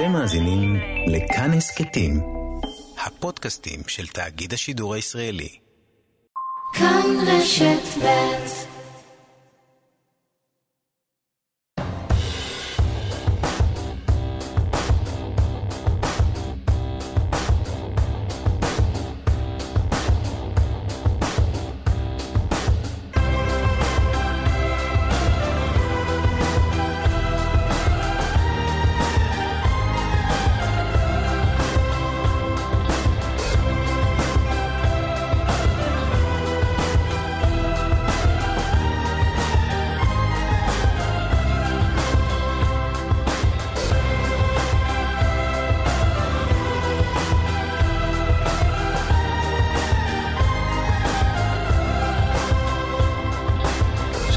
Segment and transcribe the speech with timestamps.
[0.00, 0.76] אתם מאזינים
[1.06, 2.20] לכאן הסכתים,
[3.06, 5.58] הפודקאסטים של תאגיד השידור הישראלי.
[6.74, 8.79] כאן רשת ב'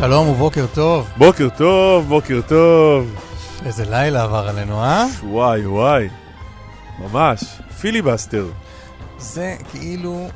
[0.05, 1.09] שלום ובוקר טוב.
[1.17, 3.16] בוקר טוב, בוקר טוב.
[3.66, 5.05] איזה לילה עבר עלינו, אה?
[5.23, 6.09] וואי וואי.
[6.99, 7.44] ממש,
[7.81, 8.45] פיליבסטר.
[9.17, 10.27] זה כאילו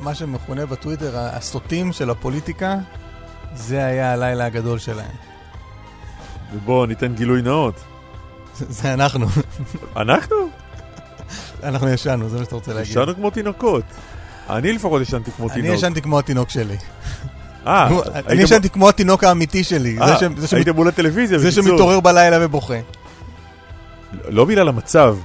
[0.00, 2.76] מה שמכונה בטוויטר הסוטים של הפוליטיקה,
[3.54, 5.16] זה היה הלילה הגדול שלהם.
[6.54, 7.80] ובואו ניתן גילוי נאות.
[8.54, 9.26] זה אנחנו.
[9.96, 10.36] אנחנו?
[11.62, 12.90] אנחנו ישנו, זה מה שאתה רוצה להגיד.
[12.90, 13.84] ישנו כמו תינוקות.
[14.50, 15.66] אני לפחות ישנתי כמו תינוק.
[15.66, 16.76] אני ישנתי כמו התינוק שלי.
[17.68, 17.88] אה,
[18.26, 19.98] אני ישנתי כמו התינוק האמיתי שלי.
[20.00, 20.16] אה,
[20.52, 22.78] היית מול הטלוויזיה, זה שמתעורר בלילה ובוכה.
[24.28, 25.16] לא בגלל המצב.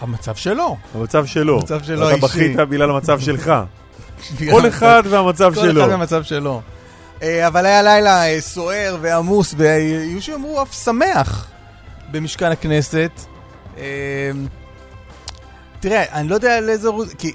[0.00, 0.76] המצב שלו.
[0.94, 1.58] המצב שלו.
[1.58, 2.18] המצב שלו האישי.
[2.18, 3.52] אתה בכית בגלל המצב שלך.
[4.50, 5.62] כל אחד והמצב שלו.
[5.62, 6.60] כל אחד והמצב שלו.
[7.22, 11.48] אבל היה לילה אה, סוער ועמוס, והיו שאמרו אף שמח
[12.10, 13.10] במשכן הכנסת.
[13.78, 14.30] אה,
[15.80, 16.88] תראה, אני לא יודע לאיזה...
[17.18, 17.32] כי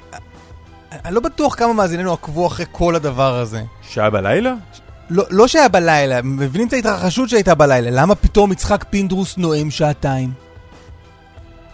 [1.05, 3.63] אני לא בטוח כמה מאזיננו עקבו אחרי כל הדבר הזה.
[3.81, 4.53] שהיה בלילה?
[5.09, 7.89] לא, לא שהיה בלילה, מבינים את ההתרחשות שהייתה בלילה.
[7.91, 10.31] למה פתאום יצחק פינדרוס נואם שעתיים?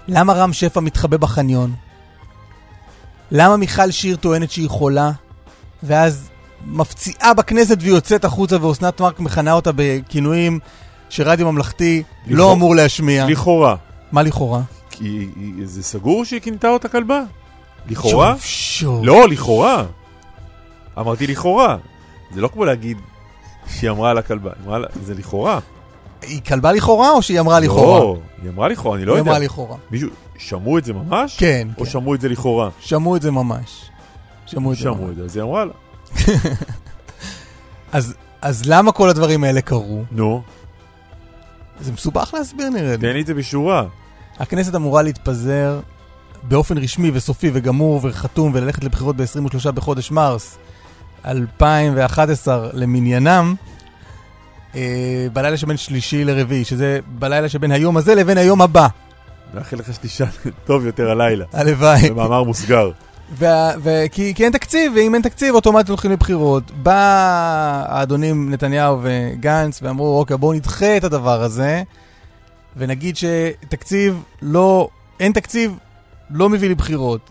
[0.08, 1.74] למה רם שפע מתחבא בחניון?
[3.32, 5.12] למה מיכל שיר טוענת שהיא חולה,
[5.84, 6.30] ואז
[6.66, 10.60] מפציעה בכנסת ויוצאת החוצה ואוסנת מארק מכנה אותה בכינויים
[11.10, 13.26] שרדיו ממלכתי לכאורה, לא אמור להשמיע?
[13.28, 13.76] לכאורה.
[14.12, 14.62] מה לכאורה?
[14.92, 15.28] כי
[15.64, 17.22] זה סגור שהיא כינתה אותה כלבה?
[17.88, 18.34] לכאורה?
[18.34, 19.06] שוב, שוב.
[19.06, 19.86] לא, לכאורה.
[21.00, 21.78] אמרתי לכאורה.
[22.34, 22.98] זה לא כמו להגיד
[23.68, 25.60] שהיא אמרה על הכלבה, אמרה לה, זה לכאורה.
[26.22, 28.00] היא כלבה לכאורה או שהיא אמרה לכאורה?
[28.00, 29.24] לא, היא אמרה לכאורה, אני לא יודע.
[29.24, 29.78] היא אמרה לכאורה.
[29.92, 31.38] מישהו, שמעו את זה ממש?
[31.38, 31.68] כן.
[31.78, 31.90] או כן.
[31.90, 32.70] שמעו את זה לכאורה?
[32.80, 33.90] שמעו את זה ממש.
[34.46, 35.74] שמעו את זה שמעו את זה, אז היא אמרה לה.
[37.92, 40.04] אז, אז למה כל הדברים האלה קרו?
[40.12, 40.42] נו.
[41.80, 42.98] זה מסובך להסביר נראה לי.
[42.98, 43.86] תן לי את זה בשורה.
[44.40, 45.80] הכנסת אמורה להתפזר
[46.44, 50.58] באופן רשמי וסופי וגמור וחתום וללכת לבחירות ב-23 בחודש מרס
[51.26, 53.56] 2011 למניינם,
[54.76, 58.88] אה, בלילה שבין שלישי לרביעי, שזה בלילה שבין היום הזה לבין היום הבא.
[59.54, 60.26] מאחל לך שתישן
[60.66, 61.46] טוב יותר הלילה.
[61.54, 62.10] הלוואי.
[62.10, 62.92] במאמר מוסגר.
[64.12, 66.72] כי, כי אין תקציב, ואם אין תקציב, אוטומטית הולכים לבחירות.
[66.72, 71.84] בא האדונים נתניהו וגנץ ואמרו, אוקיי, בואו נדחה את הדבר הזה,
[72.78, 74.90] ונגיד שתקציב לא,
[75.20, 75.78] אין תקציב,
[76.30, 77.22] לא מביא לבחירות.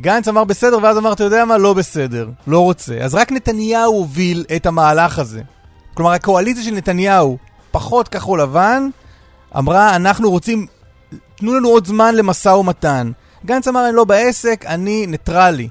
[0.00, 1.58] גנץ אמר בסדר, ואז אמר, אתה יודע מה?
[1.58, 2.98] לא בסדר, לא רוצה.
[2.98, 5.42] אז רק נתניהו הוביל את המהלך הזה.
[5.94, 7.38] כלומר, הקואליציה של נתניהו,
[7.70, 8.88] פחות כחול לבן,
[9.58, 10.66] אמרה, אנחנו רוצים,
[11.34, 13.10] תנו לנו עוד זמן למשא ומתן.
[13.44, 15.68] גנץ אמר, אני לא בעסק, אני ניטרלי.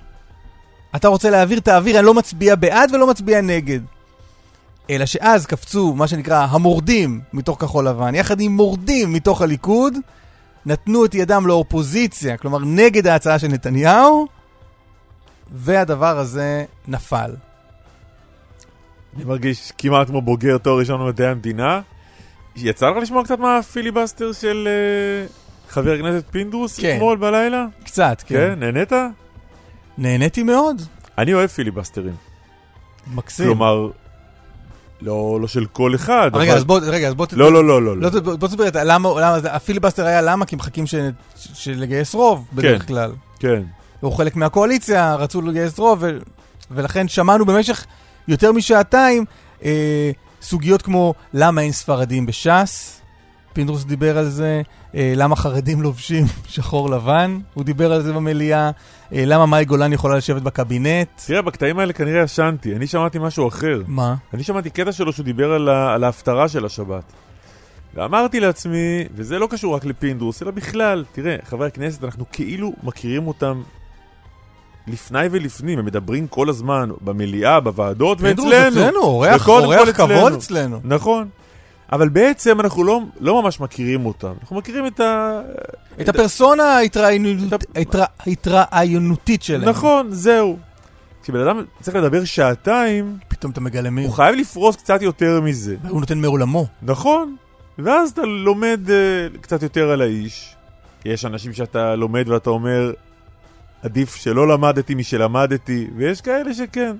[0.95, 3.79] אתה רוצה להעביר, תעביר, אני לא מצביע בעד ולא מצביע נגד.
[4.89, 9.93] אלא שאז קפצו, מה שנקרא, המורדים מתוך כחול לבן, יחד עם מורדים מתוך הליכוד,
[10.65, 14.27] נתנו את ידם לאופוזיציה, כלומר נגד ההצעה של נתניהו,
[15.51, 17.31] והדבר הזה נפל.
[19.15, 21.81] אני מרגיש כמעט כמו בוגר תואר ראשון במדעי המדינה.
[22.55, 24.67] יצא לך לשמוע קצת מהפיליבסטר של
[25.27, 26.95] אה, חבר הכנסת פינדרוס כן.
[26.95, 27.65] אתמול בלילה?
[27.83, 28.35] קצת, כן.
[28.35, 28.91] כן, נהנית?
[29.97, 30.81] נהניתי מאוד.
[31.17, 32.15] אני אוהב פיליבסטרים.
[33.13, 33.45] מקסים.
[33.45, 33.89] כלומר,
[35.01, 36.31] לא, לא של כל אחד.
[36.33, 36.57] רגע, אבל...
[36.57, 37.25] אז בוא, רגע, אז בוא...
[37.31, 37.97] לא, לא, לא, לא.
[37.97, 40.45] לא, בוא בוא תסביר את למה, למה, הפיליבסטר היה למה?
[40.45, 40.95] כי מחכים ש,
[41.53, 42.87] ש, לגייס רוב בדרך כן.
[42.87, 43.11] כלל.
[43.39, 43.63] כן.
[43.99, 46.17] הוא חלק מהקואליציה, רצו לגייס רוב, ו,
[46.71, 47.85] ולכן שמענו במשך
[48.27, 49.25] יותר משעתיים
[49.63, 50.11] אה,
[50.41, 53.01] סוגיות כמו למה אין ספרדים בש"ס,
[53.53, 54.61] פינדרוס דיבר על זה,
[54.93, 58.71] למה חרדים לובשים שחור לבן, הוא דיבר על זה במליאה,
[59.13, 61.07] אה, למה מאי גולן יכולה לשבת בקבינט.
[61.25, 63.81] תראה, בקטעים האלה כנראה ישנתי, אני שמעתי משהו אחר.
[63.87, 64.15] מה?
[64.33, 65.93] אני שמעתי קטע שלו שהוא דיבר על, ה...
[65.93, 67.03] על ההפטרה של השבת.
[67.93, 73.27] ואמרתי לעצמי, וזה לא קשור רק לפינדרוס, אלא בכלל, תראה, חברי הכנסת, אנחנו כאילו מכירים
[73.27, 73.61] אותם
[74.87, 78.81] לפני ולפנים, הם מדברים כל הזמן במליאה, בוועדות, פינדרוס ואצלנו.
[78.81, 80.33] אצלנו, אורח, אורח כבוד.
[80.33, 80.79] אצלנו.
[80.83, 81.29] נכון.
[81.91, 84.33] אבל בעצם אנחנו לא, לא ממש מכירים אותם.
[84.41, 85.41] אנחנו מכירים את ה...
[86.01, 89.69] את הפרסונה ההתראיינות- ההתרא- ההתראיינותית שלהם.
[89.69, 90.57] נכון, זהו.
[91.23, 94.15] כשבן אדם צריך לדבר שעתיים, פתאום אתה מגלה מי הוא הוא.
[94.15, 95.75] חייב לפרוס קצת יותר מזה.
[95.89, 96.65] הוא נותן מעולמו.
[96.81, 97.35] נכון.
[97.79, 100.55] ואז אתה לומד uh, קצת יותר על האיש.
[101.05, 102.91] יש אנשים שאתה לומד ואתה אומר,
[103.83, 106.95] עדיף שלא למדתי משלמדתי, ויש כאלה שכן.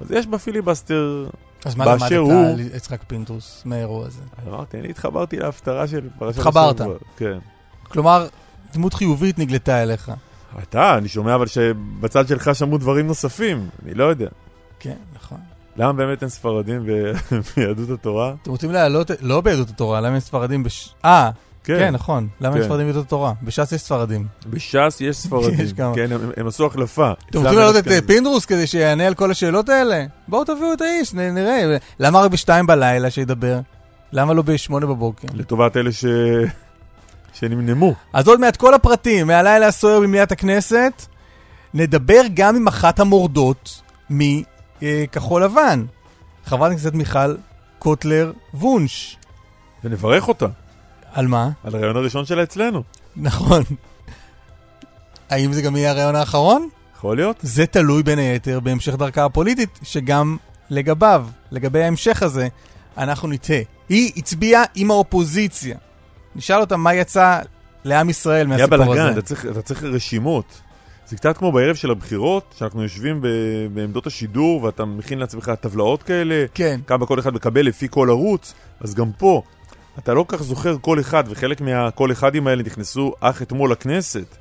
[0.00, 1.26] אז יש בפיליבסטר,
[1.64, 4.20] אז מה למדת הוא- על יצחק פינדרוס מהאירוע הזה?
[4.48, 6.80] אמרתי, אני התחברתי להפטרה של פרשת התחברת.
[6.80, 6.96] השבוע.
[7.16, 7.38] כן.
[7.82, 8.26] כלומר,
[8.72, 10.12] דמות חיובית נגלתה אליך.
[10.62, 14.28] אתה, אני שומע אבל שבצד שלך שמעו דברים נוספים, אני לא יודע.
[14.78, 15.38] כן, נכון.
[15.76, 16.86] למה באמת אין ספרדים
[17.56, 18.34] ביהדות התורה?
[18.42, 20.94] אתם רוצים להעלות, לא ביהדות התורה, למה הם ספרדים בש...
[21.04, 21.30] אה,
[21.64, 22.28] כן, נכון.
[22.40, 22.64] למה כן.
[22.64, 23.32] ספרדים ביהדות התורה?
[23.42, 24.26] בש"ס יש ספרדים.
[24.46, 25.60] בש"ס יש ספרדים.
[25.60, 25.94] יש כמה.
[25.94, 27.12] כן, הם, הם עשו החלפה.
[27.30, 30.04] אתם רוצים להעלות את אה, פינדרוס כדי שיענה על כל השאלות האלה?
[30.28, 31.76] בואו תביאו את האיש, נראה.
[32.00, 33.60] למה רק בשתיים בלילה שידבר?
[34.12, 35.28] למה לא בשמונה בבוקר?
[35.34, 36.04] לטובת אלה ש...
[37.38, 37.94] שנמנמו.
[38.12, 41.06] אז עוד מעט כל הפרטים מהלילה הסוער במליאת הכנסת.
[41.74, 45.84] נדבר גם עם אחת המורדות מכחול לבן.
[46.44, 47.34] חברת הכנסת מיכל
[47.78, 49.16] קוטלר וונש.
[49.84, 50.46] ונברך אותה
[51.12, 51.50] על מה?
[51.64, 52.82] על הרעיון הראשון שלה אצלנו.
[53.16, 53.62] נכון.
[55.30, 56.68] האם זה גם יהיה הרעיון האחרון?
[56.96, 57.36] יכול להיות?
[57.42, 60.36] זה תלוי בין היתר בהמשך דרכה הפוליטית, שגם
[60.70, 62.48] לגביו, לגבי ההמשך הזה,
[62.98, 63.58] אנחנו נטעה.
[63.88, 65.76] היא הצביעה עם האופוזיציה.
[66.36, 67.40] נשאל אותה מה יצא
[67.84, 69.12] לעם ישראל מהסיפור בלאגן, הזה.
[69.12, 70.60] אתה צריך, אתה צריך רשימות.
[71.08, 73.26] זה קצת כמו בערב של הבחירות, שאנחנו יושבים ב...
[73.74, 76.80] בעמדות השידור ואתה מכין לעצמך טבלאות כאלה, כן.
[76.86, 79.42] כמה כל אחד מקבל לפי כל ערוץ, אז גם פה,
[79.98, 84.36] אתה לא כך זוכר כל אחד, וחלק מהכל אחדים האלה נכנסו אך אתמול לכנסת.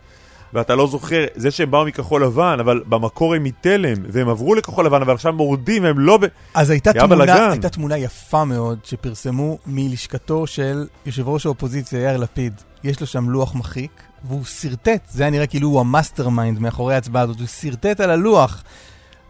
[0.54, 4.86] ואתה לא זוכר, זה שהם באו מכחול לבן, אבל במקור הם מתלם, והם עברו לכחול
[4.86, 6.26] לבן, אבל עכשיו מורדים, והם לא ב...
[6.54, 7.50] אז הייתה תמונה.
[7.52, 12.54] הייתה תמונה יפה מאוד שפרסמו מלשכתו של יושב ראש האופוזיציה יאיר לפיד.
[12.84, 13.92] יש לו שם לוח מחיק,
[14.24, 18.12] והוא שרטט, זה היה נראה כאילו הוא ה mastermind מאחורי ההצבעה הזאת, הוא שרטט על
[18.12, 18.64] הלוח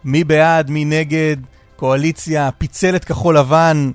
[0.04, 1.36] מי בעד, מי נגד,
[1.76, 3.90] קואליציה, פיצל את כחול לבן,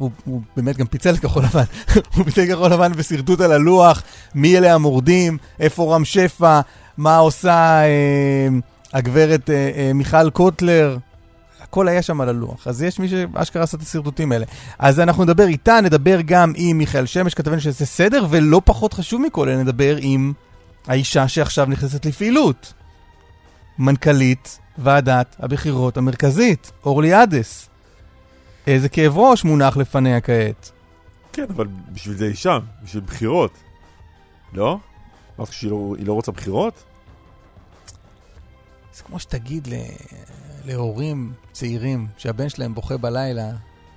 [0.00, 1.64] הוא, הוא באמת גם פיצל את כחול לבן,
[2.14, 4.02] הוא פיצל את כחול לבן בשרטוט על הלוח,
[4.34, 6.60] מי אלה המורדים, איפה רם שפע,
[6.96, 8.48] מה עושה אה,
[8.92, 10.96] הגברת אה, אה, מיכל קוטלר,
[11.62, 12.66] הכל היה שם על הלוח.
[12.66, 14.46] אז יש מי שאשכרה עשה את השרטוטים האלה.
[14.78, 19.20] אז אנחנו נדבר איתה, נדבר גם עם מיכאל שמש, כתבנו שזה סדר, ולא פחות חשוב
[19.20, 20.32] מכל, נדבר עם
[20.86, 22.72] האישה שעכשיו נכנסת לפעילות.
[23.78, 27.69] מנכ"לית ועדת הבחירות המרכזית, אורלי עדס.
[28.66, 30.70] איזה כאב ראש מונח לפניה כעת.
[31.32, 33.52] כן, אבל בשביל זה היא שם, בשביל בחירות.
[34.52, 34.78] לא?
[35.38, 36.84] אמרת שהיא לא, לא רוצה בחירות?
[38.94, 39.74] זה כמו שתגיד ל...
[40.64, 43.50] להורים צעירים שהבן שלהם בוכה בלילה,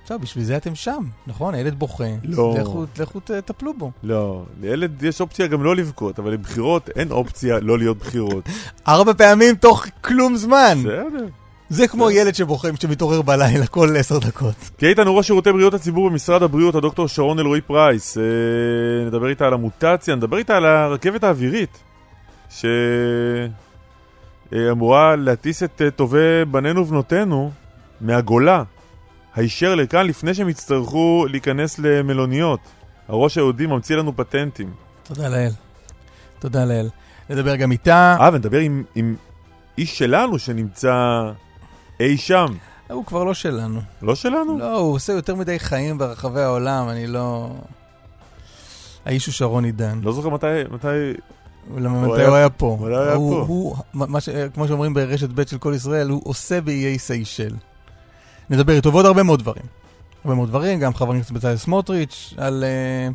[0.06, 1.54] טוב, בשביל זה אתם שם, נכון?
[1.54, 2.04] הילד בוכה.
[2.22, 2.54] לא.
[2.60, 3.90] לכו, לכו תטפלו בו.
[4.02, 8.44] לא, לילד יש אופציה גם לא לבכות, אבל לבחירות אין אופציה לא להיות בחירות.
[8.88, 10.78] ארבע פעמים תוך כלום זמן.
[10.78, 11.26] בסדר.
[11.68, 14.54] זה כמו ילד שבוכה שמתעורר בלילה כל עשר דקות.
[14.76, 18.18] תהיה איתנו ראש שירותי בריאות הציבור במשרד הבריאות, הדוקטור שרון אלרועי פרייס.
[18.18, 18.22] אה,
[19.06, 21.82] נדבר איתה על המוטציה, נדבר איתה על הרכבת האווירית,
[24.50, 27.50] שאמורה להטיס את אה, טובי בנינו ובנותינו
[28.00, 28.62] מהגולה,
[29.34, 32.60] הישר לכאן לפני שהם יצטרכו להיכנס למלוניות.
[33.08, 34.70] הראש היהודי ממציא לנו פטנטים.
[35.02, 35.52] תודה לאל.
[36.38, 36.88] תודה לאל.
[37.30, 38.16] נדבר גם איתה.
[38.20, 39.16] אה, ונדבר עם, עם
[39.78, 40.92] איש שלנו שנמצא
[42.00, 42.46] אי שם.
[42.90, 43.80] הוא כבר לא שלנו.
[44.02, 44.58] לא שלנו?
[44.58, 47.50] לא, הוא עושה יותר מדי חיים ברחבי העולם, אני לא...
[49.04, 50.00] האיש הוא שרון עידן.
[50.02, 50.86] לא זוכר מתי, מתי...
[51.76, 52.76] למה הוא מתי הוא היה פה?
[52.80, 53.44] הוא לא היה הוא- פה.
[53.48, 54.28] הוא, מה ש...
[54.54, 57.54] כמו שאומרים ברשת ב' של כל ישראל, הוא עושה באיי סיישל.
[58.50, 59.62] נדבר איתו ועוד הרבה מאוד דברים.
[60.24, 62.64] הרבה מאוד דברים, גם חבר הכנסת בצלאל סמוטריץ' על
[63.10, 63.14] uh,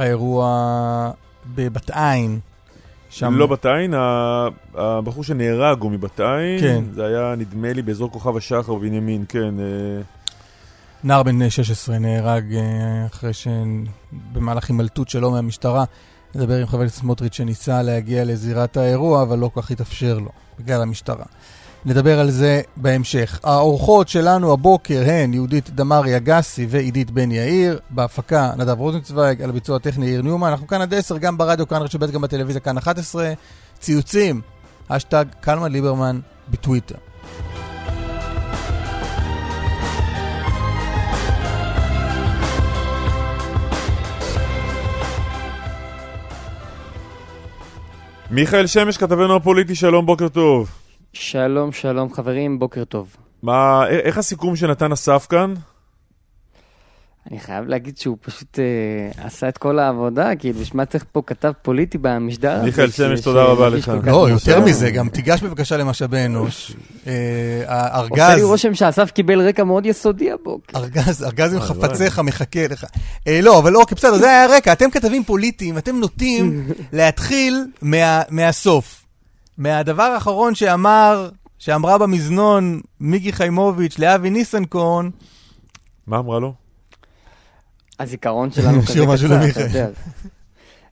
[0.00, 1.10] האירוע
[1.54, 2.40] בבת עין.
[3.12, 3.34] שם...
[3.38, 6.60] לא בת עין, ה- הבחור שנהרג הוא מבת עין.
[6.60, 6.84] כן.
[6.94, 9.54] זה היה, נדמה לי, באזור כוכב השחר בנימין, כן.
[9.60, 10.02] אה,
[11.04, 15.84] נער בן 16 נהרג אה, אחרי שבמהלך הימלטות שלו מהמשטרה.
[16.34, 20.30] נדבר עם חבר הכנסת סמוטריץ' שניסה להגיע לזירת האירוע, אבל לא כל כך התאפשר לו,
[20.58, 21.24] בגלל המשטרה.
[21.84, 23.40] נדבר על זה בהמשך.
[23.44, 29.76] האורחות שלנו הבוקר הן יהודית דמארי אגסי ועידית בן יאיר, בהפקה נדב רוזנצוויג, על הביצוע
[29.76, 30.48] הטכני יאיר ניומן.
[30.48, 33.32] אנחנו כאן עד 10, גם ברדיו, כאן רשת גם בטלוויזיה, כאן 11.
[33.80, 34.40] ציוצים,
[34.88, 36.94] אשטג קלמן ליברמן בטוויטר.
[48.30, 50.81] מיכאל שמש, כתבנו הפוליטי, שלום, בוקר טוב.
[51.12, 53.16] שלום, שלום חברים, בוקר טוב.
[53.42, 53.52] מה,
[53.84, 55.54] א- איך הסיכום שנתן אסף כאן?
[57.30, 61.52] אני חייב להגיד שהוא פשוט אה, עשה את כל העבודה, כאילו, בשביל צריך פה כתב
[61.62, 62.62] פוליטי במשדר?
[62.64, 63.88] מיכאל שמש, תודה רבה לך.
[64.04, 64.60] לא, יותר מאושר?
[64.60, 66.72] מזה, גם תיגש בבקשה למשאבי אנוש.
[67.06, 67.12] אה,
[67.98, 70.78] עושה לי הארגז, רושם שאסף קיבל רקע מאוד יסודי הבוקר.
[70.78, 72.84] ארגז, ארגז עם חפציך מחכה לך.
[73.28, 74.72] אה, לא, אבל אוקיי, בסדר, זה היה הרקע.
[74.72, 79.01] אתם כתבים פוליטיים, אתם נוטים להתחיל מה- מהסוף.
[79.58, 81.28] מהדבר האחרון שאמר,
[81.58, 85.10] שאמרה במזנון מיקי חיימוביץ' לאבי ניסנקורן,
[86.06, 86.54] מה אמרה לו?
[88.00, 89.50] הזיכרון שלנו כזה קצר.
[89.50, 89.88] אתה יודע.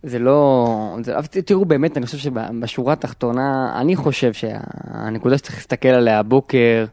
[0.02, 0.96] זה לא...
[1.04, 6.84] זה, אבל תראו, באמת, אני חושב שבשורה התחתונה, אני חושב שהנקודה שצריך להסתכל עליה הבוקר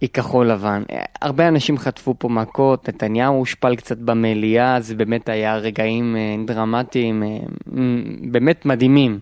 [0.00, 0.82] היא כחול לבן.
[1.22, 7.22] הרבה אנשים חטפו פה מכות, נתניהו הושפל קצת במליאה, זה באמת היה רגעים אה, דרמטיים,
[7.22, 7.38] אה,
[8.30, 9.18] באמת מדהימים.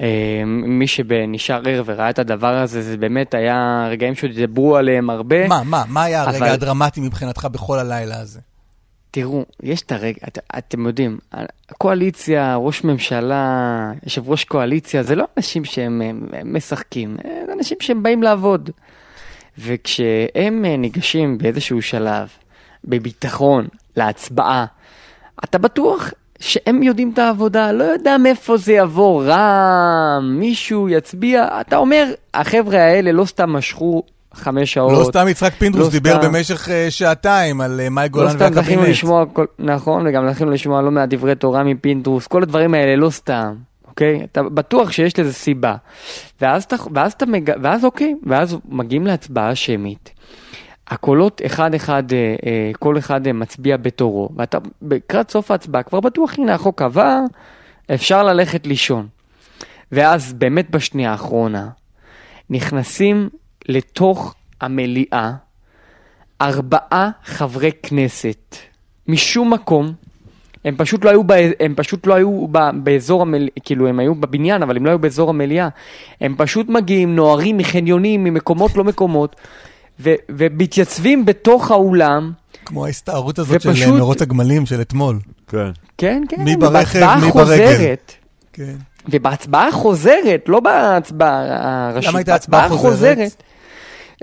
[0.00, 5.48] אה, מי שנשאר ער וראה את הדבר הזה, זה באמת היה רגעים שדיברו עליהם הרבה.
[5.48, 8.40] מה, מה, מה היה הרגע אבל- הדרמטי מבחינתך בכל הלילה הזה?
[9.10, 11.18] תראו, יש את הרגע, את, אתם יודעים,
[11.70, 13.70] הקואליציה, ראש ממשלה,
[14.04, 18.70] יושב ראש קואליציה, זה לא אנשים שהם הם, הם משחקים, זה אנשים שהם באים לעבוד.
[19.58, 22.28] וכשהם אה, ניגשים באיזשהו שלב,
[22.84, 24.66] בביטחון, להצבעה,
[25.44, 26.10] אתה בטוח
[26.42, 32.78] שהם יודעים את העבודה, לא יודע מאיפה זה יבוא, רע"מ, מישהו יצביע, אתה אומר, החבר'ה
[32.78, 34.02] האלה לא סתם משכו
[34.34, 34.92] חמש שעות.
[34.92, 36.28] לא סתם יצחק פינדרוס לא דיבר סתם.
[36.28, 38.88] במשך אה, שעתיים על אה, מאי לא גולן סתם זכינו והקבינט.
[38.88, 43.10] לשמוע, כל, נכון, וגם זכינו לשמוע לא מעט דברי תורה מפינדרוס, כל הדברים האלה לא
[43.10, 43.54] סתם,
[43.88, 44.26] אוקיי?
[44.32, 45.74] אתה בטוח שיש לזה סיבה.
[46.40, 47.52] ואז אתה, ואז אתה מג...
[47.62, 50.10] ואז אוקיי, ואז מגיעים להצבעה שמית.
[50.92, 54.58] הקולות אחד אחד, אה, אה, כל אחד אה, מצביע בתורו, ואתה
[54.90, 57.20] לקראת סוף ההצבעה כבר בטוח, הנה החוק עבר,
[57.94, 59.06] אפשר ללכת לישון.
[59.92, 61.68] ואז באמת בשנייה האחרונה,
[62.50, 63.28] נכנסים
[63.68, 65.32] לתוך המליאה
[66.40, 68.56] ארבעה חברי כנסת
[69.08, 69.92] משום מקום.
[70.64, 71.32] הם פשוט לא היו, ב...
[71.60, 72.58] הם פשוט לא היו ב...
[72.74, 75.68] באזור המליאה, כאילו הם היו בבניין, אבל הם לא היו באזור המליאה.
[76.20, 79.36] הם פשוט מגיעים, נוהרים מחניונים, ממקומות לא מקומות,
[80.00, 80.14] ו...
[80.28, 82.32] ומתייצבים בתוך האולם,
[82.64, 85.18] כמו ההסתערות הזאת של ופשוט- אה, מרוץ הגמלים של אתמול.
[85.48, 85.70] כן.
[85.98, 87.30] כן, כן, מי ברכב, מי ברגל.
[87.30, 88.12] חוזרת,
[88.52, 88.74] כן.
[89.08, 91.42] ובהצבעה החוזרת, לא בהצבעה
[91.90, 93.42] הראשית, למה הייתה הצבעה חוזרת?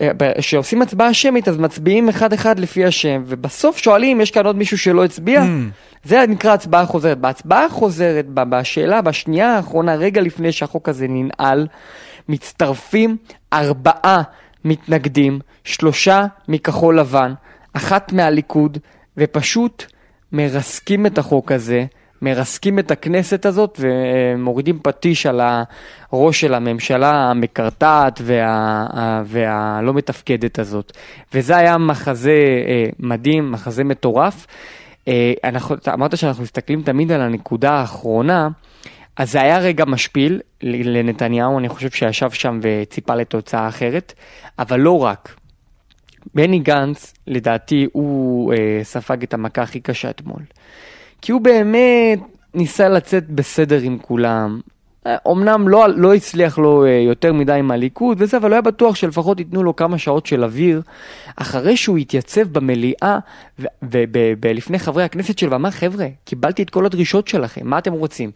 [0.01, 4.55] אה, כשעושים הצבעה שמית אז מצביעים אחד אחד לפי השם, ובסוף שואלים, יש כאן עוד
[4.55, 5.41] מישהו שלא הצביע?
[5.43, 5.45] Mm.
[6.03, 7.17] זה נקרא הצבעה חוזרת.
[7.17, 11.67] בהצבעה החוזרת, ב- בשאלה, בשנייה האחרונה, רגע לפני שהחוק הזה ננעל,
[12.29, 13.17] מצטרפים
[13.53, 14.21] ארבעה
[14.65, 17.33] מתנגדים, שלושה מכחול לבן,
[17.73, 18.77] אחת מהליכוד,
[19.17, 19.85] ופשוט
[20.31, 21.85] מרסקים את החוק הזה,
[22.21, 25.41] מרסקים את הכנסת הזאת ומורידים פטיש על
[26.11, 28.85] הראש של הממשלה המקרטעת וה,
[29.25, 30.97] והלא מתפקדת הזאת.
[31.33, 32.31] וזה היה מחזה
[32.67, 34.47] אה, מדהים, מחזה מטורף.
[35.07, 38.47] אה, אנחנו, אתה אמרת שאנחנו מסתכלים תמיד על הנקודה האחרונה,
[39.17, 44.13] אז זה היה רגע משפיל לנתניהו, אני חושב שישב שם וציפה לתוצאה אחרת,
[44.59, 45.35] אבל לא רק.
[46.35, 50.41] בני גנץ, לדעתי, הוא אה, ספג את המכה הכי קשה אתמול.
[51.21, 52.19] כי הוא באמת
[52.53, 54.59] ניסה לצאת בסדר עם כולם.
[55.07, 58.61] אה, אמנם לא, לא הצליח לו אה, יותר מדי עם הליכוד וזה, אבל הוא היה
[58.61, 60.81] בטוח שלפחות ייתנו לו כמה שעות של אוויר,
[61.35, 63.19] אחרי שהוא התייצב במליאה
[64.41, 68.31] ולפני חברי הכנסת שלו ואמר, חבר'ה, קיבלתי את כל הדרישות שלכם, מה אתם רוצים?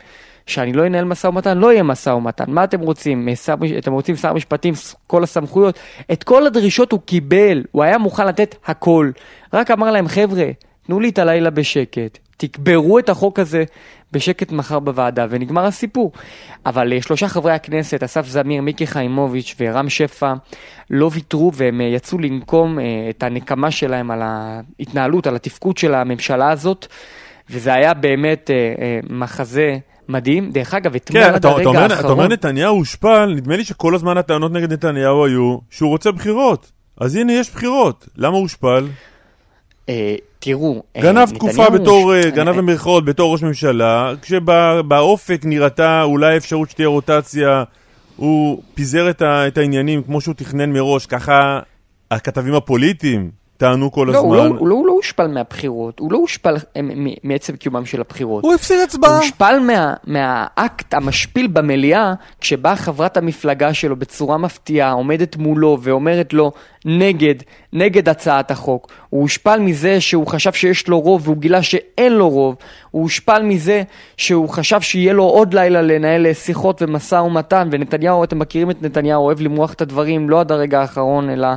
[0.47, 2.45] שאני לא אנהל משא ומתן, לא יהיה משא ומתן.
[2.47, 3.35] מה אתם רוצים?
[3.35, 4.73] שר, אתם רוצים שר משפטים,
[5.07, 5.79] כל הסמכויות?
[6.11, 9.11] את כל הדרישות הוא קיבל, הוא היה מוכן לתת הכל.
[9.53, 10.45] רק אמר להם, חבר'ה,
[10.87, 13.63] תנו לי את הלילה בשקט, תקברו את החוק הזה
[14.11, 16.11] בשקט מחר בוועדה, ונגמר הסיפור.
[16.65, 20.33] אבל אה, שלושה חברי הכנסת, אסף זמיר, מיקי חיימוביץ' ורם שפע,
[20.89, 25.93] לא ויתרו והם אה, יצאו לנקום אה, את הנקמה שלהם על ההתנהלות, על התפקוד של
[25.93, 26.87] הממשלה הזאת,
[27.49, 28.49] וזה היה באמת
[29.09, 30.51] מחזה מדהים.
[30.51, 32.31] דרך אגב, אתמול כן, עד אתה, אתה, הרגע אומר, אתה אומר האחרון...
[32.31, 36.71] נתניהו הושפל, נדמה לי שכל הזמן הטענות נגד נתניהו היו שהוא רוצה בחירות.
[36.97, 38.07] אז הנה יש בחירות.
[38.17, 38.87] למה הוא הושפל?
[39.89, 44.13] אה, תראו, אה, גנב נתניהו תקופה בתור, הוש- אה, גנב אה, במרכאות בתור ראש ממשלה,
[44.21, 47.63] כשבאופק נראתה אולי אפשרות שתהיה רוטציה,
[48.15, 51.59] הוא פיזר את, ה, את העניינים כמו שהוא תכנן מראש, ככה
[52.11, 53.31] הכתבים הפוליטיים
[53.63, 54.49] טענו כל לא, הוא הזמן.
[54.49, 56.81] לא, הוא, לא, הוא לא הושפל מהבחירות, הוא לא הושפל אה,
[57.23, 58.43] מעצם קיומם של הבחירות.
[58.43, 59.17] הוא הפסיד הוא הצבעה.
[59.17, 66.51] הושפל מה, מהאקט המשפיל במליאה, כשבאה חברת המפלגה שלו בצורה מפתיעה, עומדת מולו ואומרת לו
[66.85, 67.35] נגד,
[67.73, 68.87] נגד הצעת החוק.
[69.09, 72.55] הוא הושפל מזה שהוא חשב שיש לו רוב והוא גילה שאין לו רוב.
[72.91, 73.83] הוא הושפל מזה
[74.17, 79.25] שהוא חשב שיהיה לו עוד לילה לנהל שיחות ומשא ומתן, ונתניהו, אתם מכירים את נתניהו,
[79.25, 81.47] אוהב למרוח את הדברים לא עד הרגע האחרון, אלא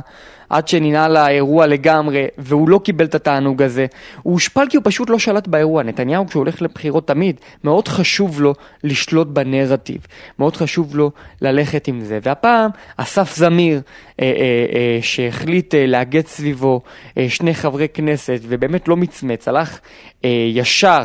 [0.49, 3.85] עד שננעל האירוע לגמרי, והוא לא קיבל את התענוג הזה.
[4.23, 5.83] הוא הושפל כי הוא פשוט לא שלט באירוע.
[5.83, 10.07] נתניהו, כשהוא הולך לבחירות תמיד, מאוד חשוב לו לשלוט בנרטיב.
[10.39, 11.11] מאוד חשוב לו
[11.41, 12.19] ללכת עם זה.
[12.23, 13.81] והפעם, אסף זמיר,
[14.21, 14.31] אה, אה,
[14.75, 16.81] אה, שהחליט אה, לאגד סביבו
[17.17, 19.79] אה, שני חברי כנסת, ובאמת לא מצמץ, הלך
[20.25, 21.03] אה, ישר.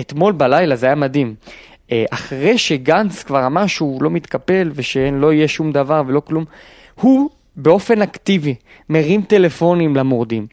[0.00, 1.34] אתמול בלילה, זה היה מדהים.
[1.92, 6.44] אה, אחרי שגנץ כבר אמר שהוא לא מתקפל ושלא יהיה שום דבר ולא כלום,
[6.94, 8.54] הוא באופן אקטיבי
[8.90, 10.46] מרים טלפונים למורדים.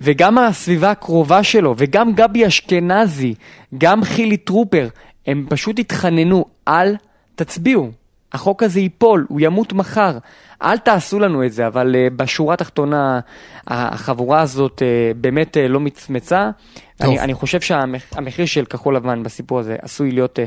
[0.00, 3.34] וגם הסביבה הקרובה שלו, וגם גבי אשכנזי,
[3.78, 4.88] גם חילי טרופר,
[5.26, 6.96] הם פשוט התחננו, אל
[7.34, 7.90] תצביעו.
[8.32, 10.18] החוק הזה ייפול, הוא ימות מחר.
[10.62, 13.20] אל תעשו לנו את זה, אבל uh, בשורה התחתונה,
[13.66, 16.50] החבורה הזאת uh, באמת uh, לא מצמצה.
[17.00, 20.42] אני, אני חושב שהמחיר של כחול לבן בסיפור הזה עשוי להיות uh,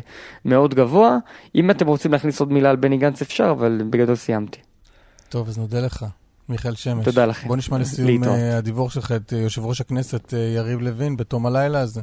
[0.46, 1.18] מאוד גבוה.
[1.56, 4.60] אם אתם רוצים להכניס עוד מילה על בני גנץ אפשר, אבל בגדול סיימתי.
[5.34, 6.06] טוב, אז נודה לך,
[6.50, 7.06] מיכאל שמש.
[7.06, 7.48] תודה לכם.
[7.48, 11.46] בוא נשמע לסיום uh, הדיווח שלך את uh, יושב ראש הכנסת uh, יריב לוין בתום
[11.46, 12.02] הלילה הזה.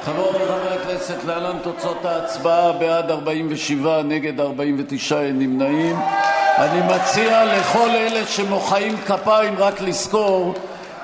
[0.00, 5.96] חברות וחברי הכנסת, להלן תוצאות ההצבעה, בעד 47, נגד 49, אין נמנעים.
[6.58, 10.54] אני מציע לכל אלה שמוחאים כפיים רק לזכור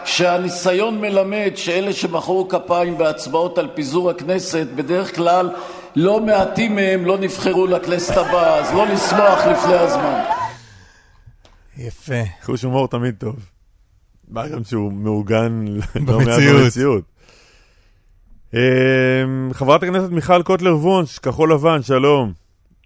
[0.04, 5.50] שהניסיון מלמד שאלה שמחאו כפיים בהצבעות על פיזור הכנסת, בדרך כלל
[5.96, 10.45] לא מעטים מהם לא נבחרו לכנסת הבאה, אז לא לשמוח לפני הזמן.
[11.78, 12.22] יפה.
[12.42, 13.50] חוש הומור תמיד טוב.
[14.28, 15.64] מה גם שהוא מעוגן
[16.08, 17.04] לא מעט במציאות.
[18.54, 22.32] אמ, חברת הכנסת מיכל קוטלר וונש, כחול לבן, שלום.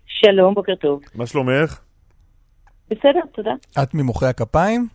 [0.07, 1.01] שלום, בוקר טוב.
[1.15, 1.81] מה שלומך?
[2.91, 3.53] בסדר, תודה.
[3.83, 4.87] את ממוחאי הכפיים?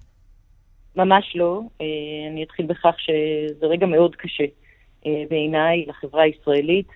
[0.95, 1.61] ממש לא.
[1.81, 1.85] אה,
[2.31, 4.43] אני אתחיל בכך שזה רגע מאוד קשה
[5.05, 6.87] אה, בעיניי לחברה הישראלית,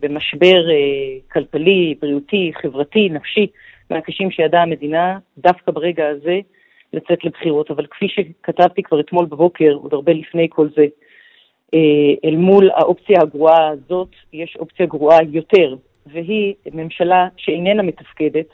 [0.00, 3.46] במשבר אה, כלכלי, בריאותי, חברתי, נפשי,
[3.90, 6.38] מהקשים שידעה המדינה, דווקא ברגע הזה,
[6.92, 7.70] לצאת לבחירות.
[7.70, 10.86] אבל כפי שכתבתי כבר אתמול בבוקר, עוד הרבה לפני כל זה,
[12.24, 18.46] אל מול האופציה הגרועה הזאת, יש אופציה גרועה יותר, והיא ממשלה שאיננה מתפקדת,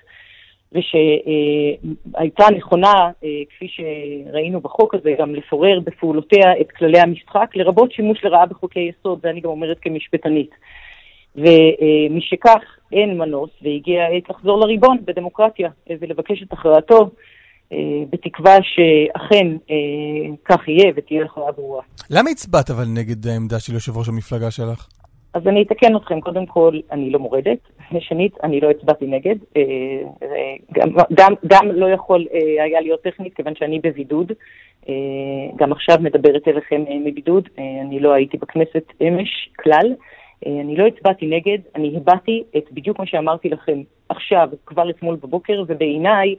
[0.72, 8.24] ושהייתה נכונה, אה, כפי שראינו בחוק הזה, גם לפורר בפעולותיה את כללי המשחק, לרבות שימוש
[8.24, 10.50] לרעה בחוקי יסוד, זה אני גם אומרת כמשפטנית.
[11.36, 15.70] ומשכך אין מנוס, והגיעה העת לחזור לריבון בדמוקרטיה
[16.00, 17.10] ולבקש את הכרעתו,
[17.72, 17.78] אה,
[18.10, 21.82] בתקווה שאכן אה, כך יהיה ותהיה הכרעה ברורה.
[22.10, 24.88] למה הצבעת אבל נגד העמדה של יושב ראש המפלגה שלך?
[25.36, 27.58] אז אני אתקן אתכם, קודם כל, אני לא מורדת,
[28.00, 29.62] שנית, אני לא הצבעתי נגד, אה,
[30.72, 34.32] גם, גם, גם לא יכול אה, היה להיות טכנית, כיוון שאני בבידוד,
[34.88, 34.94] אה,
[35.56, 39.94] גם עכשיו מדברת אליכם מבידוד, אני לא הייתי בכנסת אמש כלל,
[40.46, 45.64] אני לא הצבעתי נגד, אני הבעתי את בדיוק מה שאמרתי לכם עכשיו, כבר אתמול בבוקר,
[45.68, 46.34] ובעיניי,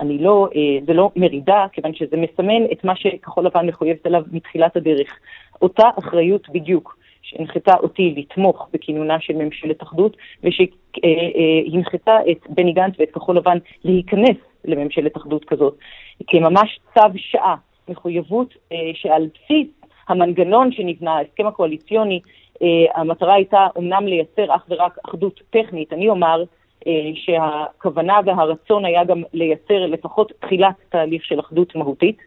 [0.00, 0.48] אני לא,
[0.86, 5.18] זה לא מרידה, כיוון שזה מסמן את מה שכחול לבן מחויבת עליו מתחילת הדרך.
[5.62, 7.00] אותה אחריות בדיוק.
[7.22, 14.36] שהנחתה אותי לתמוך בכינונה של ממשלת אחדות, ושהנחתה את בני גנץ ואת כחול לבן להיכנס
[14.64, 15.74] לממשלת אחדות כזאת,
[16.26, 17.56] כממש צו שעה,
[17.88, 19.66] מחויבות אה, שעל בסיס
[20.08, 22.30] המנגנון שנבנה, ההסכם הקואליציוני, אה,
[22.94, 26.44] המטרה הייתה אומנם לייצר אך ורק אחדות טכנית, אני אומר
[26.86, 32.18] אה, שהכוונה והרצון היה גם לייצר לפחות תחילת תהליך של אחדות מהותית,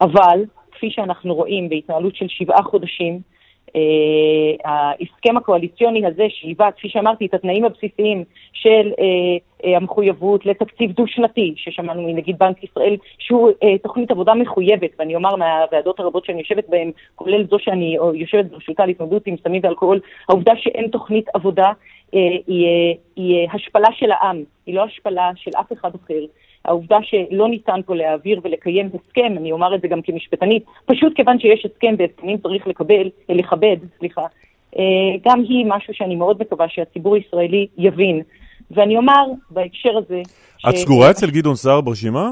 [0.00, 3.37] אבל כפי שאנחנו רואים בהתנהלות של שבעה חודשים, אה,
[4.64, 9.04] ההסכם הקואליציוני הזה שהיווה, כפי שאמרתי, את התנאים הבסיסיים של אה,
[9.64, 13.50] אה, המחויבות לתקציב דו-שנתי, ששמענו מנגיד בנק ישראל, שהוא
[13.82, 18.86] תוכנית עבודה מחויבת, ואני אומר מהוועדות הרבות שאני יושבת בהן, כולל זו שאני יושבת ברשותה
[18.86, 21.72] להתמודדות עם סמים ואלכוהול, העובדה שאין תוכנית עבודה
[22.12, 26.24] היא, היא השפלה של העם, היא לא השפלה של אף אחד אחר.
[26.68, 31.40] העובדה שלא ניתן פה להעביר ולקיים הסכם, אני אומר את זה גם כמשפטנית, פשוט כיוון
[31.40, 34.22] שיש הסכם והסכמים צריך לקבל, לכבד, סליחה,
[34.78, 34.82] אה,
[35.24, 38.22] גם היא משהו שאני מאוד מקווה שהציבור הישראלי יבין.
[38.70, 40.20] ואני אומר בהקשר הזה...
[40.68, 40.80] את ש...
[40.80, 42.30] סגורה אצל גדעון סער ברשימה?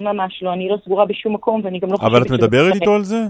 [0.00, 2.10] ממש לא, אני לא סגורה בשום מקום ואני גם לא חושבת...
[2.10, 3.20] אבל את מדברת איתו על זה?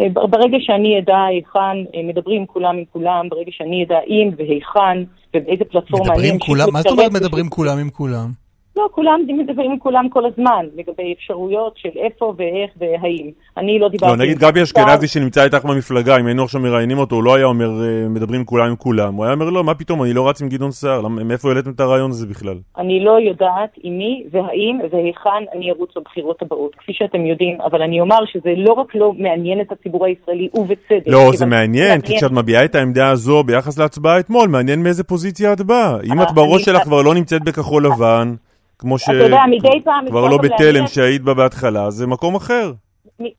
[0.00, 5.04] אה, ברגע שאני אדע היכן אה, מדברים כולם עם כולם, ברגע שאני אדע אם והיכן
[5.36, 6.10] ובאיזה פלטפורמה...
[6.10, 6.66] מדברים כולם?
[6.72, 8.49] מה זאת אומרת מדברים כולם עם כולם?
[8.80, 13.30] לא, כולם מדברים עם כולם כל הזמן, לגבי אפשרויות של איפה ואיך והאם.
[13.56, 14.12] אני לא דיברתי...
[14.12, 17.46] לא, נגיד גבי אשכנזי שנמצא איתך במפלגה, אם היינו עכשיו מראיינים אותו, הוא לא היה
[17.46, 19.14] אומר, אה, מדברים כולם עם כולם.
[19.14, 21.80] הוא היה אומר, לא, מה פתאום, אני לא רץ עם גדעון סער, מאיפה העליתם את
[21.80, 22.58] הרעיון הזה בכלל?
[22.78, 27.82] אני לא יודעת עם מי והאם והיכן אני ארוץ בבחירות הבאות, כפי שאתם יודעים, אבל
[27.82, 31.06] אני אומר שזה לא רק לא מעניין את הציבור הישראלי, ובצדק.
[31.06, 35.52] לא, זה מעניין, כי כשאת מביעה את העמדה הזו ביחס להצבעה אתמול, מעניין מאיזה פוזיציה
[35.52, 35.96] את באה.
[36.04, 38.34] אם אה, את בראש שלך כבר לא נמצאת בכחול לבן,
[38.80, 42.34] כמו אתה יודע, מדי פעם שכבר אפשר לא גם בתלם שהיית בה בהתחלה, זה מקום
[42.34, 42.72] אחר.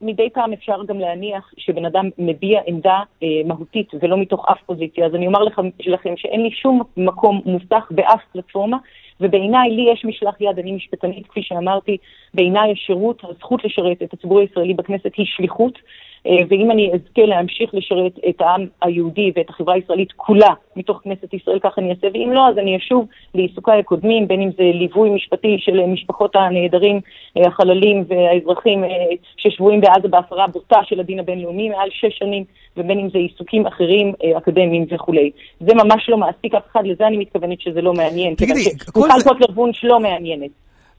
[0.00, 5.06] מדי פעם אפשר גם להניח שבן אדם מביע עמדה אה, מהותית ולא מתוך אף פוזיציה,
[5.06, 8.76] אז אני אומר לכם, לכם שאין לי שום מקום מובטח באף פלטפורמה,
[9.20, 11.96] ובעיניי לי יש משלח יד, אני משפטנית, כפי שאמרתי,
[12.34, 15.78] בעיניי השירות, הזכות לשרת את הציבור הישראלי בכנסת היא שליחות,
[16.26, 21.58] ואם אני אזכה להמשיך לשרת את העם היהודי ואת החברה הישראלית כולה מתוך כנסת ישראל,
[21.58, 25.56] כך אני אעשה, ואם לא, אז אני אשוב לעיסוקיי הקודמים, בין אם זה ליווי משפטי
[25.58, 27.00] של אה, משפחות הנעדרים,
[27.36, 28.88] אה, החללים והאזרחים אה,
[29.36, 32.44] ששבויים בעזה בהפרה בוטה של הדין הבינלאומי מעל שש שנים,
[32.76, 35.30] ובין אם זה עיסוקים אחרים, אה, אקדמיים וכולי.
[35.60, 38.34] זה ממש לא מעסיק אף אחד, לזה אני מתכוונת שזה לא מעניין.
[38.34, 40.50] תגידי, כל זה- קוטלר וונש לא מעניינת.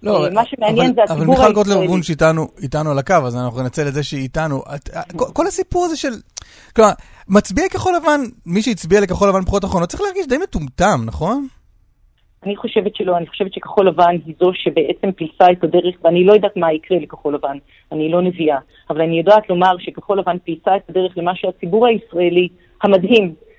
[0.03, 1.53] לא, אה, מה שמעניין אבל- זה הציבור אבל מיכל הישראלי.
[1.53, 4.61] קוטלר וונש איתנו, איתנו על הקו, אז אנחנו ננצל את זה שהיא איתנו.
[4.75, 6.09] את, כל, כל הסיפור הזה של...
[6.75, 6.91] כלומר,
[7.29, 11.47] מצביעי כחול לבן, מי שהצביע לכחול לבן בבחירות האחרונות, צריך להרגיש די מטומטם, נכון?
[12.45, 16.33] אני חושבת שלא, אני חושבת שכחול לבן היא זו שבעצם פילסה את הדרך, ואני לא
[16.33, 17.57] יודעת מה יקרה לכחול לבן,
[17.91, 18.57] אני לא נביאה,
[18.89, 22.47] אבל אני יודעת לומר שכחול לבן פילסה את הדרך למה שהציבור הישראלי
[22.83, 23.52] המדהים אה,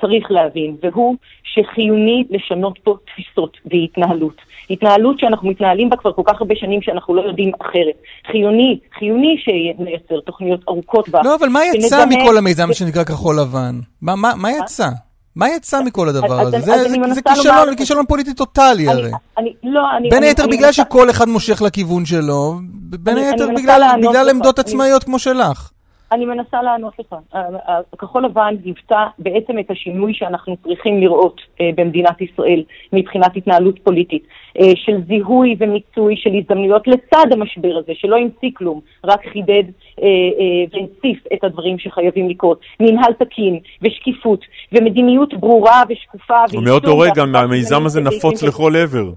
[0.00, 4.36] צריך להבין, והוא שחיוני לשנות פה תפיסות והתנהלות.
[4.70, 7.96] התנהלות שאנחנו מתנהלים בה כבר כל כך הרבה שנים שאנחנו לא יודעים אחרת.
[8.32, 11.24] חיוני, חיוני שנייצר תוכניות ארוכות טווח.
[11.24, 13.74] לא, אבל מה יצא שנזמן- מכל המיזם שנקרא כחול לבן?
[14.02, 14.88] מה, מה, מה יצא?
[15.36, 16.50] מה יצא מכל הדבר הזה?
[16.60, 19.10] זה, זה, אני זה כישלון, לומר- כישלון פוליטי טוטאלי אני- הרי.
[19.38, 20.08] אני, לא, אני...
[20.08, 22.54] בין אני- היתר אני בגלל שכל אחד מושך לכיוון שלו,
[23.00, 24.30] בין אני- היתר אני בגלל, בגלל.
[24.30, 25.70] עמדות אני- עצמאיות כמו שלך.
[26.12, 27.12] אני מנסה לענות לך.
[27.32, 33.36] ה- ה- כחול לבן היוותה בעצם את השינוי שאנחנו צריכים לראות אה, במדינת ישראל מבחינת
[33.36, 34.22] התנהלות פוליטית,
[34.60, 39.62] אה, של זיהוי ומיצוי של הזדמנויות לצד המשבר הזה, שלא המציא כלום, רק חידד
[40.02, 42.60] אה, אה, והציף את הדברים שחייבים לקרות.
[42.80, 44.40] מנהל תקין ושקיפות
[44.72, 46.34] ומדיניות ברורה ושקופה.
[46.52, 49.12] ומאותו רגע המיזם הזה נפוץ לכל עבר.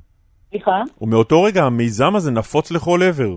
[0.50, 0.82] סליחה?
[1.02, 3.36] ומאותו רגע המיזם הזה נפוץ לכל עבר.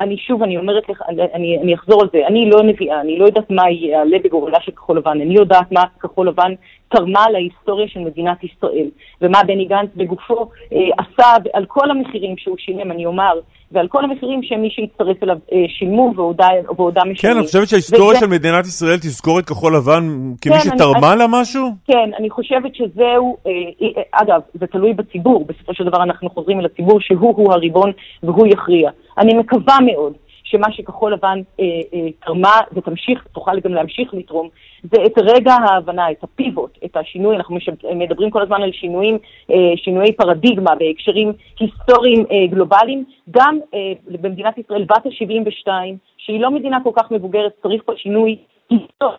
[0.00, 3.24] אני שוב, אני אומרת לך, אני, אני אחזור על זה, אני לא נביאה, אני לא
[3.24, 6.52] יודעת מה יעלה בגורלה של כחול לבן, אני יודעת מה כחול לבן
[6.92, 8.86] תרמה להיסטוריה של מדינת ישראל,
[9.20, 13.32] ומה בני גנץ בגופו אה, עשה על כל המחירים שהוא שילם, אני אומר,
[13.72, 17.36] ועל כל המחירים שמי שהצטרף אליו אה, שילמו ועודה, ועודה כן, משלמים.
[17.38, 20.02] אני חושבת שההיסטוריה וזה- של מדינת ישראל תזכור את כחול לבן
[20.40, 21.68] כמי כן, שתרמה אני- לה משהו?
[21.86, 23.50] כן, אני חושבת שזהו, אה,
[23.82, 28.46] אה, אגב, זה תלוי בציבור, בסופו של דבר אנחנו חוזרים אל הציבור שהוא-הוא הריבון והוא
[28.46, 28.90] יכריע.
[29.18, 30.12] אני מקווה מאוד
[30.52, 34.48] שמה שכחול לבן אה, אה, תרמה ותמשיך, תוכל גם להמשיך לתרום,
[34.82, 37.58] זה את רגע ההבנה, את הפיבוט, את השינוי, אנחנו.
[37.94, 39.18] מדברים כל הזמן על שינויים,
[39.50, 45.68] אה, שינויי פרדיגמה בהקשרים היסטוריים אה, גלובליים, גם אה, במדינת ישראל בת ה-72,
[46.18, 48.36] שהיא לא מדינה כל כך מבוגרת, צריך פה שינוי
[48.70, 49.16] היסטורי.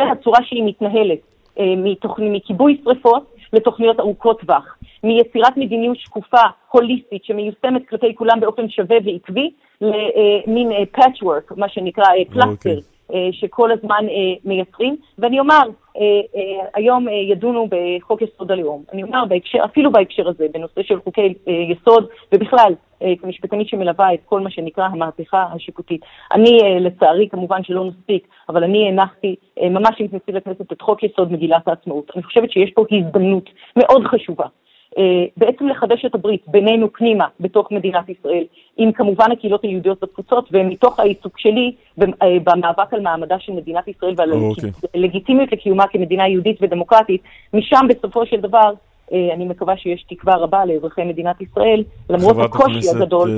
[0.00, 1.18] הצורה שהיא מתנהלת,
[1.58, 2.18] אה, מתוכ...
[2.18, 9.50] מכיבוי שרפות לתוכניות ארוכות טווח, מיצירת מדיניות שקופה, הוליסטית, שמיושמת כלפי כולם באופן שווה ועקבי,
[9.80, 12.80] למין patchwork, מה שנקרא אה, פלסטר, אוקיי.
[13.14, 14.96] אה, שכל הזמן אה, מייצרים.
[15.18, 15.62] ואני אומר,
[15.96, 16.02] אה,
[16.36, 18.84] אה, היום אה, ידונו בחוק יסוד הלאום.
[18.92, 24.14] אני אומר, בהקשר, אפילו בהקשר הזה, בנושא של חוקי אה, יסוד, ובכלל, אה, כמשפטנית שמלווה
[24.14, 26.00] את כל מה שנקרא המהפכה השיפוטית.
[26.32, 30.82] אני, אה, לצערי, כמובן שלא נספיק, אבל אני הנחתי אה, ממש עם כניסי לכנסת את
[30.82, 32.10] חוק יסוד מגילת העצמאות.
[32.14, 34.46] אני חושבת שיש פה הזדמנות מאוד חשובה.
[34.98, 38.44] אה, בעצם לחדש את הברית בינינו פנימה בתוך מדינת ישראל,
[38.76, 41.72] עם כמובן הקהילות היהודיות בתפוצות, ומתוך העיסוק שלי
[42.02, 42.06] אה,
[42.44, 44.70] במאבק על מעמדה של מדינת ישראל ועל אוקיי.
[44.94, 47.22] הלגיטימיות לקיומה כמדינה יהודית ודמוקרטית,
[47.54, 48.72] משם בסופו של דבר
[49.12, 53.30] אה, אני מקווה שיש תקווה רבה לאזרחי מדינת ישראל, למרות הקושי הכנסת, הגדול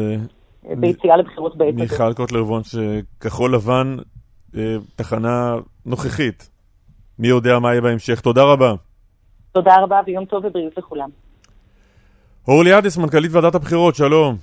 [0.69, 1.81] אה, ביציאה לבחירות בעת הזאת.
[1.81, 2.75] מיכל קוטלר וונש,
[3.21, 3.97] כחול לבן,
[4.57, 5.55] אה, תחנה
[5.87, 6.49] נוכחית.
[7.19, 8.21] מי יודע מה יהיה בהמשך.
[8.21, 8.75] תודה רבה.
[9.53, 11.09] תודה רבה ויום טוב ובריאות לכולם.
[12.49, 14.37] אורלי אדס, מנכ"לית ועדת הבחירות, שלום.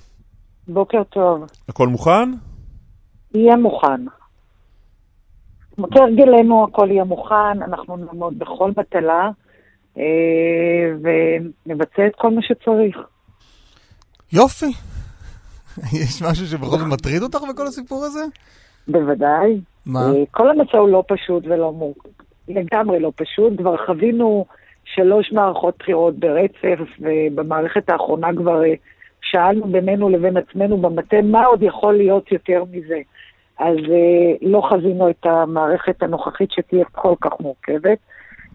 [0.68, 1.44] בוקר טוב.
[1.68, 2.30] הכל מוכן?
[3.34, 4.04] יהיה מוכן.
[5.90, 9.30] כהרגלנו הכל יהיה מוכן, אנחנו נעמוד בכל בטלה
[9.98, 10.02] אה,
[11.02, 12.96] ונבצע את כל מה שצריך.
[14.32, 14.72] יופי.
[16.02, 18.24] יש משהו שבכל זאת מטריד אותך בכל הסיפור הזה?
[18.88, 19.60] בוודאי.
[19.86, 20.00] מה?
[20.00, 21.94] אה, כל המצע הוא לא פשוט ולא מור...
[22.48, 23.58] לגמרי לא פשוט.
[23.58, 24.44] כבר חווינו
[24.94, 28.74] שלוש מערכות בחירות ברצף, ובמערכת האחרונה כבר אה,
[29.22, 33.00] שאלנו בינינו לבין עצמנו במטה מה עוד יכול להיות יותר מזה.
[33.58, 37.98] אז אה, לא חזינו את המערכת הנוכחית שתהיה כל כך מורכבת.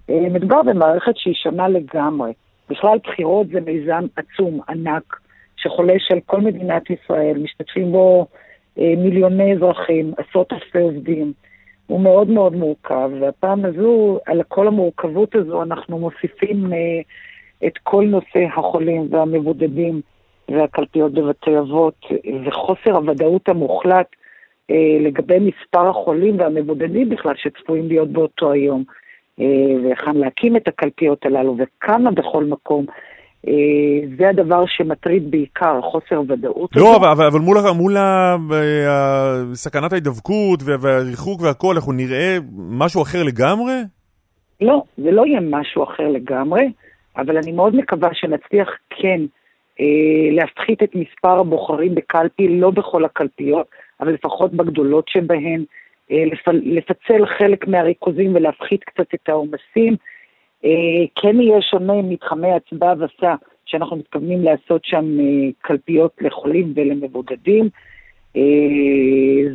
[0.09, 2.33] אה, מדובר במערכת שהיא שונה לגמרי.
[2.69, 5.19] בכלל בחירות זה מיזם עצום, ענק,
[5.57, 8.27] שחולש על כל מדינת ישראל, משתתפים בו
[8.77, 11.33] מיליוני אזרחים, עשרות אלפי עובדים.
[11.87, 16.77] הוא מאוד מאוד מורכב, והפעם הזו, על כל המורכבות הזו, אנחנו מוסיפים אה,
[17.67, 20.01] את כל נושא החולים והמבודדים
[20.49, 22.05] והקלפיות בבתי אבות,
[22.45, 24.07] וחוסר הוודאות המוחלט
[24.71, 28.83] אה, לגבי מספר החולים והמבודדים בכלל שצפויים להיות באותו היום.
[29.39, 29.45] אה,
[29.83, 32.85] והיכן להקים את הקלפיות הללו וכמה בכל מקום.
[33.47, 36.69] אה, זה הדבר שמטריד בעיקר, חוסר ודאות.
[36.75, 38.35] לא, אבל, אבל, אבל מול, מול ה,
[38.87, 42.37] ה, סכנת ההידבקות והריחוק והכול, אנחנו נראה
[42.69, 43.73] משהו אחר לגמרי?
[44.61, 46.71] לא, זה לא יהיה משהו אחר לגמרי,
[47.17, 49.21] אבל אני מאוד מקווה שנצליח כן
[49.79, 53.67] אה, להפחית את מספר הבוחרים בקלפי, לא בכל הקלפיות,
[54.01, 55.63] אבל לפחות בגדולות שבהן.
[56.11, 56.23] אה,
[56.63, 59.95] לפצל חלק מהריכוזים ולהפחית קצת את העומסים.
[60.65, 67.69] אה, כן יהיה שונה מתחמי הצבעה וסע, שאנחנו מתכוונים לעשות שם אה, קלפיות לחולים ולמבודדים.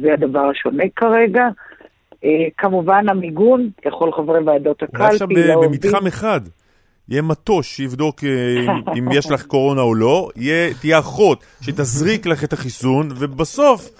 [0.03, 1.49] זה הדבר השונה כרגע.
[2.57, 5.03] כמובן המיגון לכל חברי ועדות הקלפי.
[5.03, 5.29] אולי עכשיו
[5.63, 6.41] במתחם אחד.
[7.09, 8.25] יהיה מטוש שיבדוק
[8.99, 10.29] אם יש לך קורונה או לא,
[10.81, 13.91] תהיה אחות שתזריק לך את החיסון, ובסוף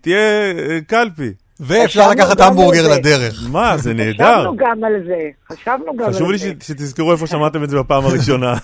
[0.00, 0.52] תהיה
[0.86, 1.32] קלפי.
[1.60, 3.48] ואפשר לקחת המבורגר לדרך.
[3.52, 4.38] מה, זה נהדר.
[4.38, 6.18] חשבנו גם על זה, חשבנו גם על זה.
[6.18, 8.54] חשוב לי שתזכרו איפה שמעתם את זה בפעם הראשונה.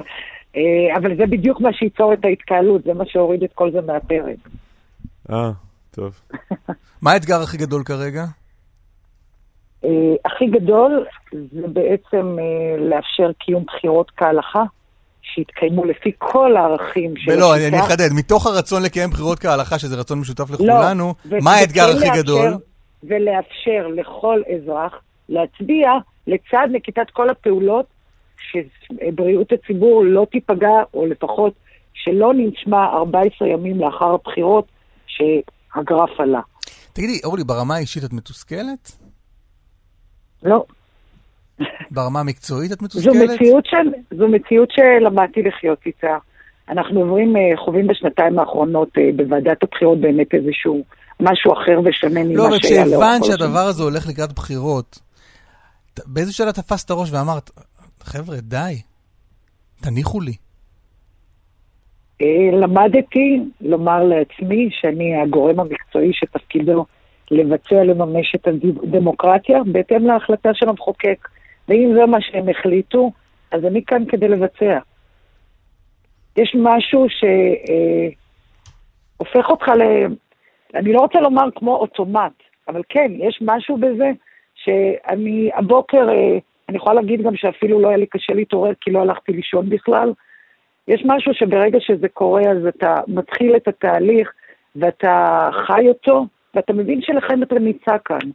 [0.56, 4.36] אה, אבל זה בדיוק מה שייצור את ההתקהלות, זה מה שהוריד את כל זה מהפרק.
[5.30, 5.50] אה,
[5.90, 6.20] טוב.
[7.02, 8.24] מה האתגר הכי גדול כרגע?
[9.84, 9.90] אה,
[10.24, 14.62] הכי גדול זה בעצם אה, לאפשר קיום בחירות כהלכה.
[15.34, 17.40] שיתקיימו לפי כל הערכים של השיטה.
[17.40, 21.86] לא, אני אחדד, מתוך הרצון לקיים בחירות כהלכה, שזה רצון משותף לכולנו, לא, מה האתגר
[21.96, 22.54] הכי גדול?
[23.04, 24.92] ולאפשר לכל אזרח
[25.28, 25.90] להצביע
[26.26, 27.86] לצד נקיטת כל הפעולות
[28.38, 31.52] שבריאות הציבור לא תיפגע, או לפחות
[31.94, 34.66] שלא נשמע 14 ימים לאחר הבחירות
[35.06, 36.40] שהגרף עלה.
[36.92, 38.92] תגידי, אורלי, ברמה האישית את מתוסכלת?
[40.42, 40.64] לא.
[41.90, 43.14] ברמה המקצועית את מתוסכלת?
[43.14, 46.16] זו מציאות, של, זו מציאות שלמדתי לחיות איתה.
[46.68, 50.84] אנחנו עוברים, אה, חווים בשנתיים האחרונות אה, בוועדת הבחירות באמת איזשהו
[51.20, 54.98] משהו אחר ושונה ממה לא, שהיה לאורך לא, וכשהבנת שהדבר הזה הולך לקראת בחירות,
[56.06, 57.50] באיזה שאלה תפסת ראש ואמרת,
[58.00, 58.74] חבר'ה, די,
[59.82, 60.32] תניחו לי.
[62.22, 66.84] אה, למדתי לומר לעצמי שאני הגורם המקצועי שתפקידו
[67.30, 71.28] לבצע, לממש את הדמוקרטיה בהתאם להחלטה של המחוקק.
[71.68, 73.12] ואם זה מה שהם החליטו,
[73.50, 74.78] אז אני כאן כדי לבצע.
[76.36, 77.06] יש משהו
[79.18, 79.82] שהופך אה, אותך ל...
[80.74, 82.32] אני לא רוצה לומר כמו אוטומט,
[82.68, 84.10] אבל כן, יש משהו בזה
[84.54, 88.98] שאני הבוקר, אה, אני יכולה להגיד גם שאפילו לא היה לי קשה להתעורר כי לא
[88.98, 90.12] הלכתי לישון בכלל.
[90.88, 94.32] יש משהו שברגע שזה קורה אז אתה מתחיל את התהליך
[94.76, 98.30] ואתה חי אותו, ואתה מבין שלכם אתה נמצא כאן.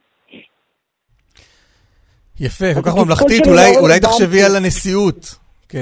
[2.42, 5.36] יפה, כל כך ממלכתית, אולי, אולי תחשבי על הנשיאות
[5.70, 5.76] כ...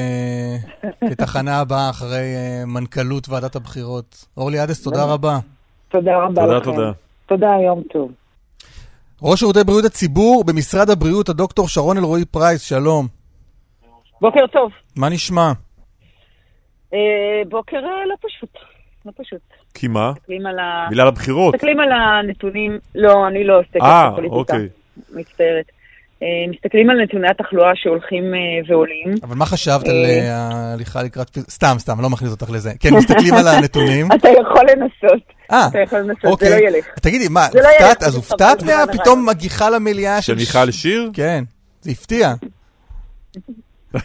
[1.09, 4.25] כתחנה הבאה אחרי uh, מנכ"לות ועדת הבחירות.
[4.37, 5.39] אורלי עדס, תודה רבה.
[5.89, 6.71] תודה רבה תודה, לכם.
[6.71, 6.91] תודה.
[7.25, 8.11] תודה, יום טוב.
[9.21, 13.07] ראש שירותי בריאות הציבור במשרד הבריאות, הדוקטור שרון אלרועי פרייס, שלום.
[14.21, 14.71] בוקר טוב.
[14.95, 15.51] מה נשמע?
[16.93, 16.99] אה,
[17.49, 18.57] בוקר אה, לא פשוט,
[19.05, 19.41] לא פשוט.
[19.73, 20.11] כי מה?
[20.89, 21.53] בגלל הבחירות.
[21.53, 24.35] מסתכלים על הנתונים, לא, אני לא עוסקת בפוליטיקה.
[24.35, 24.67] אה, אוקיי.
[25.13, 25.78] מצטערת.
[26.23, 29.15] אה, מסתכלים על נתוני התחלואה שהולכים אה, ועולים.
[29.23, 31.37] אבל מה חשבת על אה, ההליכה לקראת...
[31.49, 32.71] סתם, סתם, לא מכניס אותך לזה.
[32.79, 34.11] כן, מסתכלים על הנתונים.
[34.15, 35.23] אתה יכול לנסות.
[35.45, 36.67] אתה יכול לנסות, זה לא אוקיי.
[36.67, 36.85] ילך.
[37.01, 38.03] תגידי, מה, לא הופתעת?
[38.03, 41.11] אז הופתעת מהפתאום מגיחה למליאה של מיכל שיר?
[41.13, 41.43] כן,
[41.81, 42.33] זה הפתיע.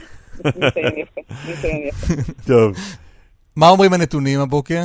[2.48, 2.76] טוב.
[3.56, 4.84] מה אומרים הנתונים הבוקר?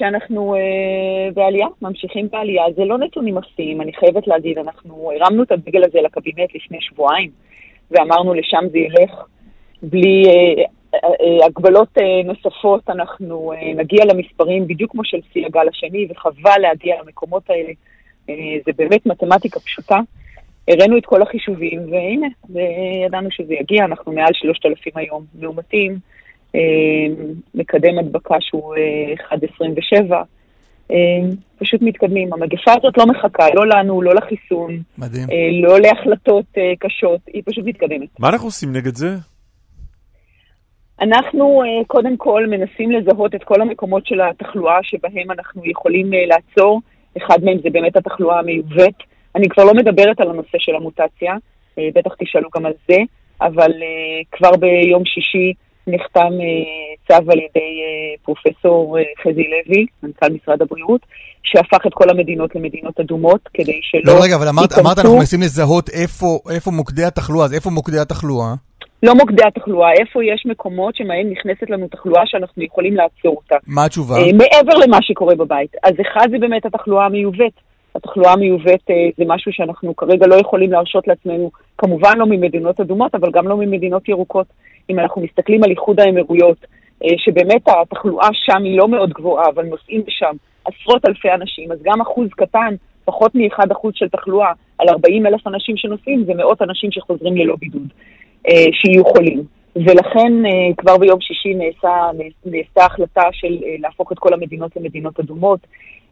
[0.00, 2.64] שאנחנו uh, בעלייה, ממשיכים בעלייה.
[2.76, 7.30] זה לא נתונים מפתיעים, אני חייבת להגיד, אנחנו הרמנו את הדגל הזה לקבינט לפני שבועיים,
[7.90, 9.10] ואמרנו לשם זה ילך.
[9.82, 15.68] בלי uh, uh, הגבלות uh, נוספות, אנחנו uh, נגיע למספרים בדיוק כמו של שיא הגל
[15.68, 17.72] השני, וחבל להגיע למקומות האלה.
[18.26, 18.32] Uh,
[18.66, 20.00] זה באמת מתמטיקה פשוטה.
[20.68, 22.26] הראינו את כל החישובים, והנה,
[23.06, 25.98] ידענו שזה יגיע, אנחנו מעל 3,000 היום מאומתים.
[27.54, 28.74] מקדם הדבקה שהוא
[29.32, 30.14] 1.27,
[30.90, 30.96] אה,
[31.58, 32.32] פשוט מתקדמים.
[32.32, 35.30] המגפה הזאת לא מחכה, לא לנו, לא לחיסון, מדהים.
[35.30, 38.08] אה, לא להחלטות אה, קשות, היא פשוט מתקדמת.
[38.18, 39.16] מה אנחנו עושים נגד זה?
[41.00, 46.80] אנחנו קודם כל מנסים לזהות את כל המקומות של התחלואה שבהם אנחנו יכולים לעצור.
[47.16, 48.94] אחד מהם זה באמת התחלואה המיובאת.
[49.36, 51.34] אני כבר לא מדברת על הנושא של המוטציה,
[51.76, 52.96] בטח תשאלו גם על זה,
[53.40, 53.72] אבל
[54.32, 55.52] כבר ביום שישי
[55.90, 61.00] נחתם אה, צו על ידי אה, פרופסור אה, חזי לוי, מנכ"ל משרד הבריאות,
[61.42, 65.40] שהפך את כל המדינות למדינות אדומות, כדי שלא לא, רגע, אבל אמרת, אמרת אנחנו מנסים
[65.40, 68.54] לזהות איפה, איפה מוקדי התחלואה, אז איפה מוקדי התחלואה?
[69.02, 73.56] לא מוקדי התחלואה, איפה יש מקומות שמהם נכנסת לנו תחלואה שאנחנו יכולים לעצור אותה.
[73.66, 74.14] מה התשובה?
[74.32, 75.70] מעבר למה שקורה בבית.
[75.82, 77.69] אז אחד זה באמת התחלואה המיובאת.
[77.94, 83.14] התחלואה המיובאת אה, זה משהו שאנחנו כרגע לא יכולים להרשות לעצמנו, כמובן לא ממדינות אדומות,
[83.14, 84.46] אבל גם לא ממדינות ירוקות.
[84.90, 86.56] אם אנחנו מסתכלים על איחוד האמירויות,
[87.04, 91.78] אה, שבאמת התחלואה שם היא לא מאוד גבוהה, אבל נוסעים לשם עשרות אלפי אנשים, אז
[91.82, 92.74] גם אחוז קטן,
[93.04, 97.88] פחות מ-1% של תחלואה על 40 אלף אנשים שנוסעים, זה מאות אנשים שחוזרים ללא בידוד,
[98.48, 99.42] אה, שיהיו חולים.
[99.76, 100.32] ולכן
[100.76, 102.10] כבר ביום שישי נעשה,
[102.46, 105.60] נעשתה החלטה של להפוך את כל המדינות למדינות אדומות.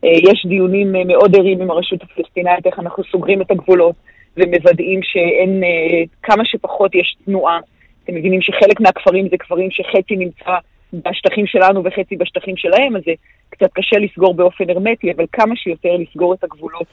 [0.05, 3.95] אה, יש דיונים אה, מאוד ערים עם הרשות הפלסטינאית, איך אנחנו סוגרים את הגבולות
[4.37, 7.59] ומוודאים שאין, אה, כמה שפחות יש תנועה.
[8.05, 10.53] אתם מבינים שחלק מהכפרים זה כפרים שחצי נמצא
[10.93, 13.13] בשטחים שלנו וחצי בשטחים שלהם, אז זה
[13.51, 16.87] קצת קשה לסגור באופן הרמטי, אבל כמה שיותר לסגור את הגבולות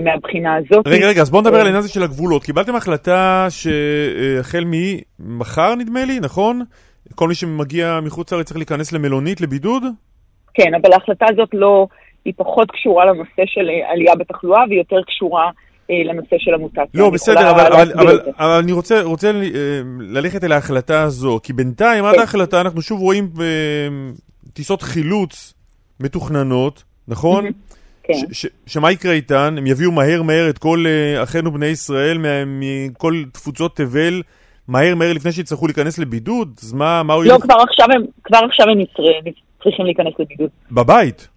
[0.00, 0.86] מהבחינה הזאת.
[0.86, 2.44] רגע, רגע, אז בואו נדבר על העניין הזה של הגבולות.
[2.44, 6.62] קיבלתם החלטה שהחל ממחר, נדמה לי, נכון?
[7.14, 9.82] כל מי שמגיע מחוץ לארץ צריך להיכנס למלונית, לבידוד?
[10.54, 11.86] כן, אבל ההחלטה הזאת לא,
[12.26, 15.50] היא פחות קשורה לנושא של אה, עלייה בתחלואה, והיא יותר קשורה
[15.90, 16.84] אה, לנושא של המוטציה.
[16.94, 18.20] לא, בסדר, אבל, אבל, אבל.
[18.38, 22.20] אבל אני רוצה, רוצה אה, ללכת אל ההחלטה הזו, כי בינתיים עד כן.
[22.20, 23.28] ההחלטה אנחנו שוב רואים
[24.52, 25.54] טיסות חילוץ
[26.00, 27.44] מתוכננות, נכון?
[28.02, 28.14] כן.
[28.32, 29.54] ש- ש- שמה יקרה איתן?
[29.58, 30.84] הם יביאו מהר מהר את כל
[31.22, 34.22] אחינו בני ישראל מכל תפוצות תבל,
[34.68, 36.60] מהר מהר לפני שיצטרכו להיכנס לבידוד?
[36.62, 38.78] אז מה, מה הוא לא, כבר עכשיו הם, כבר עכשיו הם
[39.62, 40.50] צריכים להיכנס לבידוד.
[40.72, 41.28] בבית.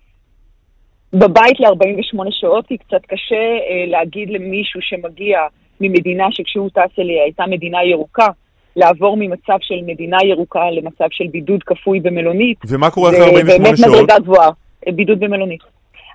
[1.13, 5.39] בבית ל-48 שעות, כי קצת קשה אה, להגיד למישהו שמגיע
[5.82, 8.28] ממדינה שכשהוא טס אליה הייתה מדינה ירוקה,
[8.76, 12.58] לעבור ממצב של מדינה ירוקה למצב של בידוד כפוי במלונית.
[12.67, 13.93] ומה קורה זה אחרי 48 באמת שעות?
[13.93, 14.50] מדרגה גבוהה,
[14.88, 15.62] אה, בידוד במלונית.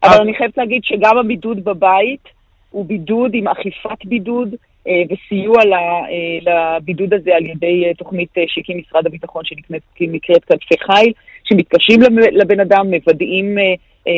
[0.05, 0.09] אה.
[0.09, 2.29] אבל אני חייבת להגיד שגם הבידוד בבית
[2.71, 4.55] הוא בידוד עם אכיפת בידוד
[4.89, 9.43] אה, וסיוע אה, לבידוד הזה על ידי אה, תוכנית אה, שהקים משרד הביטחון
[9.99, 11.13] שנקראת כנפי חיל,
[11.45, 13.75] שמתקשרים לב- לבן אדם, מוודאים אה, אה,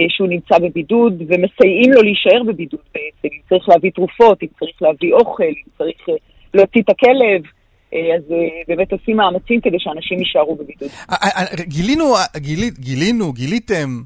[0.08, 5.12] שהוא נמצא בבידוד ומסייעים לו להישאר בבידוד בעצם, אם צריך להביא תרופות, אם צריך להביא
[5.12, 6.14] אוכל, אם צריך אה,
[6.54, 7.42] להוציא את הכלב.
[7.94, 8.36] אה, אז אה,
[8.68, 10.88] באמת עושים מאמצים כדי שאנשים יישארו בבידוד.
[11.10, 12.04] אה, אה, אה, גילינו,
[12.36, 14.02] גילי, גילינו, גיליתם,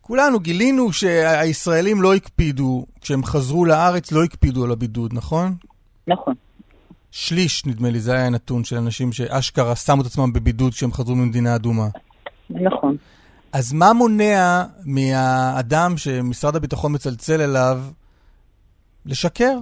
[0.00, 5.54] כולנו גילינו שהישראלים לא הקפידו, כשהם חזרו לארץ לא הקפידו על הבידוד, נכון?
[6.06, 6.34] נכון.
[7.10, 11.14] שליש, נדמה לי, זה היה הנתון של אנשים שאשכרה שמו את עצמם בבידוד כשהם חזרו
[11.14, 11.88] ממדינה אדומה.
[12.50, 12.96] נכון.
[13.52, 17.78] אז מה מונע מהאדם שמשרד הביטחון מצלצל אליו
[19.06, 19.58] לשקר?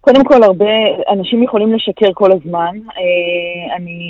[0.00, 0.74] קודם כל, הרבה
[1.12, 4.00] אנשים יכולים לשקר כל הזמן, אה, אני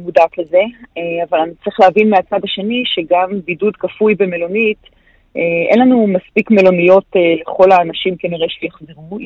[0.00, 0.62] מודעת לזה,
[0.98, 4.82] אה, אבל אני צריך להבין מהצד השני שגם בידוד כפוי במלונית,
[5.36, 7.04] אה, אין לנו מספיק מלוניות
[7.40, 9.18] לכל האנשים כנראה שיחזרו,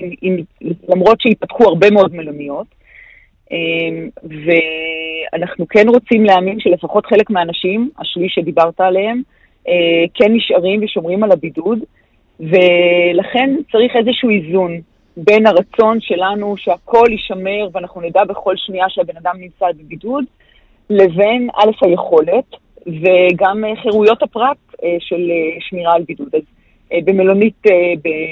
[0.88, 2.66] למרות שיפתחו הרבה מאוד מלוניות.
[3.54, 4.06] אה,
[5.32, 9.22] ואנחנו כן רוצים להאמין שלפחות חלק מהאנשים, השליש שדיברת עליהם,
[9.68, 11.78] אה, כן נשארים ושומרים על הבידוד,
[12.40, 14.80] ולכן צריך איזשהו איזון.
[15.16, 20.24] בין הרצון שלנו שהכל יישמר ואנחנו נדע בכל שנייה שהבן אדם נמצא בבידוד,
[20.90, 22.44] לבין א' היכולת
[22.86, 26.34] וגם אה, חירויות הפרט אה, של שמירה על בידוד.
[26.34, 26.42] אז
[27.04, 27.62] במלונית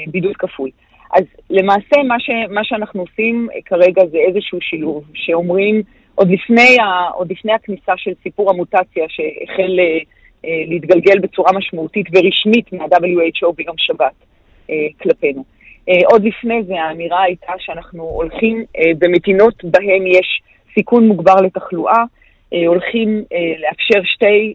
[0.06, 0.70] בבידוד כפוי.
[1.12, 5.82] אז למעשה מה, ש, מה שאנחנו עושים אה, כרגע זה איזשהו שילוב, שאומרים
[6.14, 9.98] עוד לפני, ה, עוד לפני הכניסה של סיפור המוטציה שהחל אה,
[10.44, 14.14] אה, להתגלגל בצורה משמעותית ורשמית מה-WHO ביום שבת
[14.70, 15.44] אה, כלפינו.
[15.90, 20.42] Uh, עוד לפני זה האמירה הייתה שאנחנו הולכים uh, במדינות בהן יש
[20.74, 24.54] סיכון מוגבר לתחלואה, uh, הולכים uh, לאפשר שתי,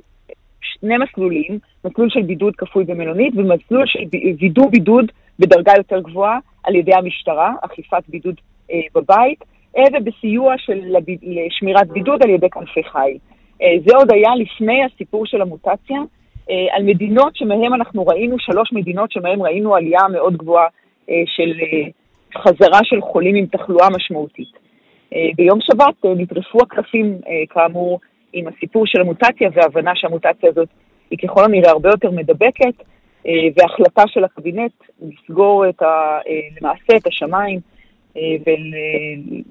[0.61, 3.99] שני מסלולים, מסלול של בידוד כפוי במלונית ומסלול של
[4.39, 10.81] וידוא בידוד בדרגה יותר גבוהה על ידי המשטרה, אכיפת בידוד uh, בבית, uh, ובסיוע של
[10.85, 13.17] לביד, לשמירת בידוד על ידי כנפי חיל.
[13.17, 18.73] Uh, זה עוד היה לפני הסיפור של המוטציה, uh, על מדינות שמהן אנחנו ראינו, שלוש
[18.73, 20.67] מדינות שמהן ראינו עלייה מאוד גבוהה
[21.25, 21.53] של
[22.37, 24.51] חזרה של חולים עם תחלואה משמעותית.
[25.35, 27.17] ביום שבת נטרפו הקלפים,
[27.49, 27.99] כאמור,
[28.33, 30.67] עם הסיפור של המוטציה והבנה שהמוטציה הזאת
[31.11, 32.85] היא ככל הנראה הרבה יותר מדבקת, אה,
[33.25, 35.85] והחלטה של הקבינט לסגור את ה,
[36.27, 37.59] אה, למעשה את השמיים
[38.17, 38.21] אה,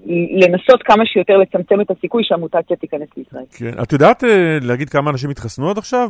[0.07, 3.45] ולנסות כמה שיותר לצמצם את הסיכוי שהמוטציה תיכנס לישראל.
[3.59, 3.83] כן.
[3.83, 6.09] את יודעת אה, להגיד כמה אנשים התחסנו עד עכשיו?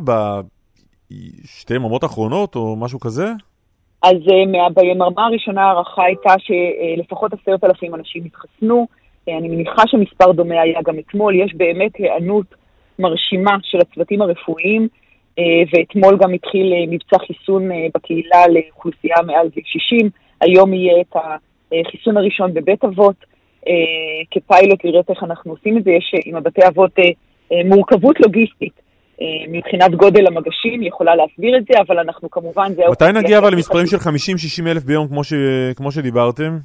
[1.11, 3.25] בשתי יממות האחרונות או משהו כזה?
[4.03, 8.87] אז אה, מה- ביממה הראשונה ההערכה הייתה שלפחות עשרת אלפים אנשים התחסנו.
[9.29, 11.35] אה, אני מניחה שמספר דומה היה גם אתמול.
[11.35, 12.45] יש באמת היענות
[12.99, 14.87] מרשימה של הצוותים הרפואיים, אה,
[15.73, 20.09] ואתמול גם התחיל אה, מבצע חיסון אה, בקהילה לאוכלוסייה מעל גיל 60.
[20.41, 21.15] היום יהיה את
[21.85, 23.15] החיסון הראשון בבית אבות,
[23.67, 23.73] אה,
[24.31, 25.91] כפיילוט לראות איך אנחנו עושים את זה.
[25.91, 27.03] יש אה, עם הבתי אבות אה,
[27.51, 28.87] אה, מורכבות לוגיסטית.
[29.21, 32.73] אה, מבחינת גודל המגשים, היא יכולה להסביר את זה, אבל אנחנו כמובן...
[32.75, 33.85] זה מתי נגיע אבל למספרים.
[33.87, 35.33] של 50-60 אלף ביום כמו ש-
[35.75, 36.57] כמו שדיברתם?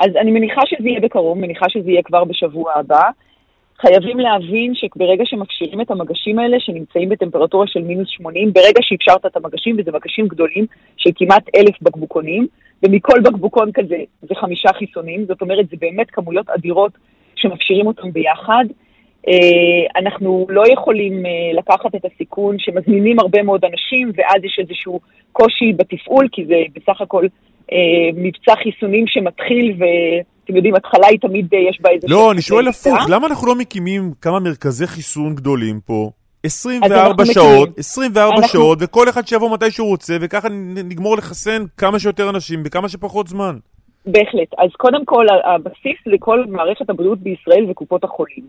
[0.00, 3.02] אז אני מניחה שזה יהיה בקרוב, מניחה שזה יהיה כבר בשבוע הבא.
[3.80, 9.36] חייבים להבין שברגע שמפשירים את המגשים האלה, שנמצאים בטמפרטורה של מינוס 80, ברגע שאפשרת את
[9.36, 10.66] המגשים, וזה מגשים גדולים
[10.96, 12.46] של כמעט אלף בקבוקונים,
[12.82, 16.92] ומכל בקבוקון כזה זה חמישה חיסונים, זאת אומרת, זה באמת כמויות אדירות
[17.36, 18.64] שמפשירים אותם ביחד.
[19.28, 25.00] אה, אנחנו לא יכולים אה, לקחת את הסיכון שמזמינים הרבה מאוד אנשים, ואז יש איזשהו
[25.32, 27.26] קושי בתפעול, כי זה בסך הכל
[27.72, 27.76] אה,
[28.14, 29.76] מבצע חיסונים שמתחיל,
[30.44, 32.06] ואתם יודעים, התחלה היא תמיד, אה, יש בה איזה...
[32.10, 32.68] לא, אני שואל.
[32.68, 36.10] הפוך, למה אנחנו לא מקימים כמה מרכזי חיסון גדולים פה?
[36.44, 37.72] אנחנו 24 שעות, מקימים.
[37.78, 42.62] 24 אנחנו- שעות, וכל אחד שיבוא מתי שהוא רוצה, וככה נגמור לחסן כמה שיותר אנשים
[42.62, 43.56] בכמה שפחות זמן.
[44.06, 44.48] בהחלט.
[44.58, 48.44] אז קודם כל, הבסיס לכל מערכת הבריאות בישראל וקופות החולים.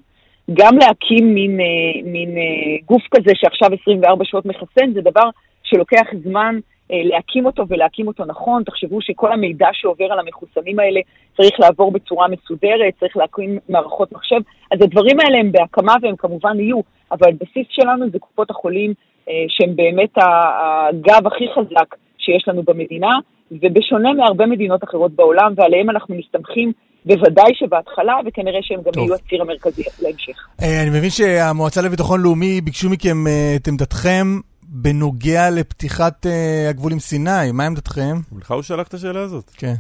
[0.53, 5.29] גם להקים מין, אה, מין אה, גוף כזה שעכשיו 24 שעות מחסן, זה דבר
[5.63, 6.55] שלוקח זמן
[6.89, 8.63] להקים אותו ולהקים אותו נכון.
[8.63, 10.99] תחשבו שכל המידע שעובר על המחוסנים האלה
[11.37, 14.39] צריך לעבור בצורה מסודרת, צריך להקים מערכות מחשב.
[14.71, 16.79] אז הדברים האלה הם בהקמה והם כמובן יהיו,
[17.11, 18.93] אבל הבסיס שלנו זה קופות החולים,
[19.29, 23.19] אה, שהם באמת הגב הכי חזק שיש לנו במדינה,
[23.51, 26.71] ובשונה מהרבה מדינות אחרות בעולם, ועליהם אנחנו מסתמכים
[27.05, 29.03] בוודאי שבהתחלה, וכנראה שהם גם טוב.
[29.03, 30.47] יהיו הציר המרכזי להמשך.
[30.61, 34.25] אה, אני מבין שהמועצה לביטחון לאומי ביקשו מכם אה, את עמדתכם
[34.67, 37.51] בנוגע לפתיחת אה, הגבול עם סיני.
[37.53, 38.15] מה עמדתכם?
[38.39, 39.49] לך הוא שלח את השאלה הזאת.
[39.57, 39.73] כן.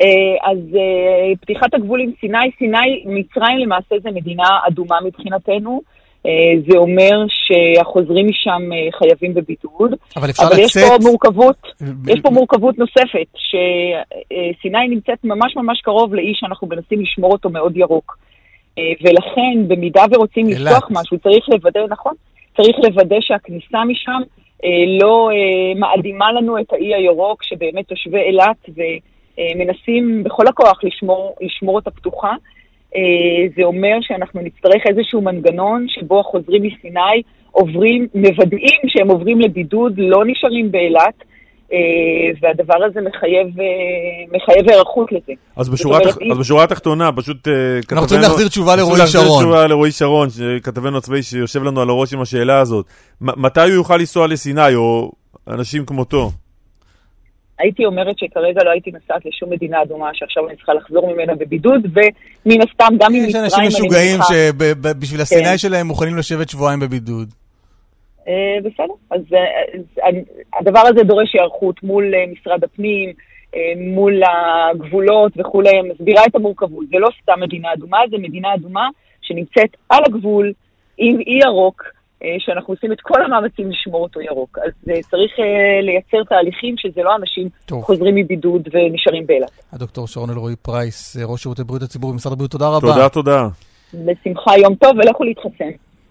[0.00, 5.80] אה, אז אה, פתיחת הגבול עם סיני, סיני, מצרים למעשה זה מדינה אדומה מבחינתנו.
[6.26, 9.94] אה, זה אומר שהחוזרים משם אה, חייבים בבידוד.
[10.16, 10.90] אבל אפשר אבל יש לצאת...
[10.90, 17.00] פה מורכבות, ב- יש פה מורכבות נוספת, שסיני נמצאת ממש ממש קרוב לאי שאנחנו מנסים
[17.00, 18.18] לשמור אותו מאוד ירוק.
[18.78, 20.46] אה, ולכן, במידה ורוצים.
[20.48, 22.12] לפתוח משהו, צריך לוודא, נכון,
[22.56, 24.22] צריך לוודא שהכניסה משם
[24.64, 28.68] אה, לא אה, מאדימה לנו את האי הירוק, שבאמת תושבי אילת
[29.38, 32.34] ומנסים בכל הכוח לשמור, לשמור אותה פתוחה.
[32.96, 39.92] אה, זה אומר שאנחנו נצטרך איזשהו מנגנון שבו החוזרים מסיני עוברים, מוודאים שהם עוברים לבידוד,
[39.96, 41.35] לא נשארים באילת, אה,
[42.42, 43.64] והדבר הזה מחייב, אה,
[44.36, 45.32] מחייב היערכות לזה.
[45.56, 46.22] אז בשורה, אומרת, התח...
[46.22, 47.48] אם- אז בשורה התחתונה, פשוט...
[47.48, 47.52] אה,
[47.82, 49.42] כתבנו- רוצים להחזיר תשובה רוצים לרועי להחזיר שרון.
[49.44, 50.28] תשובה לרועי שרון,
[50.62, 52.86] כתבנו הצבאי שיושב לנו על הראש עם השאלה הזאת.
[53.20, 55.12] מתי הוא יוכל לנסוע לסיני, או
[55.48, 56.30] אנשים כמותו?
[57.58, 61.80] הייתי אומרת שכרגע לא הייתי נוסעת לשום מדינה אדומה שעכשיו אני צריכה לחזור ממנה בבידוד,
[61.94, 65.58] ומן הסתם גם עם יש מצרים אנשים אני משוגעים מניחה- שבשביל הסיני כן.
[65.58, 67.28] שלהם מוכנים לשבת שבועיים בבידוד.
[68.28, 68.32] אה,
[68.64, 69.40] בסדר, אז אה,
[69.74, 70.22] אז אני-
[70.60, 73.12] הדבר הזה דורש היערכות מול אה, משרד הפנים,
[73.54, 74.20] אה, מול
[74.70, 76.86] הגבולות וכולי, מסבירה את המורכבות.
[76.88, 78.88] זה לא סתם מדינה אדומה, זה מדינה אדומה
[79.22, 80.52] שנמצאת על הגבול
[80.98, 81.82] עם אי ירוק,
[82.22, 84.58] אה, שאנחנו עושים את כל המאמצים לשמור אותו ירוק.
[84.64, 85.44] אז אה, צריך אה,
[85.82, 87.82] לייצר תהליכים שזה לא אנשים טוב.
[87.82, 89.50] חוזרים מבידוד ונשארים באילת.
[89.72, 92.88] הדוקטור שרון אלרועי פרייס, אה, ראש שירותי בריאות הציבור במשרד הבריאות, תודה רבה.
[92.92, 93.48] תודה, תודה.
[93.94, 95.70] בשמחה, יום טוב ולכו להתחסן.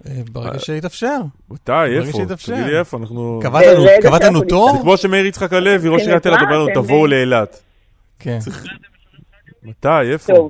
[0.09, 1.17] אה, ברגע שיתאפשר.
[1.51, 2.19] מתי, איפה?
[2.45, 3.39] תגידי לי איפה, אנחנו...
[3.43, 4.71] קבעת לנו- קבעת לנו תור?
[4.71, 6.39] זה כמו שמאיר יצחק הלוי, ראש עיריית אילת?
[6.41, 7.61] אומר לנו, תבואו לאילת.
[8.19, 8.39] כן.
[9.63, 10.49] מתי, איפה?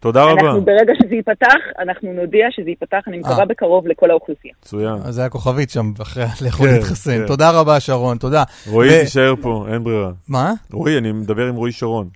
[0.00, 0.32] תודה רבה.
[0.46, 3.44] אנחנו ברגע שזה ייפתח, אנחנו נודיע שזה ייפתח, אני מקווה אה.
[3.44, 4.54] בקרוב לכל האוכלוסייה.
[4.62, 4.94] מצוין.
[5.04, 7.18] אז זה היה כוכבית שם, אחרי לאכול כן, להתחסן.
[7.20, 7.26] כן.
[7.26, 8.42] תודה רבה, שרון, תודה.
[8.66, 10.10] רועי, תישאר פה, אין ברירה.
[10.28, 10.52] מה?
[10.72, 12.08] רועי, אני מדבר עם רועי שרון.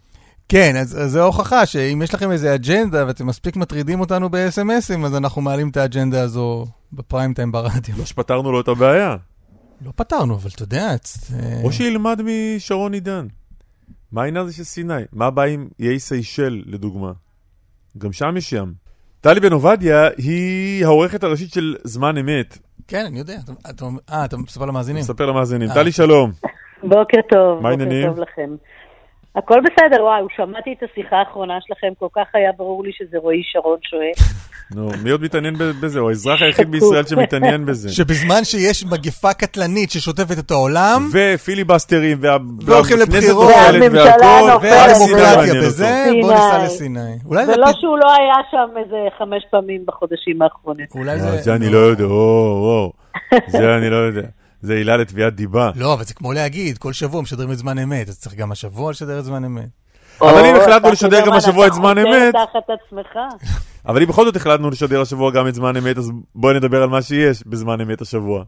[0.48, 5.04] כן, אז אז זו הוכחה שאם יש לכם איזה אג'נדה ואתם מספיק מטרידים אותנו ב-SMSים,
[5.06, 7.94] אז אנחנו מעלים את האג'נדה הזו בפריים טיים ברדיו.
[7.98, 9.16] לא שפתרנו לו את הבעיה.
[9.84, 13.26] לא פתרנו, אבל אתה יודע, אה, או שילמד משרון עידן.
[14.12, 15.02] מה העניין הזה של סיני?
[15.12, 17.12] מה הבעיה עם איי סיישל, לדוגמה?
[17.98, 18.72] גם שם יש ים.
[19.20, 22.58] טלי בן עובדיה היא העורכת הראשית של זמן אמת.
[22.88, 23.36] כן, אני יודע.
[23.44, 25.00] אתה- אתה אומר- אה, אתה מספר למאזינים?
[25.02, 25.68] נספר למאזינים.
[25.70, 25.74] אה.
[25.74, 26.32] טלי, שלום.
[26.82, 28.08] בוקר טוב, מה בוקר העניינים?
[28.10, 28.50] טוב לכם.
[29.36, 33.42] הכל בסדר, וואו, שמעתי את השיחה האחרונה שלכם, כל כך היה ברור לי שזה רועי
[33.44, 34.12] שרון שואל.
[34.74, 35.98] נו, מי עוד מתעניין בזה?
[36.00, 37.88] הוא האזרח היחיד בישראל שמתעניין בזה.
[37.92, 44.16] שבזמן שיש מגפה קטלנית ששוטפת את העולם, ופיליבסטרים, וה- והולכים והכנסת לבחירות, נופלת והממשלה
[44.46, 45.62] והכל, והדמוקרטיה.
[45.62, 46.32] בזה, בוא.
[46.32, 47.00] ניסע לסיני.
[47.44, 50.86] זה ולא פת- שהוא לא היה שם איזה חמש פעמים בחודשים האחרונים.
[50.94, 51.36] אולי אה, זה...
[51.42, 52.92] זה אני לא יודע, וואו, וואו.
[53.46, 54.22] זה אני לא יודע.
[54.64, 55.70] זה עילה לתביעת דיבה.
[55.76, 58.90] לא, אבל זה כמו להגיד, כל שבוע משדרים את זמן אמת, אז צריך גם השבוע
[58.90, 59.68] לשדר את זמן אמת.
[60.20, 62.34] אבל אם החלטנו לשדר גם השבוע את זמן אמת.
[63.88, 66.88] אבל אם בכל זאת החלטנו לשדר השבוע גם את זמן אמת, אז בואי נדבר על
[66.88, 68.42] מה שיש בזמן אמת השבוע.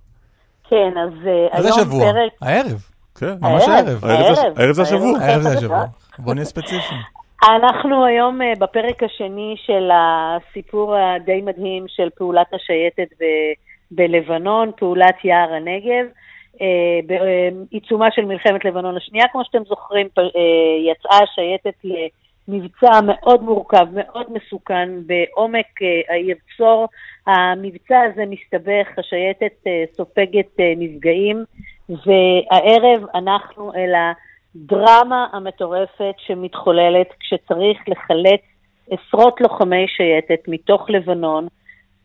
[0.70, 2.12] כן, אז אה, היום שבוע?
[2.12, 2.32] פרק...
[2.42, 2.82] הערב.
[3.14, 3.34] כן.
[3.40, 4.04] ממש הערב.
[4.04, 5.18] הערב זה- הערב זה השבוע.
[5.20, 5.84] הערב זה השבוע.
[6.18, 7.00] בוא נהיה ספציפיים.
[7.42, 13.52] אנחנו היום אה, בפרק השני של הסיפור הדי מדהים של פעולת השייטת ב-
[13.90, 16.06] בלבנון, פעולת יער הנגב.
[16.60, 20.22] אה, בעיצומה של מלחמת לבנון השנייה, כמו שאתם זוכרים, אה,
[20.90, 21.74] יצאה השייטת
[22.48, 26.88] למבצע מאוד מורכב, מאוד מסוכן, בעומק אה, העיר צור.
[27.26, 31.44] המבצע הזה מסתבך, השייטת סופגת נפגעים,
[31.88, 38.40] והערב אנחנו אל הדרמה המטורפת שמתחוללת כשצריך לחלץ
[38.90, 41.46] עשרות לוחמי שייטת מתוך לבנון,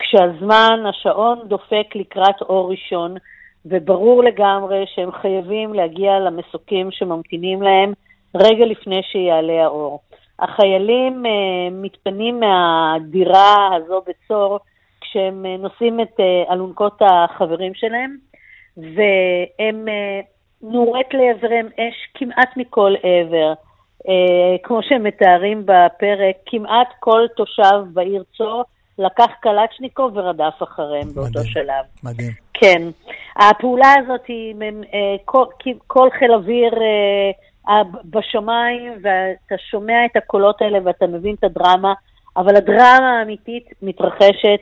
[0.01, 3.15] כשהזמן, השעון דופק לקראת אור ראשון,
[3.65, 7.93] וברור לגמרי שהם חייבים להגיע למסוקים שממתינים להם
[8.35, 9.99] רגע לפני שיעלה האור.
[10.39, 11.29] החיילים uh,
[11.71, 14.59] מתפנים מהדירה הזו בצור
[15.01, 18.17] כשהם uh, נושאים את uh, אלונקות החברים שלהם,
[18.77, 20.25] והם uh,
[20.61, 23.53] נורית לעברם אש כמעט מכל עבר.
[24.07, 24.11] Uh,
[24.63, 28.63] כמו שהם מתארים בפרק, כמעט כל תושב בעיר צור
[29.01, 31.45] לקח קלצ'ניקוב ורדף אחריהם באותו מדהים.
[31.45, 31.85] שלב.
[32.03, 32.31] מדהים.
[32.53, 32.81] כן.
[33.35, 34.55] הפעולה הזאת היא
[34.93, 35.45] אה, כל,
[35.87, 37.31] כל חיל אוויר אה,
[37.69, 41.93] אה, בשמיים, ואתה שומע את הקולות האלה ואתה מבין את הדרמה,
[42.37, 44.61] אבל הדרמה האמיתית מתרחשת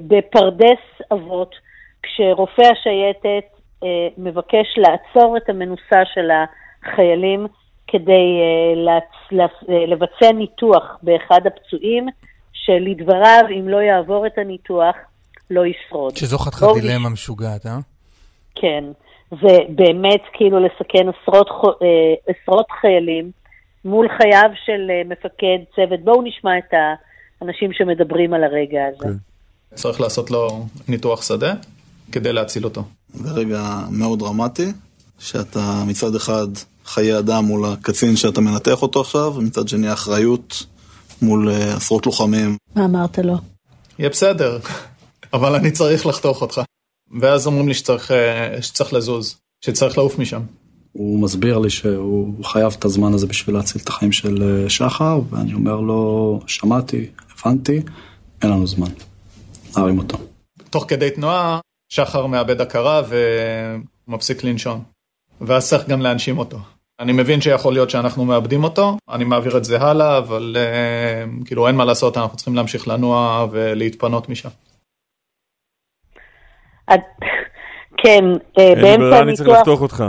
[0.00, 1.54] בפרדס אבות,
[2.02, 3.44] כשרופא השייטת
[4.18, 7.46] מבקש לעצור את המנוסה של החיילים
[7.86, 8.40] כדי
[9.68, 12.08] לבצע ניתוח באחד הפצועים,
[12.52, 14.96] שלדבריו, אם לא יעבור את הניתוח,
[15.50, 16.16] לא ישרוד.
[16.16, 17.78] שזו חתיכת דילמה משוגעת, אה?
[18.54, 18.84] כן,
[19.30, 21.48] זה באמת כאילו לסכן עשרות,
[21.82, 23.30] אה, עשרות חיילים
[23.84, 26.00] מול חייו של אה, מפקד צוות.
[26.04, 26.74] בואו נשמע את
[27.40, 29.04] האנשים שמדברים על הרגע הזה.
[29.04, 29.32] כן.
[29.74, 31.54] צריך לעשות לו ניתוח שדה
[32.12, 32.82] כדי להציל אותו.
[33.08, 34.72] זה רגע מאוד דרמטי,
[35.18, 36.46] שאתה מצד אחד
[36.84, 40.66] חיי אדם מול הקצין שאתה מנתח אותו עכשיו, ומצד שני אחריות
[41.22, 42.56] מול אה, עשרות לוחמים.
[42.76, 43.34] מה אמרת לו?
[43.98, 44.58] יהיה בסדר,
[45.34, 46.60] אבל אני צריך לחתוך אותך.
[47.20, 50.40] ואז אומרים לי שצריך, אה, שצריך לזוז, שצריך לעוף משם.
[50.92, 55.20] הוא מסביר לי שהוא חייב את הזמן הזה בשביל להציל את החיים של אה, שחר,
[55.30, 57.06] ואני אומר לו, שמעתי,
[57.38, 57.82] הבנתי,
[58.42, 58.90] אין לנו זמן.
[59.76, 60.18] נרים אותו.
[60.70, 61.60] תוך כדי תנועה,
[61.92, 63.02] שחר מאבד הכרה
[64.08, 64.82] ומפסיק לנשום.
[65.40, 66.58] ואז צריך גם להנשים אותו.
[67.02, 71.68] אני מבין שיכול להיות שאנחנו מאבדים אותו, אני מעביר את זה הלאה, אבל uh, כאילו
[71.68, 74.48] אין מה לעשות, אנחנו צריכים להמשיך לנוע ולהתפנות משם.
[77.96, 78.24] כן,
[78.58, 79.60] אה, אין לי באמצע ברירה, אני צריך הניתוח...
[79.60, 80.04] לחתוך אותך.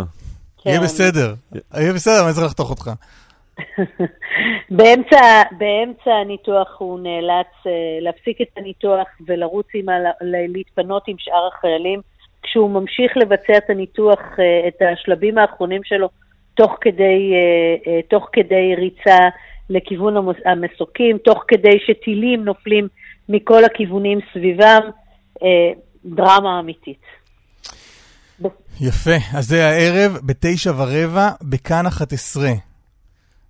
[0.66, 0.84] יהיה כן.
[0.84, 1.34] בסדר.
[1.74, 2.92] יהיה בסדר, אני צריך לחתוך אותך.
[4.78, 7.72] באמצע, באמצע הניתוח הוא נאלץ אה,
[8.02, 9.94] להפסיק את הניתוח ולרוץ עם ה...
[10.22, 12.02] ל- להתפנות עם שאר החיילים.
[12.44, 16.10] כשהוא ממשיך לבצע את הניתוח, אה, את השלבים האחרונים שלו,
[16.54, 19.20] תוך כדי, אה, אה, תוך כדי ריצה
[19.70, 22.88] לכיוון המס- המסוקים, תוך כדי שטילים נופלים
[23.30, 24.82] מכל הכיוונים סביבם,
[25.44, 25.72] אה,
[26.06, 27.02] דרמה אמיתית.
[28.82, 32.44] יפה, אז זה הערב בתשע ורבע בכאן 11.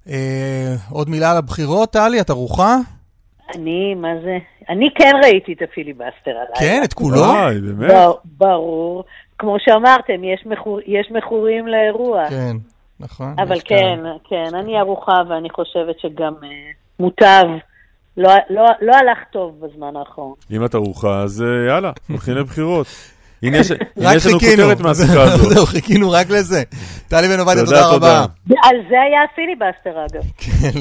[0.10, 2.76] אה, עוד מילה על הבחירות, טלי, את ערוכה?
[3.56, 4.38] אני, מה זה?
[4.70, 6.56] אני כן ראיתי את הפיליבסטר הלילה.
[6.60, 7.18] כן, את כולו?
[7.18, 7.93] וואי, באמת?
[8.38, 9.04] ברור.
[9.39, 12.30] כמו שאמרתם, יש, מכור, יש מכורים לאירוע.
[12.30, 12.56] כן,
[13.04, 13.36] נכון.
[13.39, 13.95] אבל יש כאלה.
[14.30, 16.49] כן, כן, אני ערוכה ואני חושבת שגם אה,
[16.99, 17.43] מוטב.
[18.18, 20.34] לא, לא, לא הלך טוב בזמן האחרון.
[20.51, 22.88] אם את ערוכה, אז אה, יאללה, הולכים לבחירות.
[23.43, 23.72] הנה יש
[24.26, 24.39] לנו.
[24.39, 25.54] כותרת מהשיחה הזאת.
[25.54, 26.64] זהו, חיכינו רק לזה.
[27.08, 27.89] טלי בן עובדיה, תודה.
[27.89, 28.26] רבה.
[28.64, 30.24] על זה היה הפיליבסטר אגב.
[30.43, 30.80] כן,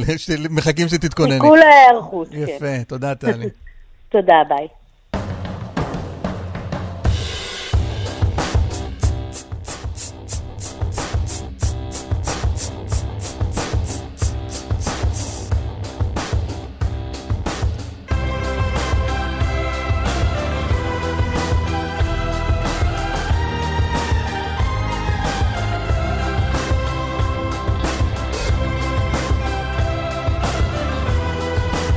[0.51, 1.41] מחכים שתתכונני.
[1.41, 2.37] חיכו להיערכות, כן.
[2.37, 3.47] יפה, תודה טלי.
[4.09, 4.82] תודה, ביי.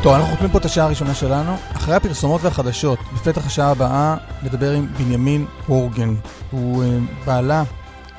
[0.05, 1.55] טוב, אנחנו חותמים פה את השעה הראשונה שלנו.
[1.75, 6.15] אחרי הפרסומות והחדשות, בפתח השעה הבאה נדבר עם בנימין הורגן.
[6.51, 7.63] הוא אה, בעלה,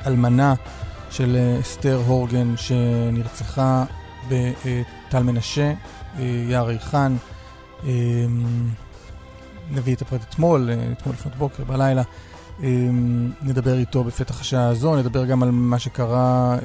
[0.05, 0.53] אלמנה
[1.09, 3.85] של אה, אסתר הורגן, שנרצחה
[4.29, 5.73] בטל מנשה,
[6.19, 7.15] אה, יער ריחן.
[9.71, 12.03] נביא את הפרט אתמול, אתמול לפנות בוקר, בלילה.
[13.41, 16.57] נדבר איתו בפתח השעה הזו, נדבר גם על מה שקרה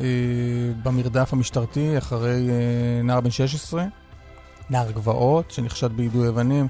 [0.83, 2.49] במרדף המשטרתי אחרי
[3.05, 3.85] נער בן 16.
[4.71, 6.69] נער גבעות, שנחשד ביידוי אבנים.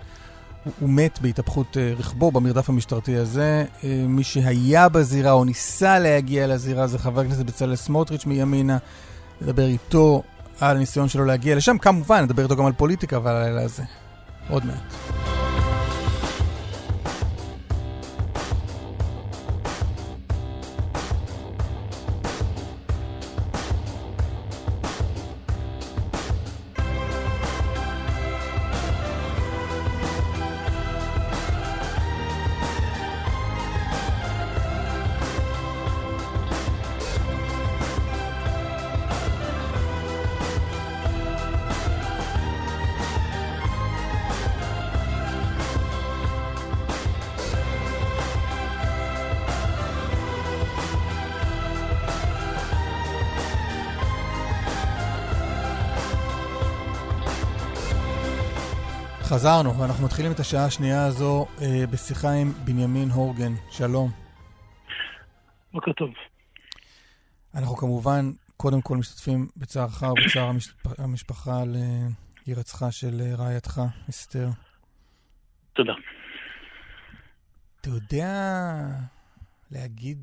[0.80, 3.64] הוא, מת בהתהפכות uh, רכבו במרדף המשטרתי הזה.
[3.80, 8.78] Uh, מי שהיה בזירה או ניסה להגיע לזירה זה חבר הכנסת בצלאל סמוטריץ' מימינה.
[9.40, 10.22] נדבר איתו
[10.60, 11.78] על הניסיון שלו להגיע לשם.
[11.78, 13.82] כמובן, נדבר איתו גם על פוליטיקה ועל הלילה הזה.
[14.48, 15.71] עוד מעט.
[59.34, 63.52] חזרנו, ואנחנו מתחילים את השעה השנייה הזו אה, בשיחה עם בנימין הורגן.
[63.70, 64.08] שלום.
[65.72, 66.10] בוקר טוב.
[67.54, 68.24] אנחנו כמובן,
[68.56, 70.74] קודם כל משתתפים בצערך ובצער המשפ...
[70.98, 72.08] המשפחה על אה,
[72.46, 73.80] הירצחה של אה, רעייתך,
[74.10, 74.48] אסתר.
[75.72, 75.94] תודה.
[77.80, 78.30] אתה יודע
[79.70, 80.18] להגיד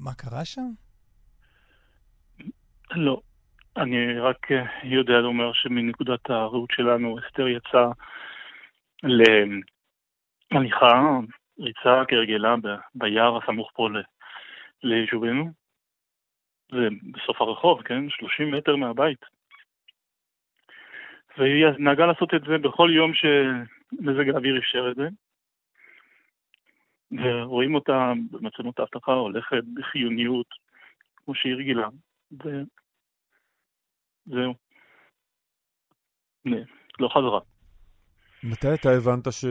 [0.00, 0.70] מה קרה שם?
[2.90, 3.20] לא.
[3.76, 7.90] אני רק אה, יודע לומר שמנקודת הראות שלנו, אסתר יצאה
[10.52, 11.18] להליכה,
[11.58, 12.54] ריצה כהרגלה
[12.94, 14.02] ביער הסמוך פה ל-
[14.82, 15.52] ליישובנו.
[16.72, 18.10] זה בסוף הרחוב, כן?
[18.10, 19.18] 30 מטר מהבית.
[21.38, 25.08] והיא נהגה לעשות את זה בכל יום שמזג האוויר אפשר את זה.
[27.10, 30.46] ורואים אותה במצלמות האבטחה הולכת בחיוניות,
[31.16, 31.88] כמו שהיא רגילה.
[34.26, 34.54] וזהו.
[37.00, 37.55] לא חזרה.
[38.50, 39.44] מתי אתה הבנת ש...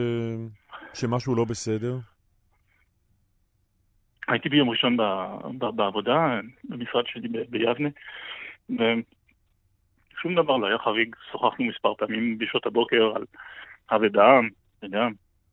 [0.94, 1.96] שמשהו לא בסדר?
[4.28, 5.02] הייתי ביום ראשון ב...
[5.58, 5.66] ב...
[5.76, 7.38] בעבודה, במשרד שלי ב...
[7.48, 7.88] ביבנה,
[8.70, 11.16] ושום דבר לא היה חריג.
[11.32, 13.24] שוחחנו מספר פעמים בשעות הבוקר על
[13.90, 14.40] אבדה,
[14.78, 15.06] אתה יודע,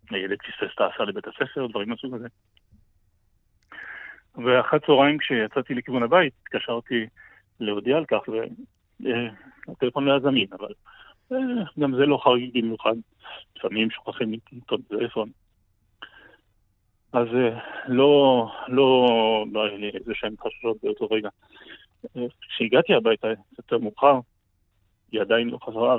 [0.09, 2.27] הילד פספס את ההסעה לבית הספר, דברים מהסוג הזה.
[4.35, 7.05] ואחרי צהריים כשיצאתי לכיוון הבית, התקשרתי
[7.59, 8.19] להודיע על כך,
[9.67, 10.92] והטלפון לא היה זמין, אבל אה,
[11.79, 12.95] גם זה לא חריג במיוחד.
[13.55, 15.29] לפעמים שוכחים לטעות טלפון.
[17.13, 21.29] אז אה, לא, לא, לא היה לי איזה שהם חששות באותו רגע.
[22.17, 24.19] אה, כשהגעתי הביתה, יותר מאוחר,
[25.11, 25.97] היא עדיין לא חזרה,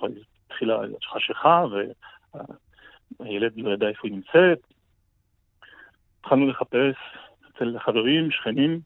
[0.00, 0.78] והתחילה
[1.12, 1.64] חשיכה,
[3.20, 4.58] והילד לא ידע איפה היא נמצאת.
[6.20, 6.96] התחלנו לחפש
[7.48, 8.80] אצל חברים, שכנים.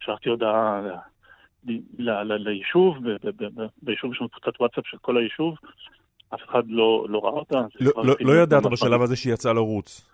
[0.00, 0.82] שלחתי הודעה
[2.28, 2.96] ליישוב,
[3.82, 5.56] ביישוב יש לנו קבוצת וואטסאפ של כל היישוב,
[6.34, 7.60] אף אחד לא, לא ראה אותה.
[7.80, 10.08] לא, לא, לא ידעת בשלב הזה שהיא יצאה לרוץ.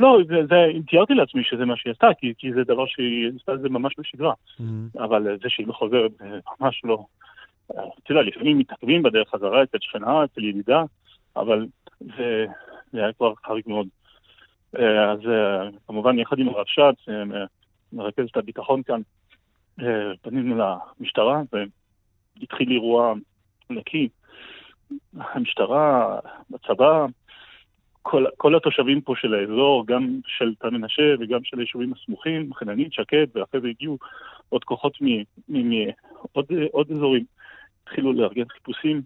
[0.00, 0.56] לא, זה, זה,
[0.88, 3.94] תיארתי לעצמי שזה מה שהיא עשתה, כי, כי זה דבר שהיא עשתה את זה ממש
[3.98, 4.32] בשגרה.
[4.32, 5.04] Mm-hmm.
[5.04, 6.10] אבל זה שהיא לא חוזרת,
[6.60, 7.04] ממש לא.
[7.66, 10.82] אתה יודע, לפעמים מתעכבים בדרך חזרה אצל שכנה, אצל ידידה,
[11.36, 11.66] אבל
[12.00, 12.46] זה,
[12.92, 13.86] זה היה כבר חריג מאוד.
[14.72, 15.18] אז
[15.86, 17.08] כמובן, יחד עם הרבש"ץ,
[17.92, 19.00] מרכזת הביטחון כאן,
[20.22, 20.56] פנינו
[21.00, 23.14] למשטרה והתחיל אירוע
[23.70, 24.08] נקי.
[25.16, 26.18] המשטרה,
[26.50, 27.06] בצבא,
[28.02, 32.92] כל, כל התושבים פה של האזור, גם של תל מנשה וגם של היישובים הסמוכים, חננית,
[32.92, 33.98] שקד, ואחרי זה הגיעו
[34.48, 34.98] עוד כוחות
[35.48, 37.24] מעוד אזורים,
[37.82, 39.02] התחילו לארגן חיפושים.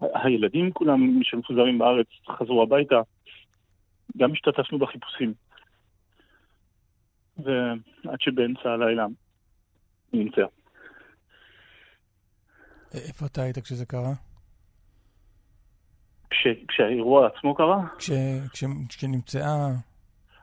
[0.00, 3.00] הילדים כולם שמפוזרים בארץ חזרו הביתה,
[4.16, 5.34] גם השתתפנו בחיפושים.
[7.38, 9.06] ועד שבאמצע הלילה
[10.12, 10.46] היא נמצאה.
[12.94, 14.12] איפה אתה היית כשזה קרה?
[16.30, 17.86] כש, כשהאירוע עצמו קרה?
[17.98, 18.10] כש,
[18.52, 19.68] כש, כשנמצאה...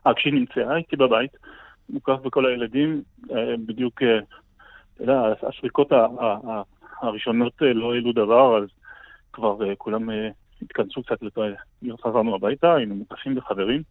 [0.07, 1.31] אה, כשהיא נמצאה, הייתי בבית,
[1.89, 3.03] מוקף בכל הילדים,
[3.65, 4.01] בדיוק,
[4.93, 5.91] אתה יודע, הסריקות
[7.01, 8.69] הראשונות לא העלו דבר, אז
[9.33, 10.09] כבר כולם
[10.61, 11.17] התכנסו קצת,
[12.03, 13.83] חזרנו הביתה, היינו מוקפים בחברים,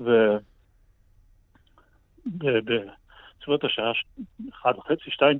[0.00, 0.10] ו...
[2.26, 3.92] בסביבות השעה
[4.52, 5.38] אחת וחצי, שתיים,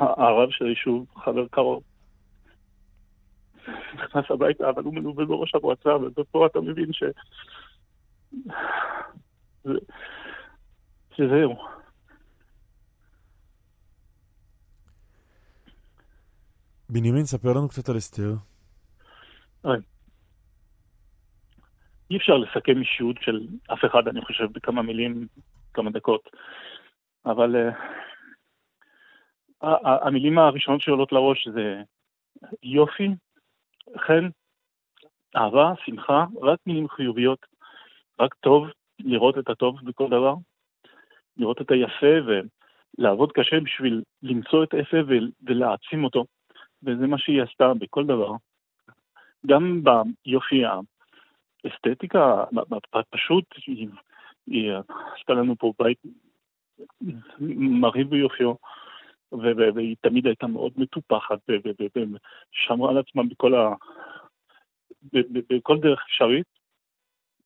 [0.00, 1.82] הרב שלי, שהוא חבר קרוב,
[3.94, 7.02] נכנס הביתה, אבל הוא מלווה בראש המועצה, ופה אתה מבין ש...
[11.16, 11.56] שזהו.
[16.90, 18.34] בנימין, ספר לנו קצת על אסתר.
[22.10, 25.26] אי אפשר לסכם אישיות של אף אחד, אני חושב, בכמה מילים,
[25.74, 26.30] כמה דקות.
[27.26, 27.74] אבל uh,
[29.82, 31.82] המילים הראשונות שעולות לראש זה
[32.62, 33.08] יופי,
[33.98, 34.28] חן,
[35.36, 37.46] אהבה, שמחה, רק מילים חיוביות,
[38.20, 38.66] רק טוב,
[39.00, 40.34] לראות את הטוב בכל דבר,
[41.36, 42.16] לראות את היפה
[42.98, 44.96] ולעבוד קשה בשביל למצוא את היפה
[45.42, 46.24] ולהעצים אותו,
[46.82, 48.32] וזה מה שהיא עשתה בכל דבר.
[49.46, 49.82] גם
[50.24, 50.64] ביופי
[51.66, 52.44] האסתטיקה,
[53.10, 53.44] פשוט,
[55.18, 55.98] עשתה לנו פה בית
[57.56, 58.54] מרהיב ביופיו,
[59.32, 63.74] והיא תמיד הייתה מאוד מטופחת, ושמרה על עצמה בכל, ה...
[65.50, 66.46] בכל דרך אפשרית,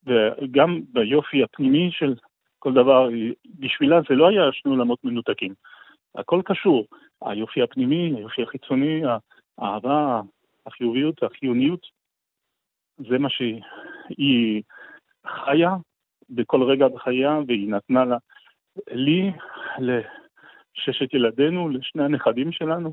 [0.04, 2.14] וגם ביופי הפנימי של
[2.58, 3.08] כל דבר,
[3.58, 5.54] בשבילה זה לא היה שני עולמות מנותקים.
[6.14, 6.86] הכל קשור,
[7.22, 9.02] היופי הפנימי, היופי החיצוני,
[9.58, 10.20] האהבה,
[10.66, 11.86] החיוביות, החיוניות,
[13.08, 14.62] זה מה שהיא
[15.26, 15.76] חיה
[16.30, 18.16] בכל רגע בחייה, והיא נתנה לה,
[18.90, 19.32] לי,
[19.78, 22.92] לששת ילדינו, לשני הנכדים שלנו,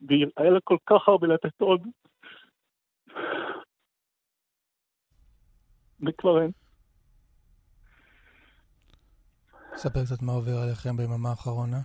[0.00, 1.82] והיה לה כל כך הרבה לתת עוד.
[6.06, 6.50] וכבר אין.
[9.74, 11.80] ספר קצת מה עובר עליכם ביממה האחרונה.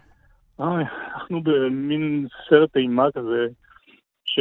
[0.59, 0.81] אה,
[1.15, 3.47] אנחנו במין סרט אימה כזה,
[4.25, 4.39] ש...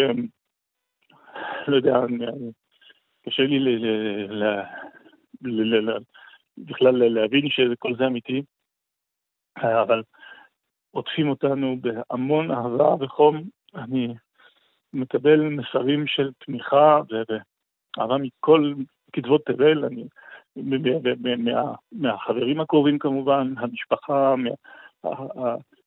[1.68, 2.00] לא יודע,
[3.26, 3.68] קשה לי ל...
[5.50, 5.98] ל...
[6.58, 8.42] בכלל להבין שכל זה אמיתי,
[9.56, 10.02] אבל
[10.90, 13.42] עוטפים אותנו בהמון אהבה וחום.
[13.74, 14.14] אני
[14.92, 17.00] מקבל מסרים של תמיכה
[17.98, 18.74] ואהבה מכל
[19.12, 20.04] קצוות תבל, אני,
[21.38, 24.34] מה, מהחברים הקרובים כמובן, המשפחה,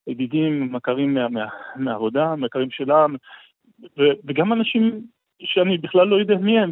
[0.08, 1.46] הידידים, מכרים מה, מה,
[1.76, 3.06] מהעבודה, מכרים שלה,
[3.98, 5.02] וגם אנשים
[5.42, 6.72] שאני בכלל לא יודע מי הם,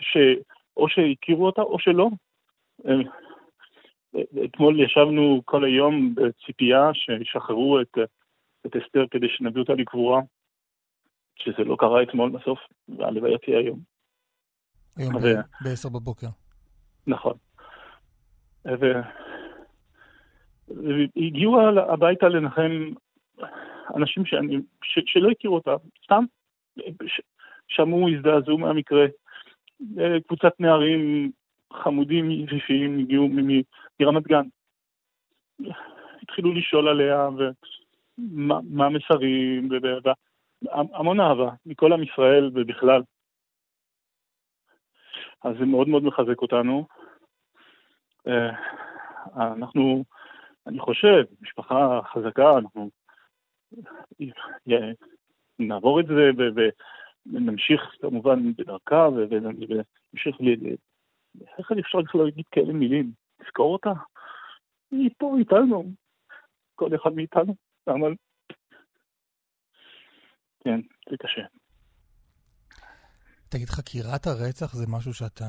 [0.00, 2.08] שאו שהכירו אותה או שלא.
[4.44, 7.98] אתמול ישבנו כל היום בציפייה שישחררו את,
[8.66, 10.20] את אסתר כדי שנביא אותה לקבורה,
[11.36, 13.78] שזה לא קרה אתמול בסוף, והלוויה תהיה היום.
[14.96, 15.20] היום ו...
[15.64, 16.26] ב-10 בבוקר.
[17.06, 17.36] נכון.
[20.68, 21.60] והגיעו
[21.92, 22.92] הביתה לנחם
[23.96, 25.74] אנשים שאני, ש, שלא הכירו אותה,
[26.04, 26.41] סתם ש,
[27.68, 29.06] שמעו, הזדעזעו מהמקרה.
[30.26, 31.30] קבוצת נערים
[31.72, 33.28] חמודים יפיפיים הגיעו
[34.00, 34.46] מרמת גן.
[36.22, 37.28] התחילו לשאול עליה
[38.18, 39.68] ומה המסרים,
[40.62, 43.02] והמון אהבה מכל עם ישראל ובכלל.
[45.44, 46.86] אז זה מאוד מאוד מחזק אותנו.
[48.26, 48.50] אה,
[49.36, 50.04] אנחנו,
[50.66, 52.90] אני חושב, משפחה חזקה, אנחנו
[55.58, 56.30] נעבור את זה
[57.26, 60.74] ונמשיך כמובן בדרכה ונמשיך ל...
[61.58, 63.12] איך אפשר בכלל להגיד כאלה מילים?
[63.42, 63.92] תזכור אותה?
[64.90, 65.92] היא פה איתנו,
[66.74, 67.54] כל אחד מאיתנו,
[67.88, 68.14] אבל...
[70.64, 70.80] כן,
[71.10, 71.42] זה קשה.
[73.48, 75.44] תגיד, חקירת הרצח זה משהו שאתה,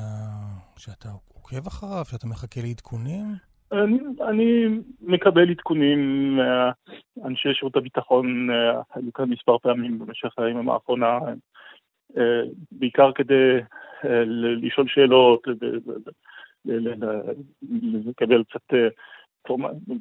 [0.76, 3.24] שאתה עוקב אחריו, שאתה מחכה לעדכונים?
[3.74, 3.98] אני,
[4.28, 4.66] אני
[5.00, 6.36] מקבל עדכונים
[7.16, 8.48] מאנשי שירות הביטחון,
[8.94, 11.18] היו כאן מספר פעמים במשך הימים האחרונה,
[12.18, 13.58] אה, בעיקר כדי
[14.04, 14.22] אה,
[14.62, 15.48] לשאול שאלות,
[18.06, 18.88] לקבל קצת אה,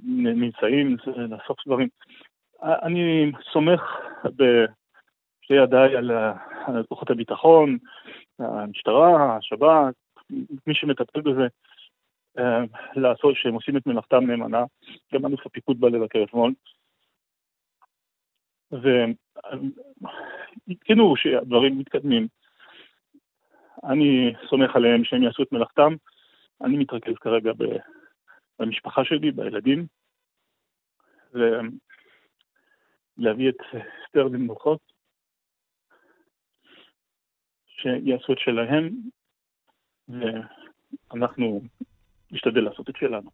[0.04, 1.88] ממצאים, לאסוף דברים.
[2.64, 3.82] אני סומך
[4.26, 6.12] בשתי ידיי על
[6.90, 7.78] כוחות הביטחון,
[8.40, 9.94] המשטרה, השב"כ,
[10.68, 11.48] מי שמטפל בזה,
[12.96, 14.64] לעשות שהם עושים את מלאכתם נאמנה.
[15.14, 16.54] גם אלוף הפיקוד בא לבקר אתמול.
[20.68, 22.28] ועדכנו שהדברים מתקדמים.
[23.84, 25.94] אני סומך עליהם שהם יעשו את מלאכתם.
[26.62, 27.52] אני מתרכז כרגע
[28.60, 29.88] במשפחה שלי, בילדים,
[33.18, 33.58] ולהביא את
[34.06, 34.80] אסתר למנוחות,
[37.68, 38.90] שיעשו את שלהם,
[40.10, 41.62] ואנחנו
[42.34, 43.30] נשתדל לעשות את שלנו.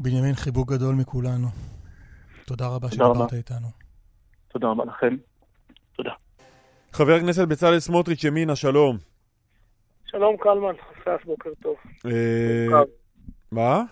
[0.00, 1.48] בנימין, חיבוק גדול מכולנו.
[2.46, 3.66] תודה רבה שדיברת איתנו.
[4.48, 5.16] תודה רבה לכם.
[5.96, 6.10] תודה.
[6.92, 8.96] חבר הכנסת בצלאל סמוטריץ', ימינה, שלום.
[10.06, 11.76] שלום קלמן, חסף, בוקר טוב.
[12.06, 12.82] אה,
[13.52, 13.82] מה?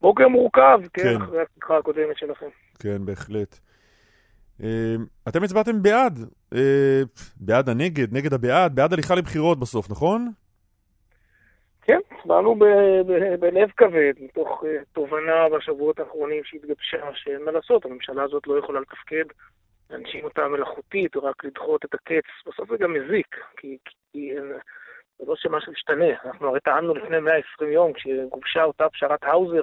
[0.00, 1.22] בוקר מורכב, כן, כן.
[1.22, 2.46] אחרי השיחה הקודמת שלכם.
[2.78, 3.58] כן, בהחלט.
[4.62, 4.94] אה,
[5.28, 6.18] אתם הצבעתם בעד,
[6.54, 7.02] אה,
[7.36, 10.32] בעד הנגד, נגד הבעד, בעד הליכה לבחירות בסוף, נכון?
[11.86, 12.64] כן, הצבענו ב-
[13.06, 18.58] ב- בלב כבד, מתוך אה, תובנה בשבועות האחרונים שהתגבשה, שאין מה לעשות, הממשלה הזאת לא
[18.58, 19.24] יכולה לתפקד,
[19.90, 22.24] להנשים אותה מלאכותית, רק לדחות את הקץ.
[22.46, 23.78] בסוף זה גם מזיק, כי,
[24.12, 24.52] כי אין-
[25.18, 26.04] זה לא שמשהו ישתנה.
[26.24, 29.62] אנחנו הרי טענו לפני 120 יום, כשגובשה אותה פשרת האוזר,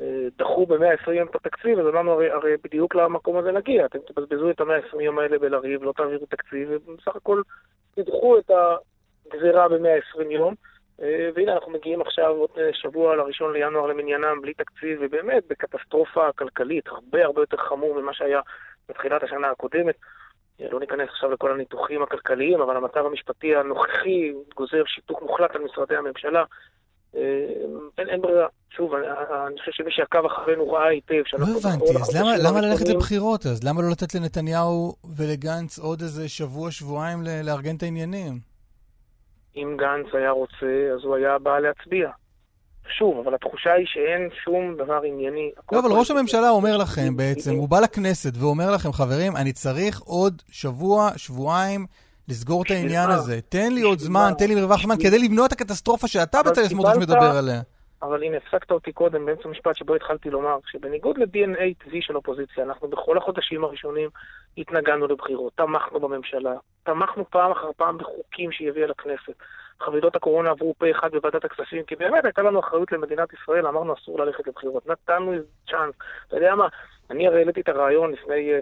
[0.00, 3.86] אה, דחו ב-120 יום את התקציב, אז אמרנו הרי, הרי בדיוק למקום הזה נגיע.
[3.86, 7.42] אתם תבזבזו את ה-120 יום האלה בלריב, לא תעבירו תקציב, ובסך הכל
[7.94, 8.50] תדחו את
[9.26, 10.54] הגזירה ב-120 יום.
[11.02, 16.32] אה, והנה אנחנו מגיעים עכשיו עוד אה, שבוע לראשון לינואר למניינם בלי תקציב, ובאמת בקטסטרופה
[16.32, 18.40] כלכלית הרבה הרבה יותר חמור ממה שהיה
[18.88, 19.94] בתחילת השנה הקודמת.
[20.60, 25.62] אה, לא ניכנס עכשיו לכל הניתוחים הכלכליים, אבל המצב המשפטי הנוכחי גוזר שיתוק מוחלט על
[25.62, 26.44] משרדי הממשלה.
[27.98, 28.46] אין, אין ברירה.
[28.70, 29.06] שוב, אני,
[29.46, 31.58] אני חושב שמי שעקב אחרינו ראה היטב לא שאנחנו...
[31.58, 33.64] הבנתי, בכל אז למה, למה ללכת לבחירות אז?
[33.64, 38.57] למה לא לתת לנתניהו ולגנץ עוד איזה שבוע, שבועיים לארגן את העניינים?
[39.56, 42.10] אם גנץ היה רוצה, אז הוא היה בא להצביע.
[42.98, 45.50] שוב, אבל התחושה היא שאין שום דבר ענייני.
[45.72, 50.00] לא, אבל ראש הממשלה אומר לכם בעצם, הוא בא לכנסת ואומר לכם, חברים, אני צריך
[50.00, 51.86] עוד שבוע, שבועיים
[52.28, 53.40] לסגור את העניין הזה.
[53.48, 56.96] תן לי עוד זמן, תן לי מרווח זמן, כדי למנוע את הקטסטרופה שאתה בצלאל סמוטריץ'
[56.96, 57.60] מדבר עליה.
[58.02, 62.64] אבל הנה, הפסקת אותי קודם באמצע משפט שבו התחלתי לומר שבניגוד ל-DNA טבעי של אופוזיציה,
[62.64, 64.10] אנחנו בכל החודשים הראשונים
[64.58, 69.34] התנגדנו לבחירות, תמכנו בממשלה, תמכנו פעם אחר פעם בחוקים שהיא הביאה לכנסת.
[69.80, 73.94] חבילות הקורונה עברו פה אחד בוועדת הכספים, כי באמת הייתה לנו אחריות למדינת ישראל, אמרנו
[73.94, 75.32] אסור ללכת לבחירות, נתנו
[75.70, 75.94] צ'אנס.
[76.28, 76.68] אתה יודע מה,
[77.10, 78.58] אני הרי העליתי את הרעיון לפני אה,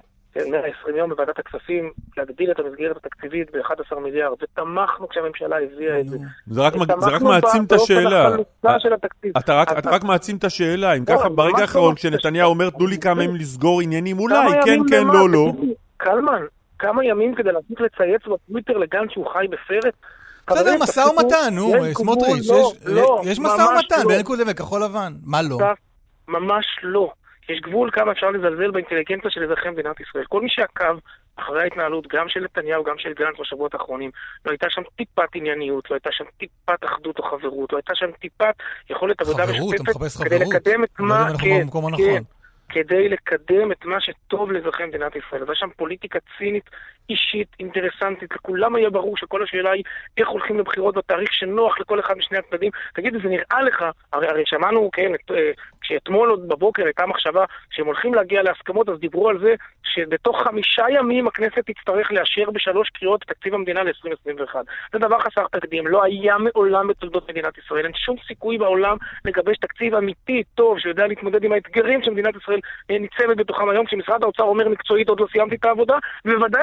[0.50, 6.18] 120 יום בוועדת הכספים, להגדיל את המסגרת התקציבית ב-11 מיליארד, ותמכנו כשהממשלה הביאה את זה.
[6.46, 8.28] זה רק, זה רק מעצים את השאלה.
[9.38, 10.92] אתה רק, אתה רק מעצים את השאלה.
[10.96, 14.18] אם לא, ככה, אני ברגע האחרון, לא כשנתניהו אומר, תנו לי כמה ימים לסגור עניינים,
[14.18, 15.06] אולי, כן, כן?
[15.06, 15.52] לא, לא.
[15.96, 16.42] קלמן,
[16.78, 19.94] כמה ימים כדי להפסיק לצייץ בטוויטר לגן שהוא חי בסרט?
[20.50, 22.72] בסדר, משא ומתן, נו, יש גבול, סמוטריץ', לא,
[23.24, 24.04] יש- לא, משא ומתן לא.
[24.06, 25.12] בין הליכוד וכחול לבן.
[25.24, 25.58] מה לא?
[26.28, 27.12] ממש לא.
[27.48, 30.24] יש גבול כמה אפשר לזלזל באינטליגנציה של אזרחי מדינת ישראל.
[30.28, 30.98] כל מי שעקב
[31.36, 34.10] אחרי ההתנהלות, גם של נתניהו, גם של גנץ בשבועות האחרונים,
[34.44, 38.10] לא הייתה שם טיפת ענייניות, לא הייתה שם טיפת אחדות או חברות, לא הייתה שם
[38.20, 38.54] טיפת
[38.90, 40.54] יכולת עבודה חברות, משותפת כדי חברות.
[40.54, 41.28] לקדם את לא מה...
[41.38, 41.78] כן, כן.
[41.84, 42.22] הנכון.
[42.68, 45.42] כדי לקדם את מה שטוב לאזרחי מדינת ישראל.
[45.52, 46.70] יש שם פוליטיקה צינית,
[47.10, 49.82] אישית, אינטרסנטית, לכולם היה ברור שכל השאלה היא
[50.18, 52.70] איך הולכים לבחירות בתאריך שנוח לכל אחד משני הצדדים.
[52.94, 55.50] תגיד, זה נראה לך, הרי, הרי שמענו, כן, את, אה,
[55.80, 60.84] כשאתמול עוד בבוקר הייתה מחשבה שהם הולכים להגיע להסכמות, אז דיברו על זה שבתוך חמישה
[60.90, 64.54] ימים הכנסת תצטרך לאשר בשלוש קריאות את תקציב המדינה ל-2021.
[64.92, 67.84] זה דבר חסר תקדים, לא היה מעולם בתולדות מדינת ישראל.
[67.84, 72.98] אין שום סיכוי בעולם לגבש תקציב אמיתי, טוב, שיודע להתמודד עם האתגרים שמדינת ישראל אה,
[72.98, 75.98] ניצבת בתוכם היום, כשמשרד האוצר אומר מקצועית עוד לא סיימתי את העבודה,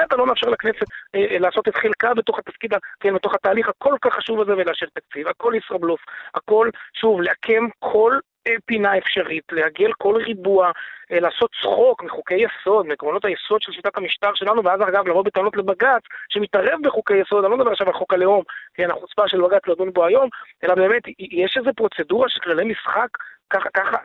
[0.04, 3.94] אתה לא מאפשר לכנסת אה, אה, לעשות את חלקה בתוך התפקיד, כן, בתוך התהליך הכל
[4.02, 5.28] כך חשוב הזה ולאשר תקציב.
[5.28, 6.00] הכל ישראבלוף,
[6.34, 10.70] הכל, שוב, לעקם כל אה, פינה אפשרית, לעגל כל ריבוע,
[11.12, 15.56] אה, לעשות צחוק מחוקי יסוד, מעקרונות היסוד של שיטת המשטר שלנו, ואז אגב לבוא בטענות
[15.56, 18.42] לבג"ץ שמתערב בחוקי יסוד, אני לא מדבר עכשיו על חוק הלאום,
[18.74, 20.28] כן, החוצפה של בג"ץ לדון בו היום,
[20.64, 23.08] אלא באמת, יש איזו פרוצדורה של כללי משחק,
[23.50, 23.96] ככה, ככה,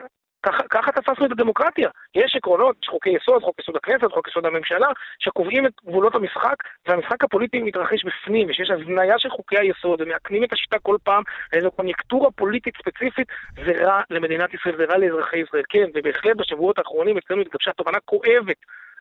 [0.42, 1.88] ככה, ככה תפסנו את הדמוקרטיה.
[2.14, 4.88] יש עקרונות, יש חוקי יסוד, חוק יסוד הכנסת, חוק יסוד הממשלה,
[5.18, 6.54] שקובעים את גבולות המשחק,
[6.88, 11.22] והמשחק הפוליטי מתרחש בפנים, ושיש הזניה של חוקי היסוד, ומעקמים את השיטה כל פעם
[11.52, 13.28] לאיזו קוניונקטורה פוליטית ספציפית,
[13.64, 15.62] זה רע למדינת ישראל, זה רע לאזרחי ישראל.
[15.68, 18.56] כן, ובהחלט בשבועות האחרונים אצלנו התגבשה תובנה כואבת.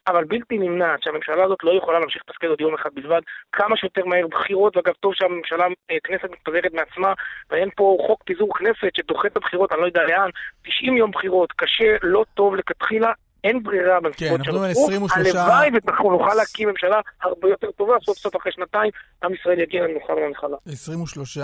[0.07, 3.21] אבל בלתי נמנעת שהממשלה הזאת לא יכולה להמשיך לתפקד עוד יום אחד בלבד,
[3.51, 7.13] כמה שיותר מהר בחירות, ואגב טוב שהממשלה, אה, כנסת מתפזרת מעצמה,
[7.49, 10.29] ואין פה חוק פיזור כנסת שדוחה את הבחירות, אני לא יודע לאן,
[10.63, 13.11] 90 יום בחירות, קשה, לא טוב לכתחילה,
[13.43, 14.85] אין ברירה בנסיבות אנחנו על שנוצרו.
[14.85, 18.91] 23 הלוואי ואנחנו נוכל להקים ממשלה הרבה יותר טובה, סוף סוף אחרי שנתיים,
[19.23, 20.57] עם ישראל יגיע למנוחה ולנחלה.
[20.65, 21.43] 23 אה,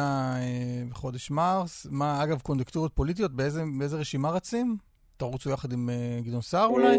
[0.89, 1.88] בחודש מרס.
[1.91, 4.78] מה, אגב, קונדקטורות פוליטיות, באיזה באיזה רשימה רצים?
[5.18, 6.97] תרוצו יחד עם אה, גדעון סער אולי?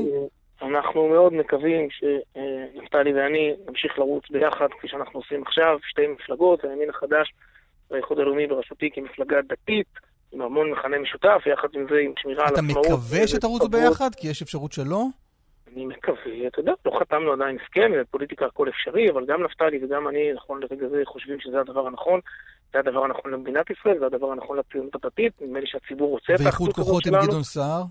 [0.62, 6.90] אנחנו מאוד מקווים שנפתלי ואני נמשיך לרוץ ביחד, כפי שאנחנו עושים עכשיו, שתי מפלגות, הימין
[6.90, 7.32] החדש
[7.90, 9.86] והאיחוד הלאומי בראשותי כמפלגה דתית,
[10.32, 12.86] עם המון מכנה משותף, יחד עם זה עם שמירה על אתה עצמאות.
[12.86, 13.68] מקווה שתרוצו.
[13.68, 14.14] ביחד?
[14.14, 15.04] כי יש אפשרות שלא?
[15.72, 20.08] אני מקווה, אתה יודע, לא חתמנו עדיין הסכם, בפוליטיקה הכל אפשרי, אבל גם נפתלי וגם
[20.08, 22.20] אני, נכון לרגע זה, חושבים שזה הדבר הנכון.
[22.72, 26.40] זה הדבר הנכון למדינת ישראל, זה הדבר הנכון לציונות הדתית, נדמה לי שהציבור רוצה את
[26.40, 27.26] ואיחוד האחדות הזאת כוחות עם שלנו.
[27.26, 27.82] גדעון סער?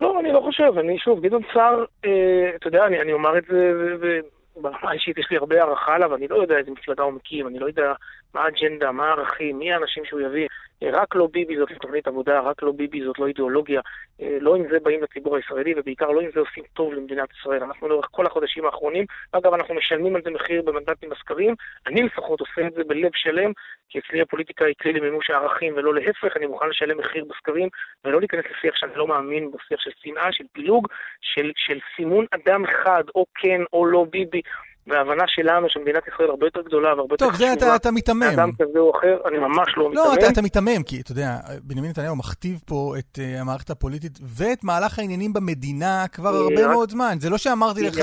[0.00, 0.72] לא, אני לא חושב.
[0.78, 4.20] אני שוב, גדעון סער, אה, אתה יודע, אני, אני אומר את זה, ו- ו-
[4.62, 7.58] ברמה האישית יש לי הרבה הערכה עליו, אני לא יודע איזה מפלגה הוא מקים, אני
[7.58, 7.92] לא יודע
[8.34, 10.48] מה האג'נדה, מה הערכים, מי האנשים שהוא יביא.
[10.82, 13.80] אה, רק לא ביבי זאת תוכנית עבודה, רק לא ביבי זאת לא אידיאולוגיה.
[14.22, 17.62] אה, לא עם זה באים לציבור הישראלי, ובעיקר לא עם זה עושים טוב למדינת ישראל.
[17.62, 21.54] אנחנו לאורך כל החודשים האחרונים, אגב, אנחנו משלמים על זה מחיר במנדטים בסקרים.
[21.86, 23.52] אני לפחות עושה את זה בלב שלם,
[23.88, 27.68] כי אצלי הפוליטיקה היא כלי למימוש הערכים ולא להפך, אני מוכן לשלם מחיר בסקרים,
[28.04, 30.88] ולא להיכנס לשיח שאני לא מאמין בו, שיח של שנאה, של פילוג,
[31.20, 34.42] של, של סימון אדם אחד, או כן או לא ביבי.
[34.88, 38.22] וההבנה שלנו שמדינת ישראל הרבה יותר גדולה והרבה יותר טוב, זה אתה, אתה מיתמם.
[38.22, 40.04] אדם כזה או אחר, אני ממש לא מיתמם.
[40.04, 41.30] לא, אתה, אתה מיתמם, כי אתה יודע,
[41.62, 46.70] בנימין נתניהו מכתיב פה את uh, המערכת הפוליטית ואת מהלך העניינים במדינה כבר הרבה רק-
[46.70, 47.16] מאוד זמן.
[47.20, 48.00] זה לא שאמרתי לך,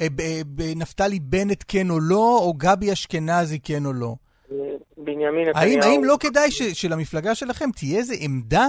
[0.00, 4.14] ב- נפתלי בנט כן או לא, או גבי אשכנזי כן או לא.
[4.98, 5.82] בנימין האם, נתניהו...
[5.92, 8.66] האם לא כדאי ש, שלמפלגה שלכם תהיה איזו עמדה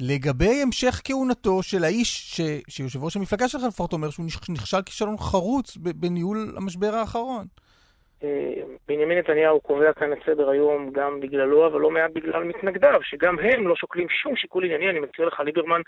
[0.00, 4.82] לגבי המשך כהונתו של האיש ש, שיושב ראש המפלגה שלך לפחות אומר שהוא נכ- נכשל
[4.86, 7.44] כישלון חרוץ בניהול המשבר האחרון?
[8.24, 13.00] אה, בנימין נתניהו קובע כאן את סדר היום גם בגללו, אבל לא מעט בגלל מתנגדיו,
[13.02, 14.90] שגם הם לא שוקלים שום שיקול ענייני.
[14.90, 15.80] אני מזכיר לך, ליברמן,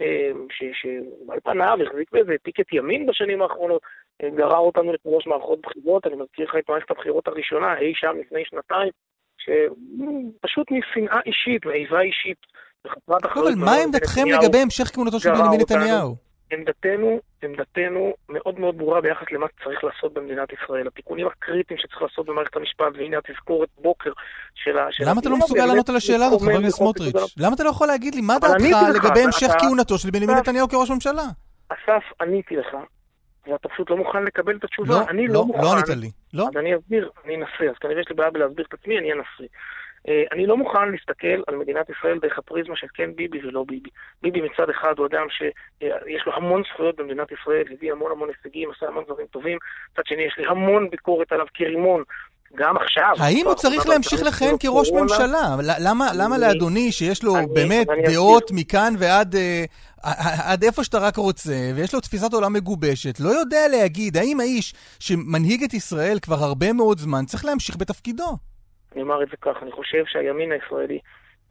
[0.00, 3.82] אה, שעל פניו החזיק באיזה טיקט ימין בשנים האחרונות,
[4.22, 6.06] אה, גרר אותנו לשלוש מערכות בחירות.
[6.06, 8.90] אני מזכיר לך את מערכת הבחירות הראשונה, אי שם לפני שנתיים,
[9.38, 12.38] שפשוט משנאה אישית, מאיבה אישית,
[12.86, 13.48] וחסרת אחריות.
[13.48, 15.60] אבל מה עמדתכם לגבי המשך כהונתו של בנימין.
[15.60, 16.16] נתניהו?
[16.52, 20.86] עמדתנו, עמדתנו מאוד מאוד ברורה ביחס למה שצריך לעשות במדינת ישראל.
[20.86, 24.10] התיקונים הקריטיים שצריך לעשות במערכת המשפט, והנה התזכורת בוקר
[24.54, 24.88] של ה...
[25.00, 27.14] למה אתה לא מסוגל לענות על השאלה הזאת, חבר הכנסת סמוטריץ'?
[27.36, 30.90] למה אתה לא יכול להגיד לי מה דעתך לגבי המשך כהונתו של בנימין נתניהו כראש
[30.90, 31.22] ממשלה?
[31.68, 32.76] אסף, עניתי לך,
[33.46, 34.94] ואתה פשוט לא מוכן לקבל את התשובה.
[34.94, 35.62] לא, אני לא, לא מוכן.
[35.62, 36.10] לא ענית לי.
[36.34, 36.44] לא.
[36.44, 37.70] אז אני אסביר, אני אנסה.
[37.70, 39.44] אז כנראה יש לי בעיה בלהסביר את עצמי, אני אנסה.
[40.08, 43.90] אה, אני לא מוכן להסתכל על מדינת ישראל דרך הפריזמה של כן ביבי ולא ביבי.
[44.22, 48.70] ביבי מצד אחד הוא אדם שיש לו המון זכויות במדינת ישראל, הביא המון המון הישגים,
[48.76, 49.58] עשה המון דברים טובים.
[49.92, 52.02] מצד שני, יש לי המון ביקורת עליו כרימון.
[52.56, 53.12] גם עכשיו.
[53.18, 55.56] האם הוא צריך להמשיך לכהן כראש ממשלה?
[55.78, 59.64] למה למה לאדוני, שיש לו באמת דעות מכאן ועד אה,
[60.44, 64.74] עד איפה שאתה רק רוצה, ויש לו תפיסת עולם מגובשת, לא יודע להגיד האם האיש
[65.00, 68.36] שמנהיג את ישראל כבר הרבה מאוד זמן צריך להמשיך בתפקידו?
[68.92, 70.98] אני אומר את זה כך, אני חושב שהימין הישראלי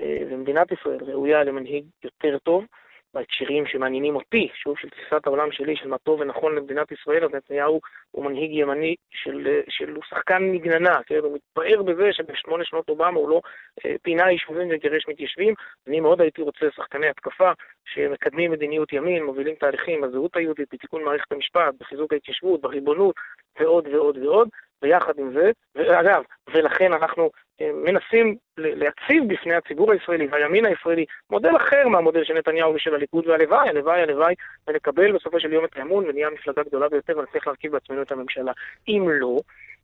[0.01, 2.65] אה, ומדינת ישראל ראויה למנהיג יותר טוב
[3.13, 7.31] בהקשרים שמעניינים אותי, שוב, של תפיסת העולם שלי, של מה טוב ונכון למדינת ישראל, אז
[7.33, 7.81] נתניהו
[8.11, 11.17] הוא מנהיג ימני של, אה, של הוא שחקן מגננה, כן?
[11.17, 13.41] הוא מתפאר בזה שבשמונה שנות אובמה הוא לא
[13.85, 15.53] אה, פינה יישובים וגירש מתיישבים.
[15.87, 17.51] אני מאוד הייתי רוצה שחקני התקפה
[17.85, 23.15] שמקדמים מדיניות ימין, מובילים תהליכים בזהות היהודית, בתיקון מערכת המשפט, בחיזוק ההתיישבות, בריבונות
[23.59, 24.49] ועוד ועוד ועוד.
[24.81, 26.23] ויחד עם זה, ואגב,
[26.53, 27.29] ולכן אנחנו
[27.61, 33.27] אה, מנסים להציב בפני הציבור הישראלי והימין הישראלי מודל אחר מהמודל של נתניהו ושל הליכוד,
[33.27, 34.35] והלוואי, הלוואי, הלוואי,
[34.67, 38.51] ונקבל בסופו של יום את האמון ונהיה המפלגה הגדולה ביותר ונצליח להרכיב בעצמנו את הממשלה.
[38.87, 39.37] אם לא,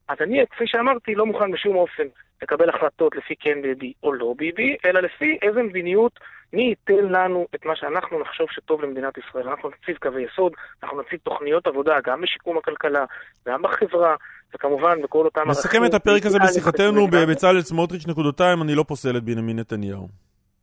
[0.09, 2.03] אז אני, כפי שאמרתי, לא מוכן בשום אופן
[2.41, 6.19] לקבל החלטות לפי כן ביבי או לא ביבי, אלא לפי איזה מדיניות,
[6.53, 9.47] מי ייתן לנו את מה שאנחנו נחשוב שטוב למדינת ישראל.
[9.49, 10.51] אנחנו נציב קווי יסוד,
[10.83, 13.05] אנחנו נציב תוכניות עבודה גם בשיקום הכלכלה,
[13.47, 14.15] גם בחברה,
[14.55, 19.23] וכמובן בכל אותם נסכם את הפרק הזה בשיחתנו בבצלאל סמוטריץ' נקודותיים, אני לא פוסל את
[19.23, 20.07] בנימין נתניהו.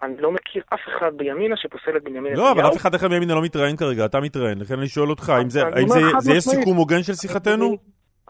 [0.02, 2.52] אני לא מכיר אף אחד בימינה שפוסל את בנימין לא, נתניהו.
[2.52, 5.50] אבל אף אחד אחר בימינה לא מתראיין כרגע, אתה מתראיין, לכן אני שואל אותך, האם
[5.50, 5.86] זה- יהיה
[6.16, 6.40] משמעית.
[6.40, 7.76] סיכום הוגן של שיחתנו?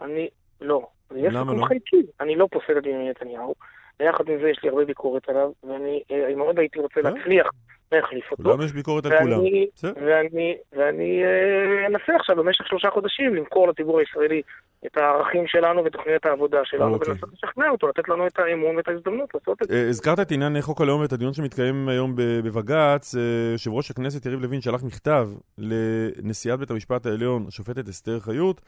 [0.01, 0.27] אני,
[0.61, 0.87] לא.
[1.11, 1.65] למה סיכום לא?
[1.65, 2.03] חלקי.
[2.19, 3.55] אני לא פוסל את בנימין נתניהו,
[3.99, 7.47] ויחד עם זה יש לי הרבה ביקורת עליו, ואני אה, מאוד הייתי רוצה להצליח
[7.91, 8.43] להחליף אותו.
[8.43, 9.39] כולם יש ביקורת על כולם.
[9.39, 9.67] ואני.
[9.83, 14.41] ואני, ואני אה, אנסה עכשיו במשך שלושה חודשים למכור לציבור הישראלי
[14.85, 17.11] את הערכים שלנו ותוכניות העבודה שלנו, אוקיי.
[17.11, 19.73] ולנסות לשכנע אותו, לתת לנו את האמון ואת ההזדמנות לעשות את זה.
[19.73, 23.15] אה, הזכרת את עניין חוק הלאום ואת הדיון שמתקיים היום בבג"ץ.
[23.53, 28.61] יושב ראש הכנסת יריב לוין שלח מכתב לנשיאת בית המשפט העליון, השופטת אסתר חיות,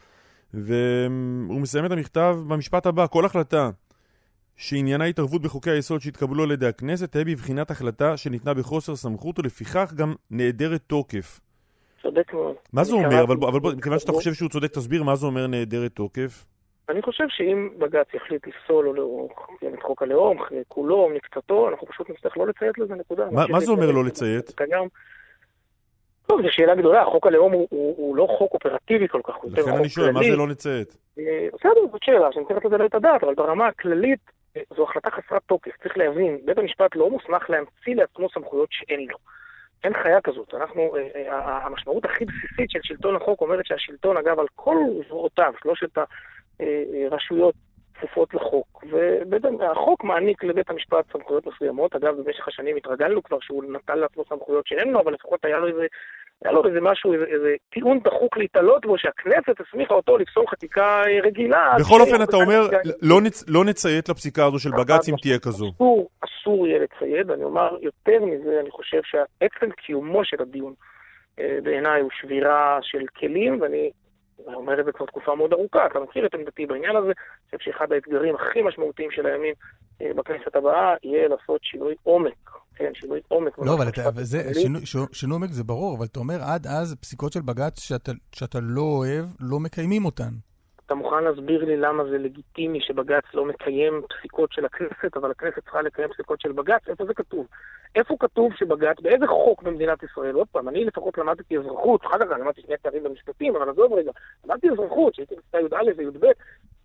[0.53, 3.69] והוא מסיים את המכתב במשפט הבא: כל החלטה
[4.55, 9.93] שעניינה התערבות בחוקי היסוד שהתקבלו על ידי הכנסת תהיה בבחינת החלטה שניתנה בחוסר סמכות ולפיכך
[9.95, 11.39] גם נעדרת תוקף.
[12.01, 12.55] צודק מאוד.
[12.73, 13.23] מה זה אומר?
[13.23, 16.45] אבל בוא- אבל בוא, מכיוון שאתה חושב שהוא צודק, תסביר מה זה אומר נעדרת תוקף.
[16.89, 19.27] אני חושב שאם בג"ץ יחליט לפסול או לא
[19.73, 20.37] את חוק הלאום,
[20.67, 23.25] כולו או מקצתו, אנחנו פשוט נצטרך לא לציית לזה, נקודה.
[23.31, 24.49] מה- מה זה אומר לא לציית?
[24.55, 24.87] קיים.
[26.27, 29.49] טוב, זו שאלה גדולה, חוק הלאום הוא, הוא, הוא לא חוק אופרטיבי כל כך, הוא
[29.49, 30.31] יותר לכן חוק אני שואל, מה כללי.
[30.31, 30.97] זה לא לציית?
[31.19, 34.19] אה, בסדר, זאת שאלה שאני צריך עליה את הדעת, אבל ברמה הכללית
[34.57, 35.71] אה, זו החלטה חסרת תוקף.
[35.83, 39.17] צריך להבין, בית המשפט לא מוסמך להמציא לעצמו סמכויות שאין לו.
[39.83, 40.53] אין חיה כזאת.
[40.53, 44.77] אנחנו, אה, המשמעות הכי בסיסית של שלטון החוק אומרת שהשלטון, אגב, על כל
[45.09, 45.97] זרועותיו, שלושת
[47.11, 47.55] הרשויות
[47.97, 48.83] כפופות לחוק,
[49.59, 51.95] והחוק מעניק לבית המשפט סמכויות מסוימות.
[51.95, 55.67] אגב, במשך השנים התרגלנו כבר שהוא נטל לעצמו סמכויות שאין לו, אבל לפחות היה לו
[55.67, 55.85] איזה
[56.45, 61.03] היה לו איזה משהו, איזה, איזה טיעון דחוק להתעלות בו, שהכנסת הסמיכה אותו לפסול חקיקה
[61.07, 61.73] אה, רגילה.
[61.79, 62.61] בכל אופן, ש- אתה אומר,
[63.01, 65.65] לא נצ- לא נציית לפסיקה הזו של בג"ץ אם תהיה כזו.
[65.75, 70.73] אסור, אסור יהיה לצייד, אני אומר יותר מזה, אני חושב שעצם קיומו של הדיון
[71.39, 73.91] אה, בעיניי הוא שבירה של כלים, ואני
[74.45, 77.13] אומר את זה כבר תקופה מאוד ארוכה, אתה מכיר את עמדתי בעניין הזה, אני
[77.59, 79.53] חושב שאחד האתגרים הכי משמעותיים של הימין
[80.01, 83.59] אה, בכנסת הבאה יהיה לעשות שינוי עומק, כן, שינוי עומק.
[83.59, 84.53] לא, אבל אתה, זה.
[84.53, 88.11] שינוי- שינוי- שינוי עומק זה ברור, אבל אתה אומר עד אז פסיקות של בג"ץ שאתה,
[88.35, 90.29] שאתה לא אוהב, לא מקיימים אותן.
[90.87, 95.59] אתה מוכן להסביר לי למה זה לגיטימי שבג"ץ לא מקיים פסיקות של הכנסת, אבל הכנסת
[95.63, 96.81] צריכה לקיים פסיקות של בג"ץ?
[96.87, 97.45] איפה זה כתוב?
[97.95, 100.35] איפה כתוב שבג"ץ, באיזה חוק במדינת ישראל?
[100.35, 104.11] עוד פעם, אני לפחות למדתי אזרחות, אחר כך למדתי שני תארים במשפטים, אבל עזוב רגע,
[104.45, 106.25] למדתי אזרחות, שהייתי בכיתה י"א וי"ב,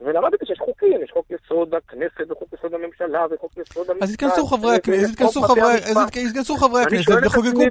[0.01, 4.03] ולמדתי שיש חוקים, יש חוק יסוד הכנסת, וחוק יסוד הממשלה, וחוק יסוד המשפט.
[4.03, 7.11] אז יתכנסו חברי הכנסת, יתכנסו חברי- הכנסת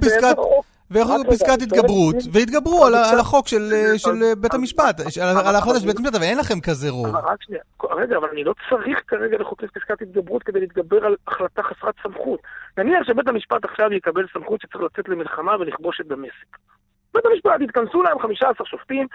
[0.00, 6.14] פסקת- רגע, פסקת התגברות, ויתגברו על החוק של בית המשפט, על ההחלטה של בית המשפט,
[6.14, 7.16] אבל אין לכם כזה רוב.
[7.16, 11.62] רק שנייה, רגע, אבל אני לא צריך כרגע לחוקק פסקת התגברות כדי להתגבר על החלטה
[11.62, 12.40] חסרת סמכות.
[12.78, 16.56] נניח שבית המשפט עכשיו יקבל סמכות שצריך לצאת למלחמה ולכבוש את דמשק.
[17.14, 19.06] בית המשפט, יתכנסו להם 15 שופטים,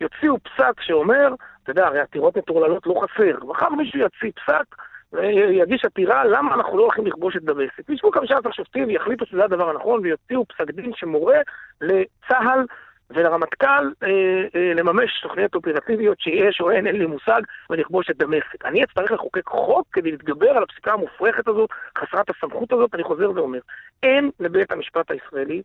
[0.00, 3.44] יוציאו פסק שאומר, אתה יודע, הרי עתירות מטורללות לא חסר.
[3.46, 4.76] מחר מישהו יוציא פסק
[5.12, 7.82] ויגיש עתירה למה אנחנו לא הולכים לכבוש את דמשק.
[7.88, 11.38] וישבו 15 שופטים ויחליטו שזה הדבר הנכון ויוציאו פסק דין שמורה
[11.80, 12.64] לצה"ל
[13.10, 14.08] ולרמטכ"ל אה,
[14.54, 17.40] אה, לממש תוכניות אופרטיביות שיש או אין, אין לי מושג,
[17.70, 18.64] ולכבוש את דמשק.
[18.64, 23.30] אני אצטרך לחוקק חוק כדי להתגבר על הפסיקה המופרכת הזאת, חסרת הסמכות הזאת, אני חוזר
[23.34, 23.58] ואומר,
[24.02, 25.62] אין לבית המשפט הישראלי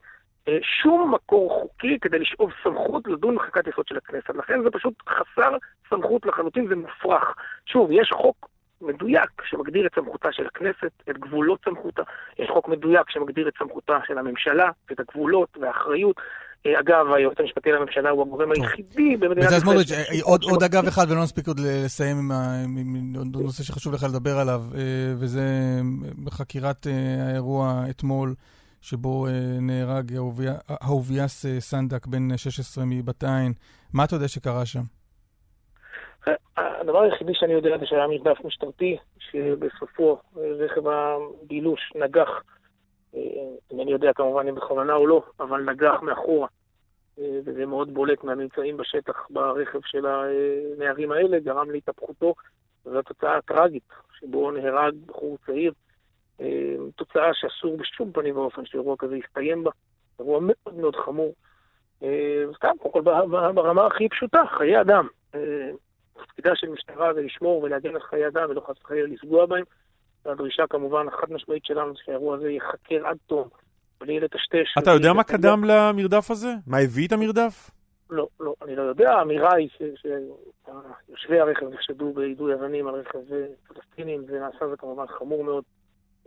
[0.48, 4.30] אה, שום מקור חוקי כדי לשאוב סמכות לדון בחקיקת יסוד של הכנסת.
[4.30, 5.58] לכן זה פשוט חסר
[5.90, 7.36] סמכות לחלוטין, זה מופרך.
[7.66, 8.50] שוב, יש חוק
[8.82, 12.02] מדויק שמגדיר את סמכותה של הכנסת, את גבולות סמכותה.
[12.40, 16.16] יש חוק מדויק שמגדיר את סמכותה של הממשלה, את הגבולות והאחריות.
[16.66, 19.60] אה, אגב, היועץ המשפטי לממשלה הוא הגורם היחידי במדינת ישראל.
[19.60, 22.32] סמוטריץ', אה, עוד- עוד אגב אחד, ולא נספיק עוד לסיים
[22.78, 23.14] עם
[23.44, 24.80] נושא שחשוב לך לדבר עליו, אה,
[25.20, 25.42] וזה
[26.24, 26.94] בחקירת אה,
[27.30, 28.34] האירוע אתמול,
[28.82, 29.28] שבו
[29.62, 30.12] נהרג
[30.84, 33.54] אהוביאס אה, סנדק, בן 16 מבת עין.
[33.94, 34.82] מה אתה יודע שקרה שם?
[36.58, 42.44] הדבר היחידי שאני יודע זה שהיה מרדף משטרתי, שבסופו רכב הבילוש נגח,
[43.16, 43.22] אה,
[43.72, 46.48] אינני יודע כמובן אם בכוונה או לא, אבל נגח מאחורה.
[47.20, 52.36] אה, וזה מאוד בולט מהממצאים בשטח ברכב של הנערים האלה, גרם להתהפכותו,
[52.86, 53.84] וזו תוצאה טרגית,
[54.20, 55.74] שבו נהרג בחור צעיר.
[56.42, 59.72] אה, תוצאה שאסור בשום פנים ואופן שאירוע כזה יסתיים בה,
[60.20, 61.34] אירוע מאוד מאוד חמור.
[62.56, 63.02] סתם, קודם כל
[63.54, 65.08] ברמה הכי פשוטה, חיי אדם.
[66.20, 69.64] אה, תפקידה של משטרה זה לשמור ולהגן על חיי אדם ולא חס וחלילה לפגוע בהם.
[70.26, 73.48] והדרישה כמובן החד משמעית שלנו זה שהאירוע הזה ייחקר עד תום,
[74.00, 74.78] בלי לטשטש.
[74.80, 75.24] אתה יודע מה.
[75.24, 76.54] קדם למרדף הזה?
[76.68, 77.70] מה הביא את המרדף?
[78.10, 79.12] לא, לא, אני לא יודע.
[79.14, 79.70] האמירה היא
[81.08, 85.64] שיושבי הרכב נחשדו ביידוי אבנים על רכב אה, פלסטינים, זה נעשה זה כמובן חמור מאוד.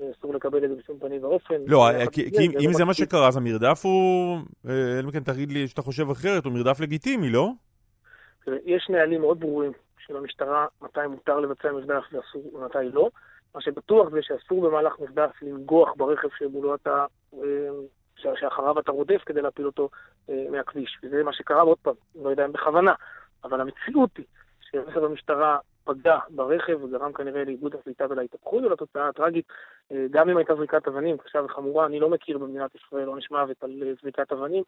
[0.01, 1.55] אה, אסור לקבל את זה בשום פנים ואופן.
[1.67, 2.31] לא, יחד כי-
[2.61, 2.95] אם- זה מה.
[2.95, 6.81] שקרה, אז המרדף הוא, אה, אלא אם כן תגיד לי שאתה חושב אחרת, הוא מרדף
[6.81, 7.51] לגיטימי, לא?
[8.65, 13.11] יש נהלים מאוד ברורים של המשטרה מתי מותר לבצע מרדף ואסור ומתי לא.
[13.55, 17.69] מה שבטוח זה שאסור במהלך מרדף לנגוח ברכב שמולו אתה, אה,
[18.17, 19.89] שאחריו אתה רודף כדי להפיל אותו
[20.31, 20.99] אה, מהכביש.
[21.03, 22.95] וזה מה שקרה, ועוד פעם, לא יודע אם בכוונה,
[23.45, 24.27] אבל המציאות היא
[24.61, 29.45] שרכב המשטרה פגע ברכב וגרם כנראה לאיבוד השליטה ולהתהפכות ולתוצאה הטראגית.
[29.93, 33.65] אה, גם אם הייתה זריקת אבנים קשה וחמורה, אני לא מכיר במדינת ישראל עונש מוות
[33.65, 34.63] על זריקת אבנים.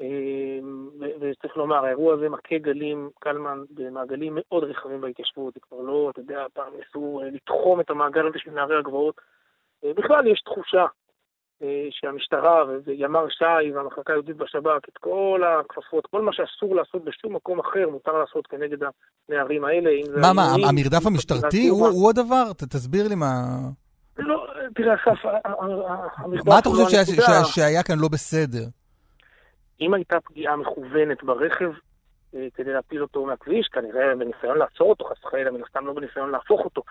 [0.00, 6.10] ו- וצריך לומר, האירוע הזה מכה גלים, קלמן, במעגלים מאוד רחבים בהתיישבות, זה כבר לא,
[6.10, 9.20] אתה יודע, פעם ניסו אה, לתחום את המעגל הזה של נערי הגבעות.
[9.84, 10.86] אה, בכלל יש תחושה
[11.62, 17.36] אה, שהמשטרה וימ"ר ש"י והמחלקה היהודית בשב"כ, את כל הכפפות, כל מה שאסור לעשות בשום
[17.36, 18.78] מקום אחר, מותר לעשות כנגד
[19.28, 19.90] הנערים האלה.
[20.20, 21.86] מה, מה, האימונים, המרדף המשטרתי הוא.
[21.86, 22.52] הוא הדבר?
[22.52, 23.32] תסביר לי מה...
[24.18, 25.20] לא, תראה, אסף,
[26.16, 27.04] המרדף מה אתה חושב
[27.44, 28.79] שהיה כאן לא בסדר?
[29.80, 31.70] אם הייתה פגיעה מכוונת ברכב
[32.34, 36.30] אה, כדי להפיל אותו מהכביש, כנראה בניסיון לעצור אותו, חס וחלילה, מן הסתם לא בניסיון
[36.30, 36.82] להפוך אותו,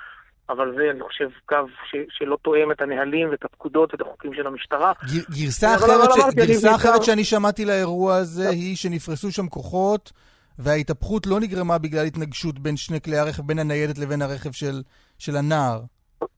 [0.50, 1.56] אבל זה, אני חושב, קו
[1.92, 4.94] ש- שלא תואם את הנהלים ואת הפקודות ואת החוקים של המשטרה.
[5.06, 10.12] גר- גרסה אחרת ש- גרסה אחרת שאני שמעתי לאירוע הזה היא שנפרסו שם כוחות
[10.60, 14.82] וההתהפכות לא נגרמה בגלל התנגשות בין שני כלי הרכב, בין הניידת לבין הרכב של-
[15.18, 15.80] של הנער.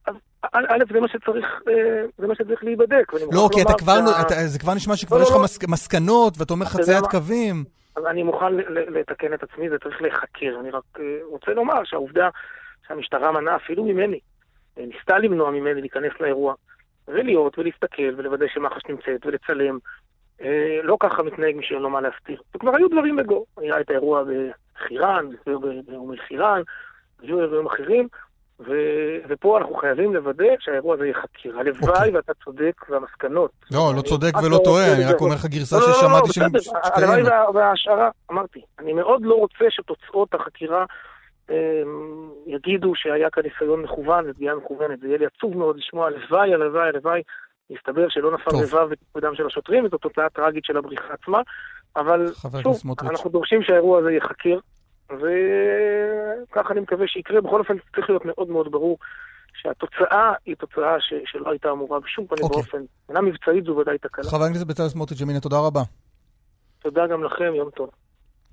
[0.08, 0.10] א',
[0.52, 3.12] א', זה מה שצריך, אה, זה מה שצריך להיבדק.
[3.32, 3.94] לא, כי אתה כבר,
[4.46, 5.44] זה כבר נשמע שכבר לא, יש לך לא, לא.
[5.44, 7.04] מס- מסקנות ואתה אומר חציית?
[7.10, 7.64] קווים.
[7.96, 10.56] אז אני מוכן לתקן את עצמי, זה צריך להיחקר.
[10.60, 12.28] אני רק אה, רוצה לומר שהעובדה
[12.88, 14.18] שהמשטרה מנעה אפילו ממני,
[14.78, 16.54] אה, ניסתה למנוע ממני להיכנס לאירוע,
[17.08, 19.78] ולהיות ולהסתכל ולוודא שמח"ש נמצאת ולצלם,
[20.82, 22.42] לא ככה מתנהג מי שאין לו מה להסתיר.
[22.56, 23.44] וכבר היו דברים בגו.
[23.56, 24.22] היה את האירוע
[24.74, 25.26] בחירן,
[25.86, 26.62] באום אל-חירן,
[27.22, 28.08] היו אירועים אחרים,
[28.66, 31.60] ו- ופה אנחנו חייבים לוודא שהאירוע הזה יהיה חקירה.
[31.60, 33.50] הלוואי ואתה צודק והמסקנות.
[33.70, 35.20] לא, לא צודק אני ולא רק טועה, אני רק.
[35.20, 36.78] אומר לך גרסה לא, ששמעתי לא, בסדר.
[36.82, 37.32] הלוואי שקיימת.
[37.32, 40.84] וה- וההשערה, אמרתי, אני מאוד לא רוצה שתוצאות החקירה
[41.50, 41.54] אמ,
[42.46, 45.00] יגידו שהיה כאן ניסיון מכוון ופגיעה מכוונת.
[45.00, 47.22] זה יהיה לי עצוב מאוד לשמוע, הלוואי, הלוואי, הלוואי.
[47.70, 48.56] יסתבר שלא נפל.
[48.56, 51.40] רבב בתפקודם של השוטרים, וזו תוצאה טראגית של הבריחה עצמה.
[51.96, 52.32] אבל
[52.62, 52.80] שוב.
[53.02, 54.58] אנחנו דורשים שהאירוע הזה ייחקר,
[55.16, 57.40] וככה אני מקווה שיקרה.
[57.40, 58.98] בכל אופן, צריך להיות מאוד מאוד ברור
[59.54, 61.14] שהתוצאה היא תוצאה ש...
[61.26, 62.58] שלא הייתה אמורה בשום פנים אוקיי.
[62.58, 62.78] ואופן.
[63.02, 64.24] מבחינה מבצעית זו ודאי תקלה.
[64.24, 65.82] חבר הכנסת בצלאל סמוטריץ', ימינה, תודה רבה.
[66.82, 67.90] תודה גם לכם, יום טוב.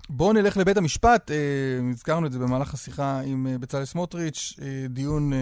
[0.09, 4.85] בואו נלך לבית המשפט, אה, הזכרנו את זה במהלך השיחה עם אה, בצלאל סמוטריץ', אה,
[4.89, 5.37] דיון אה,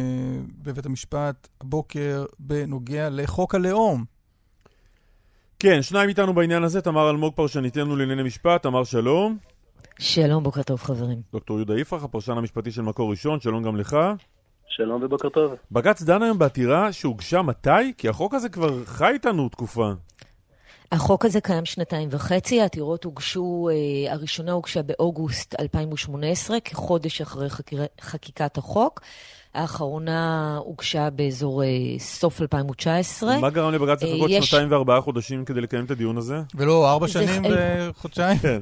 [0.63, 4.05] בבית המשפט הבוקר בנוגע לחוק הלאום.
[5.59, 9.37] כן, שניים איתנו בעניין הזה, תמר אלמוג פרשניתנו לענייני משפט, תמר שלום.
[9.99, 11.21] שלום, בוקר טוב חברים.
[11.33, 13.97] דוקטור יהודה יפרח, הפרשן המשפטי של מקור ראשון, שלום גם לך.
[14.67, 15.51] שלום ובוקר טוב.
[15.71, 17.69] בג"ץ דן היום בעתירה שהוגשה מתי?
[17.97, 19.91] כי החוק הזה כבר חי איתנו תקופה.
[20.91, 27.81] החוק הזה קיים שנתיים וחצי, העתירות הוגשו, אה, הראשונה הוגשה באוגוסט 2018, כחודש אחרי חקיר,
[28.01, 29.01] חקיקת החוק.
[29.53, 31.67] האחרונה הוגשה באזור אה,
[31.99, 33.37] סוף 2019.
[33.39, 36.35] מה גרם לבג"ץ אה, לחכות יש- שנתיים וארבעה חודשים כדי לקיים את הדיון הזה?
[36.55, 37.41] ולא ארבע זה שנים
[37.89, 38.37] וחודשיים?
[38.37, 38.59] כן.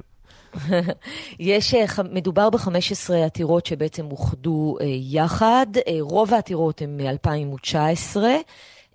[1.40, 5.68] יש, אה, מדובר ב-15 עתירות שבעצם אוחדו אה, יחד.
[5.88, 8.18] אה, רוב העתירות הן מ-2019.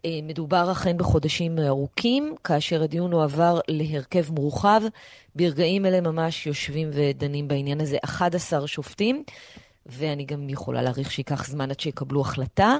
[0.04, 4.82] אה, מדובר אכן בחודשים ארוכים, כאשר הדיון הועבר להרכב מורחב.
[5.34, 9.24] ברגעים אלה ממש יושבים ודנים בעניין הזה 11 שופטים,
[9.86, 12.76] ואני גם יכולה להעריך שייקח זמן עד שיקבלו החלטה.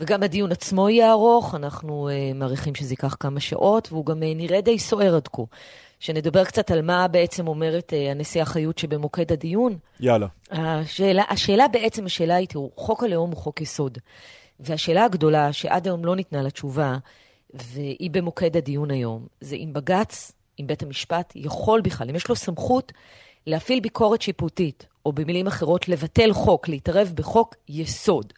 [0.00, 4.24] וגם הדיון עצמו יהיה ארוך, אנחנו uh, מעריכים שזה ייקח כמה שעות, והוא גם uh,
[4.36, 5.42] נראה די סוער עד כה.
[6.06, 9.78] שנדבר קצת על מה בעצם אומרת uh, הנשיאה חיות שבמוקד הדיון.
[10.00, 10.26] יאללה.
[10.50, 13.98] השאלה, השאלה בעצם, השאלה היא, תראו, חוק הלאום הוא חוק יסוד.
[14.60, 16.96] והשאלה הגדולה, שעד היום לא ניתנה לה תשובה,
[17.54, 22.36] והיא במוקד הדיון היום, זה אם בג"ץ, אם בית המשפט, יכול בכלל, אם יש לו
[22.36, 22.92] סמכות
[23.46, 28.32] להפעיל ביקורת שיפוטית, או במילים אחרות, לבטל חוק, להתערב בחוק יסוד.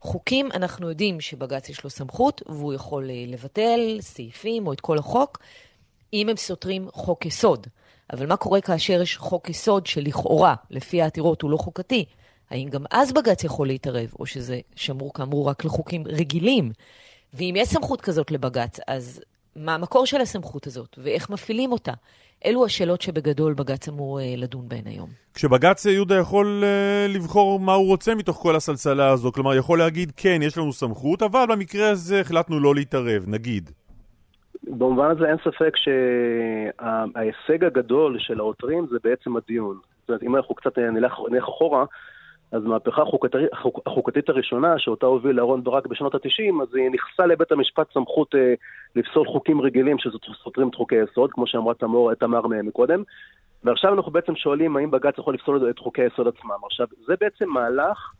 [0.00, 4.98] חוקים, אנחנו יודעים שבג"ץ יש לו סמכות, והוא יכול אה, לבטל סעיפים או את כל
[4.98, 5.38] החוק,
[6.12, 7.66] אם הם סותרים חוק יסוד.
[8.12, 12.04] אבל מה קורה כאשר יש חוק יסוד שלכאורה, לפי העתירות, הוא לא חוקתי?
[12.50, 16.72] האם גם אז בג"ץ יכול להתערב, או שזה שמור כאמור רק לחוקים רגילים?
[17.34, 19.20] ואם יש סמכות כזאת לבג"ץ, אז
[19.56, 21.92] מה המקור של הסמכות הזאת, ואיך מפעילים אותה?
[22.44, 25.08] אלו השאלות שבגדול בג"ץ אמור אה, לדון בהן היום.
[25.34, 30.12] כשבג"ץ יהודה יכול uh, לבחור מה הוא רוצה מתוך כל הסלסלה הזו, כלומר יכול להגיד
[30.16, 33.70] כן, יש לנו סמכות, אבל במקרה הזה החלטנו לא להתערב, נגיד.
[34.68, 39.78] במובן הזה אין ספק שההישג הגדול של העותרים זה בעצם הדיון.
[40.00, 41.84] זאת אומרת, אם אנחנו קצת נלך, נלך אחורה,
[42.52, 43.40] אז המהפכה החוקתית,
[43.86, 48.54] החוקתית הראשונה, שאותה הוביל אהרן ברק בשנות ה-90, אז היא נכסה לבית המשפט סמכות אה,
[48.96, 53.02] לפסול חוקים רגילים שסותרים את חוקי היסוד, כמו שאמרה תמר, תמר מקודם.
[53.64, 56.56] ועכשיו אנחנו בעצם שואלים האם בג"ץ יכול לפסול את חוקי היסוד עצמם.
[56.66, 58.12] עכשיו, זה בעצם מהלך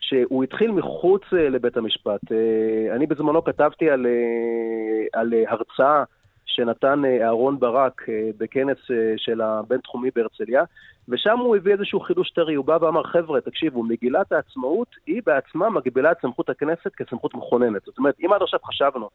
[0.00, 2.32] שהוא התחיל מחוץ אה, לבית המשפט.
[2.32, 6.04] אה, אני בזמנו כתבתי על, אה, על אה, הרצאה
[6.46, 8.02] שנתן אה, אהרון ברק
[8.38, 8.78] בכנס
[9.16, 10.62] של הבינתחומי בהרצליה,
[11.08, 15.70] ושם הוא הביא איזשהו חידוש טרי, הוא בא ואמר, חבר'ה, תקשיבו, מגילת העצמאות היא בעצמה
[15.70, 17.82] מגבילה את סמכות הכנסת כסמכות מכוננת.
[17.86, 19.08] זאת אומרת, אם עד עכשיו חשבנו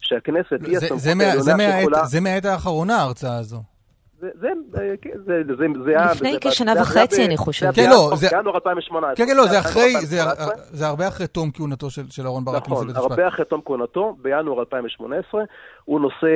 [0.00, 2.04] שהכנסת היא הסמכות העליונה שיכולה...
[2.04, 3.75] זה מהעת האחרונה, ההרצאה הזו.
[4.20, 4.94] זה, זה, זה,
[5.26, 6.12] זה, זה, זה היה...
[6.12, 7.36] לפני זה- כשנה זה- וחצי, זה- אני.
[7.36, 9.16] זה כן, לא, זה- בינואר 2018.
[9.16, 10.64] כן, כן, לא, זה אחרי, זה 2018.
[10.76, 12.62] זה הרבה אחרי תום כהונתו של של אהרן ברק.
[12.68, 12.86] נכון.
[12.96, 15.42] הרבה אחרי תום כהונתו, בינואר 2018,
[15.84, 16.26] הוא נושא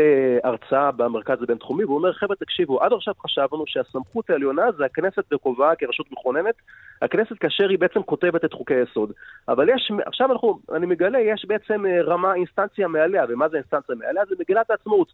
[0.45, 5.77] הרצאה במרכז הבינתחומי, והוא אומר, חבר'ה, תקשיבו, עד עכשיו חשבנו שהסמכות העליונה זה הכנסת בכובעה
[5.77, 6.55] כרשות מכוננת,
[7.03, 9.13] הכנסת כאשר היא בעצם כותבת את חוקי היסוד.
[9.49, 13.95] אבל יש, עכשיו אנחנו, אני מגלה, יש בעצם אה, רמה, אינסטנציה מעליה, ומה זה אינסטנציה
[13.95, 14.23] מעליה?
[14.29, 15.09] זה מגילת העצמאות.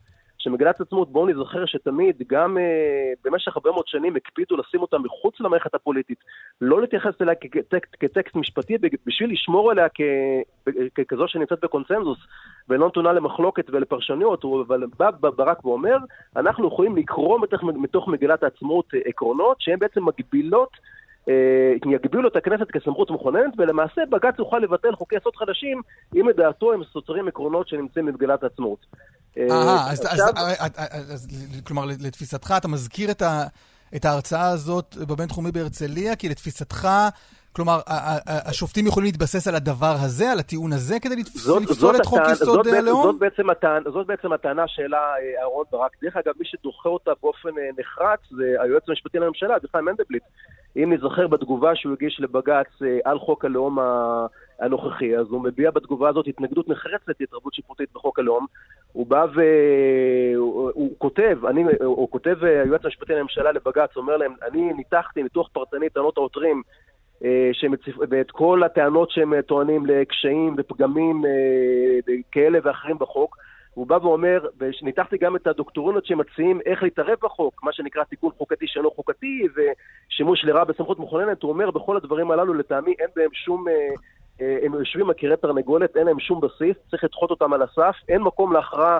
[0.47, 5.41] שמגילת העצמאות, בואו נזכר שתמיד, גם אה, במשך הרבה מאוד שנים הקפידו לשים אותה מחוץ
[5.41, 6.19] למערכת הפוליטית,
[6.61, 10.01] לא להתייחס אליה כטקסט, כטקסט משפטי, בשביל לשמור עליה כ,
[10.95, 12.19] כ, כזו שנמצאת בקונצנזוס
[12.69, 15.97] ולא נתונה למחלוקת ולפרשנויות, אבל בא ברק ואומר,
[16.37, 20.71] אנחנו יכולים לקרוא מתוך, מתוך מגילת העצמאות אה, עקרונות שהן בעצם מגבילות
[21.29, 25.83] אה, יגבילו את הכנסת כסמכות מכוננת, ולמעשה בג"ץ יוכל לבטל חוקי יסוד חדשים,
[26.17, 28.87] אם לדעתו הם סותרים עקרונות שנמצאים במגילת העצמאות.
[29.39, 31.27] אהה, אז, עכשיו- אז, אז, אז, אז
[31.67, 33.45] כלומר, לתפיסתך, אתה מזכיר את, ה,
[33.97, 36.89] את ההרצאה הזאת בבינתחומי בהרצליה, כי לתפיסתך,
[37.53, 37.81] כלומר,
[38.27, 41.63] השופטים יכולים להתבסס על הדבר הזה, על הטיעון הזה, כדי לפסול
[41.97, 43.03] את חוק יסוד הלאום?
[43.03, 45.91] זאת, בעצם הטענה, זאת בעצם הטענה שהעלה אה, אהרון ברק.
[46.03, 50.23] דרך אגב, מי שדוחה אותה באופן אה, נחרץ זה היועץ המשפטי לממשלה, אביחי מנדלבליט.
[50.77, 54.27] אם נזכר בתגובה שהוא הגיש לבג"ץ אה, על חוק הלאום ה-
[54.61, 58.47] הנוכחי, אז הוא מביע בתגובה הזאת התנגדות נחרצת להתערבות שיפוטית בחוק הלאום.
[58.93, 64.35] הוא בא והוא הוא כותב, אני, הוא כותב אה, היועץ המשפטי לממשלה לבג"ץ, אומר להם,
[64.43, 66.63] אני ניתחתי ניתוח פרטני טענות העותרים
[67.25, 67.51] אה.
[68.11, 71.23] ואת כל הטענות שהם אה, טוענים לקשיים ופגמים
[72.33, 73.37] כאלה ואחרים בחוק.
[73.77, 78.67] הוא בא ואומר, וניתחתי גם את הדוקטורינות שמציעים איך להתערב בחוק, מה שנקרא תיקון חוקתי
[78.69, 83.69] שאינו חוקתי ושימוש לרעה בסמכות מכוננת, הוא אומר בכל הדברים הללו לטעמי אין בהם שום,
[83.69, 83.75] אה,
[84.41, 88.53] הם יושבים מכירי תרנגולת, אין להם שום בסיס, צריך לדחות אותם על הסף, אין מקום
[88.53, 88.99] להכרעה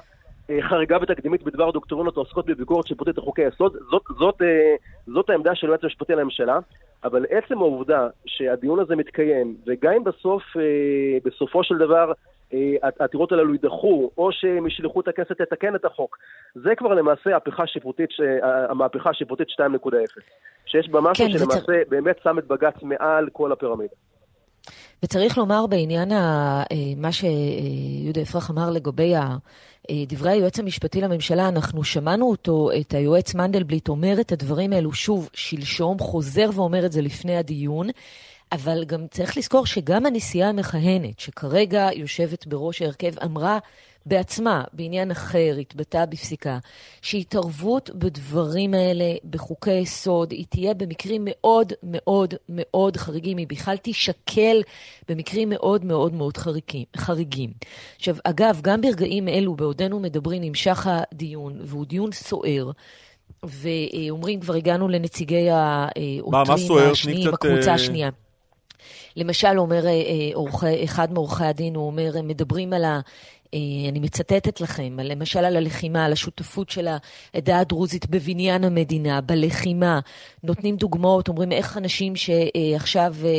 [0.51, 4.75] אה, חריגה ותקדימית בדבר דוקטורינות העוסקות בביקורת שיפוטית לחוקי היסוד, זאת, זאת, אה,
[5.07, 6.59] זאת העמדה של היועץ המשפטי לממשלה,
[7.05, 12.13] אבל עצם העובדה שהדיון הזה מתקיים, וגם אם בסוף, אה, בסופו של דבר,
[12.55, 16.19] אה, העתירות הללו יידחו, או שהם ישלחו את הכנסת לתקן את החוק,
[16.55, 18.11] זה כבר למעשה הפכה שיפוטית,
[18.43, 20.21] המהפכה השיפוטית 2.0,
[20.67, 23.95] שיש בה משהו כן, וצר- שלמעשה באמת שם את בג"ץ מעל כל הפירמידה.
[25.03, 29.37] וצריך לומר בעניין ה, אה, מה שיהודה אפרח אמר לגבי ה-
[29.91, 34.93] אה, דברי היועץ המשפטי לממשלה, אנחנו שמענו אותו, את היועץ מנדלבליט, אומר את הדברים האלו
[34.93, 37.89] שוב שלשום, חוזר ואומר את זה לפני הדיון.
[38.53, 43.59] אבל גם צריך לזכור שגם הנשיאה המכהנת, שכרגע יושבת בראש ההרכב, אמרה
[44.07, 46.59] בעצמה, בעניין אחר, התבטאה בפסיקה,
[47.03, 53.37] שהתערבות בדברים האלה, בחוקי יסוד, היא תהיה במקרים מאוד מאוד מאוד חריגים.
[53.37, 54.63] היא בכלל תישקל
[55.09, 56.85] במקרים מאוד מאוד מאוד חריגים.
[56.97, 57.53] חריגים.
[57.97, 62.71] עכשיו, אגב, גם ברגעים אלו, בעודנו מדברים, נמשך הדיון, והוא דיון סוער.
[63.43, 66.69] ואומרים, כבר הגענו לנציגי העותרים?
[66.69, 68.11] תני השניים, הקבוצה אה, השנייה.
[69.17, 69.93] למשל, אומר אה,
[70.63, 72.95] אה, אחד מעורכי הדין, הוא אומר, הם מדברים על ה...
[72.95, 73.01] אה,
[73.89, 76.89] אני מצטטת לכם, למשל על הלחימה, על השותפות של
[77.35, 80.01] העדה הדרוזית בבניין המדינה, בלחימה.
[80.43, 83.31] נותנים דוגמאות, אומרים איך אנשים שעכשיו אה,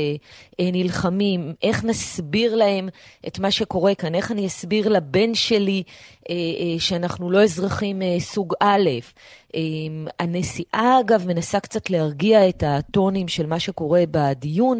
[0.60, 2.90] אה, נלחמים, איך נסביר להם
[3.28, 5.84] את מה שקורה כאן, איך אני אסביר לבן שלי
[6.30, 8.90] אה, אה, שאנחנו לא אזרחים אה, סוג א'.
[9.56, 9.62] אה,
[10.20, 14.80] הנשיאה, אגב, מנסה קצת להרגיע את הטונים של מה שקורה בדיון.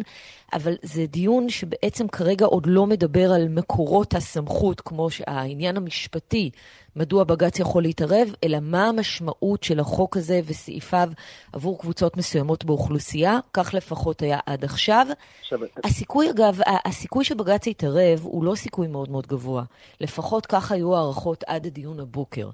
[0.52, 6.50] אבל זה דיון שבעצם כרגע עוד לא מדבר על מקורות הסמכות, כמו העניין המשפטי,
[6.96, 11.08] מדוע בג"ץ יכול להתערב, אלא מה המשמעות של החוק הזה וסעיפיו
[11.52, 15.06] עבור קבוצות מסוימות באוכלוסייה, כך לפחות היה עד עכשיו.
[15.40, 19.64] עכשיו, הסיכוי, אגב, הסיכוי שבג"ץ יתערב הוא לא סיכוי מאוד מאוד גבוה.
[20.00, 22.50] לפחות כך היו הערכות עד הדיון הבוקר.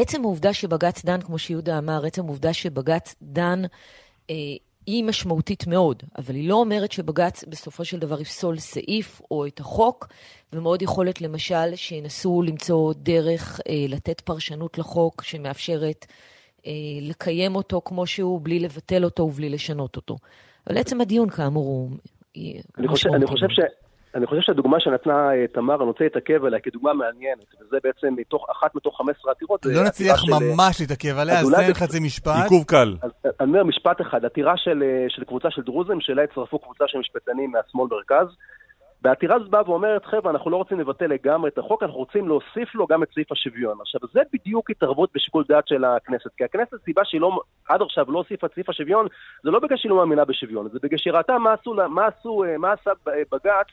[0.00, 3.62] עצם העובדה שבג"ץ דן, כמו שיהודה אמר, עצם העובדה שבג"ץ דן,
[4.30, 4.34] אה,
[4.86, 9.60] היא משמעותית מאוד, אבל היא לא אומרת שבג"ץ בסופו של דבר יפסול סעיף או את
[9.60, 10.08] החוק,
[10.52, 16.06] ומאוד יכולת למשל שינסו למצוא דרך אה, לתת פרשנות לחוק שמאפשרת
[16.66, 16.72] אה,
[17.02, 20.16] לקיים אותו כמו שהוא, בלי לבטל אותו ובלי לשנות אותו.
[20.66, 21.90] אבל עצם הדיון, כאמור, הוא
[22.34, 23.60] היא אני חושב, אני, חושב ש,
[24.14, 28.46] אני חושב שהדוגמה שנתנה אה, תמר, אני רוצה להתעכב עליה כדוגמה מעניינת, וזה בעצם מתוך,
[28.50, 29.60] אחת מתוך 15 עתירות.
[29.64, 32.32] זה לא נצליח של, אה, ממש להתעכב עליה, אז תן חצי משפט.
[32.42, 32.96] עיכוב קל.
[33.40, 36.98] אני אומר משפט אחד, עתירה של, אה, של קבוצה של דרוזים, שאליה הצטרפו קבוצה של
[36.98, 38.26] משפטנים מהשמאל מרכז.
[39.02, 42.74] בעתירה הזאת באה ואומרת, חבר'ה, אנחנו לא רוצים לבטל לגמרי את החוק, אנחנו רוצים להוסיף
[42.74, 43.78] לו גם את סעיף השוויון.
[43.80, 46.30] עכשיו, זה בדיוק התערבות בשיקול דעת של הכנסת.
[46.36, 49.06] כי הכנסת, סיבה שהיא לא, עד עכשיו לא הוסיפה את סעיף השוויון,
[49.42, 52.44] זה לא בגלל שהיא לא מאמינה בשוויון, זה בגלל שהיא ראתה מה עשו, מה עשו,
[52.58, 52.90] מה עשה
[53.32, 53.66] בג"ץ,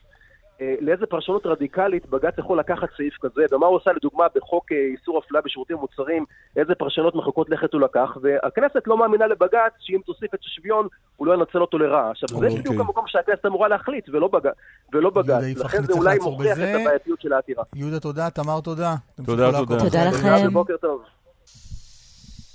[0.81, 5.17] לאיזה פרשנות רדיקלית בג"ץ יכול לקחת סעיף כזה, ומה הוא עושה לדוגמה בחוק אה, איסור
[5.17, 6.25] הפליה בשירותים ומוצרים,
[6.55, 11.27] איזה פרשנות מרחיקות לכת הוא לקח, והכנסת לא מאמינה לבג"ץ שאם תוסיף את השוויון, הוא
[11.27, 12.11] לא ינצל אותו לרעה.
[12.11, 12.59] עכשיו, זה אוקיי.
[12.59, 14.49] בדיוק המקום שהכנסת אמורה להחליט, ולא בג-
[14.93, 15.57] ולא בג"ץ.
[15.57, 16.75] לכן זה אולי מוכיח בזה.
[16.75, 17.63] את הבעייתיות של העתירה.
[17.75, 18.95] יהודה, תודה, תמר, תודה.
[19.25, 19.79] תודה, תודה.
[19.79, 20.05] תודה.
[20.09, 20.53] לכם.
[20.53, 21.01] בוקר טוב.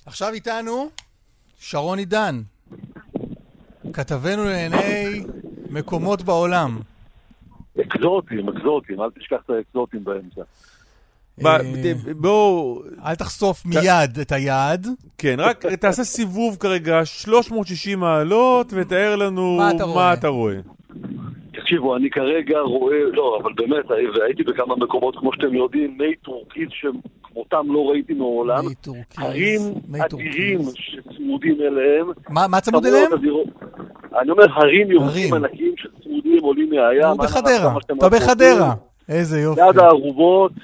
[0.06, 0.88] עכשיו איתנו
[1.58, 2.40] שרון עידן,
[3.92, 5.22] כתבנו לעיני
[5.70, 6.78] מקומות בעולם.
[7.80, 10.42] אקזוטים, אקזוטים, אל תשכח את האקזוטים באמצע.
[11.46, 11.58] אה,
[12.16, 14.86] בואו, אל תחשוף מיד את היעד.
[15.18, 19.58] כן, רק תעשה סיבוב כרגע 360 מעלות ותאר לנו
[19.94, 20.60] מה אתה רואה?
[21.52, 26.68] תקשיבו, אני כרגע רואה, לא, אבל באמת, והייתי בכמה מקומות, כמו שאתם יודעים, מי טורקיז
[26.70, 28.66] שכמותם לא ראיתי מעולם.
[28.66, 29.60] מי טורקיז, הרים
[30.04, 30.60] אדירים.
[30.74, 32.06] שצמודים אליהם.
[32.28, 33.12] מה צמוד אליהם?
[34.20, 35.74] אני אומר, הרים ירוקים הרים.
[36.40, 37.04] שצמודים עולים מהים.
[37.04, 38.08] הוא בחדרה, אתה.
[38.08, 38.74] בחדרה.
[39.08, 39.60] איזה יופי.
[39.60, 40.52] ליד הארובות.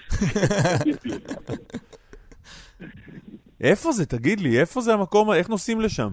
[3.61, 4.07] איפה זה?
[4.07, 6.09] תגיד לי, איפה זה המקום, איך נוסעים לשם?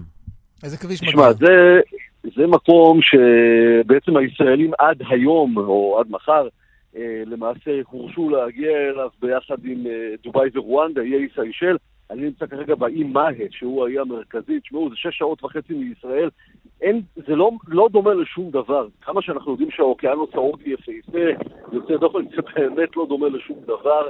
[0.64, 1.80] איזה כביש תשמע, זה,
[2.36, 6.48] זה מקום שבעצם הישראלים עד היום, או עד מחר,
[6.96, 11.76] אה, למעשה הורשו להגיע אליו ביחד עם אה, דובאי ורואנדה, איי סיישל.
[12.10, 14.60] אני נמצא כרגע באי מאהט, שהוא האי המרכזי.
[14.60, 16.28] תשמעו, זה שש שעות וחצי מישראל.
[16.80, 18.88] אין, זה לא, לא דומה לשום דבר.
[19.00, 24.08] כמה שאנחנו יודעים שהאוקיינוס ההודי יפהפה, יוצא דופן, זה באמת לא דומה לשום דבר.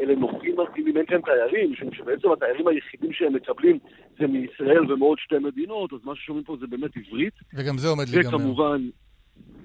[0.00, 3.78] אלה נופים מרגילים, אין כאן תיירים, משום שבעצם התיירים היחידים שהם מקבלים
[4.18, 7.34] זה מישראל ומעוד שתי מדינות, אז מה ששומעים פה זה באמת עברית.
[7.54, 8.36] וגם זה עומד להיגמר.
[8.36, 8.88] וכמובן,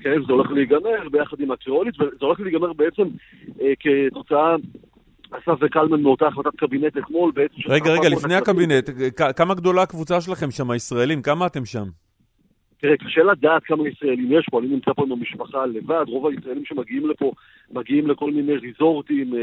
[0.02, 3.04] כן, זה הולך להיגמר ביחד עם הקריאולית, וזה הולך להיגמר בעצם
[3.62, 4.56] אה, כתוצאה,
[5.32, 7.56] אסף וקלמן מאותה החלטת קבינט אתמול, בעצם...
[7.68, 8.36] רגע, רגע, לפני.
[8.36, 8.90] הקבינט,
[9.36, 11.22] כמה גדולה הקבוצה שלכם שם, הישראלים?
[11.22, 11.86] כמה אתם שם?
[12.82, 16.66] תראה, קשה לדעת כמה ישראלים יש פה, אני נמצא פה עם המשפחה לבד, רוב הישראלים
[16.66, 17.32] שמגיעים לפה
[17.72, 19.34] מגיעים לכל מיני ריזורטים.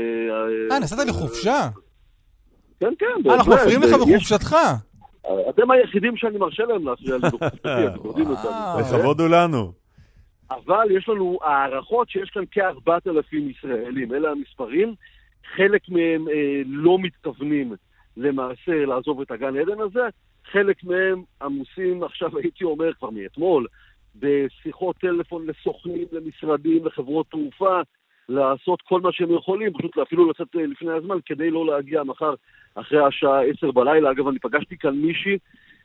[0.71, 1.69] אה, נסעת לחופשה?
[2.81, 3.53] כן, כן, אה, אנחנו.
[3.55, 4.57] מפריעים לך בחופשתך.
[5.51, 8.29] אתם היחידים שאני מרשה להם להפריע לי בחופשתי, אתם יודעים.
[8.81, 9.73] לכבוד הוא לנו.
[10.51, 14.95] אבל יש לנו הערכות שיש כאן כ-4,000 ישראלים, אלה המספרים.
[15.57, 17.75] חלק מהם אה, לא מתכוונים
[18.17, 20.09] למעשה לעזוב את הגן עדן הזה,
[20.53, 23.67] חלק מהם עמוסים עכשיו, הייתי אומר, כבר מאתמול,
[24.17, 27.81] בשיחות טלפון לסוכנים, למשרדים, לחברות תעופה,
[28.29, 32.35] לעשות כל מה שהם יכולים, פשוט אפילו לצאת אה, לפני הזמן, כדי לא להגיע מחר
[32.75, 34.11] אחרי השעה 10 בלילה.
[34.11, 35.39] אגב, אני פגשתי כאן מישהי,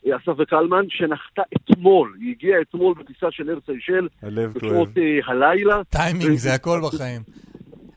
[0.07, 5.19] אה, אסף וקלמן, שנחתה אתמול, היא הגיעה אתמול בטיסה של אר סיישל, הלב בשעות אה,
[5.25, 5.83] הלילה.
[5.83, 7.21] טיימינג זה הכל בחיים.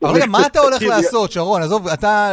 [0.04, 1.62] אבל רגע, מה אתה הולך לעשות, שרון?
[1.62, 2.32] עזוב, אתה,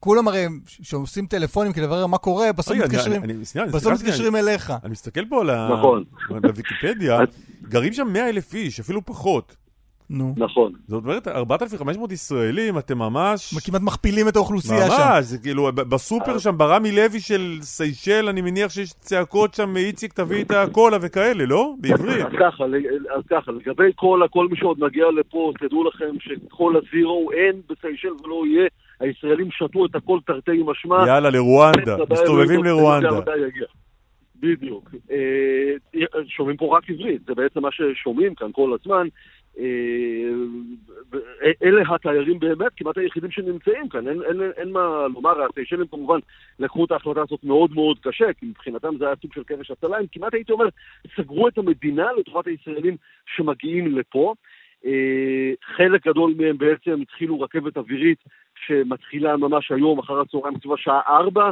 [0.00, 4.72] כולם הרי שעושים טלפונים כדי לברר מה קורה, בסוף מתקשרים, אליך.
[4.84, 5.72] אני מסתכל פה על.
[5.72, 6.04] נכון.
[6.28, 7.18] בוויקיפדיה,
[7.72, 9.56] גרים שם 100 אלף איש, אפילו פחות.
[10.12, 10.34] נו.
[10.36, 10.72] נכון.
[10.88, 13.54] זאת אומרת, 4,500 ישראלים, אתם ממש...
[13.66, 14.92] כמעט מכפילים את האוכלוסייה שם.
[14.92, 19.76] ממש, זה כאילו, ב- בסופר שם, ברמי לוי של סיישל, אני מניח שיש צעקות שם,
[19.76, 21.74] איציק, תביא את הקולה וכאלה, לא?
[21.80, 22.26] בעברית.
[22.26, 22.64] אז ככה,
[23.16, 28.12] אז ככה, לגבי כל, כל מי שעוד מגיע לפה, תדעו לכם שכל הזירו אין בסיישל
[28.24, 28.68] ולא יהיה.
[29.00, 31.06] הישראלים שתו את הכל תרתי משמע.
[31.06, 31.96] יאללה, לרואנדה.
[32.10, 33.20] מסתובבים לרואנדה.
[34.42, 34.90] בדיוק.
[35.10, 39.06] אה, שומעים פה רק עברית, זה בעצם מה ששומעים כאן כל הזמן.
[39.58, 46.18] אה, אלה התיירים באמת, כמעט היחידים שנמצאים כאן, אין, אין, אין מה לומר, הסיישלים כמובן
[46.58, 49.96] לקחו את ההחלטה הזאת מאוד מאוד קשה, כי מבחינתם זה היה סוג של קרש הצלה,
[49.98, 50.68] הם כמעט הייתי אומר,
[51.16, 52.96] סגרו את המדינה לטובת הישראלים
[53.36, 54.34] שמגיעים לפה.
[54.86, 58.18] אה, חלק גדול מהם בעצם התחילו רכבת אווירית
[58.66, 61.50] שמתחילה ממש היום, אחר הצהריים, סביב השעה 4.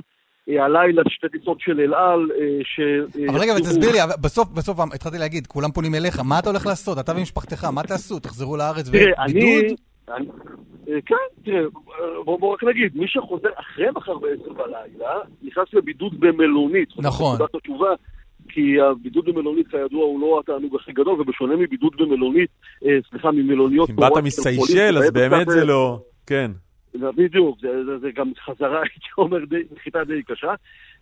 [0.48, 2.80] אה, הלילה שתי טיסות של אל על, אה, ש...
[3.28, 6.66] אבל רגע, אבל תסביר לי, בסוף, בסוף התחלתי להגיד, כולם פונים אליך, מה אתה הולך
[6.66, 6.98] לעשות?
[6.98, 8.18] אתה ומשפחתך, מה תעשו?
[8.18, 9.32] תחזרו לארץ תראה, אני...
[9.32, 9.78] ובידוד?
[10.16, 10.28] אני-
[10.88, 11.14] אה, כן,
[11.44, 11.60] תראה,
[12.24, 16.88] בוא בוא רק נגיד, מי שחוזר אחרי מחר בעשר בלילה, נכנס לבידוד במלונית.
[16.98, 17.36] נכון.
[17.36, 17.88] זאת התשובה,
[18.48, 22.50] כי הבידוד במלונית, כידוע, הוא לא התענוג הכי גדול, ובשונה מבידוד במלונית,
[22.84, 23.90] אה, סליחה, ממלוניות...
[23.90, 25.98] אם באת מסיישל, אז באמת זה אה, לא...
[26.26, 26.50] כן.
[26.94, 29.38] בדיוק, זה, זה, זה גם חזרה, הייתי אומר,
[29.72, 30.54] נחיתה די קשה.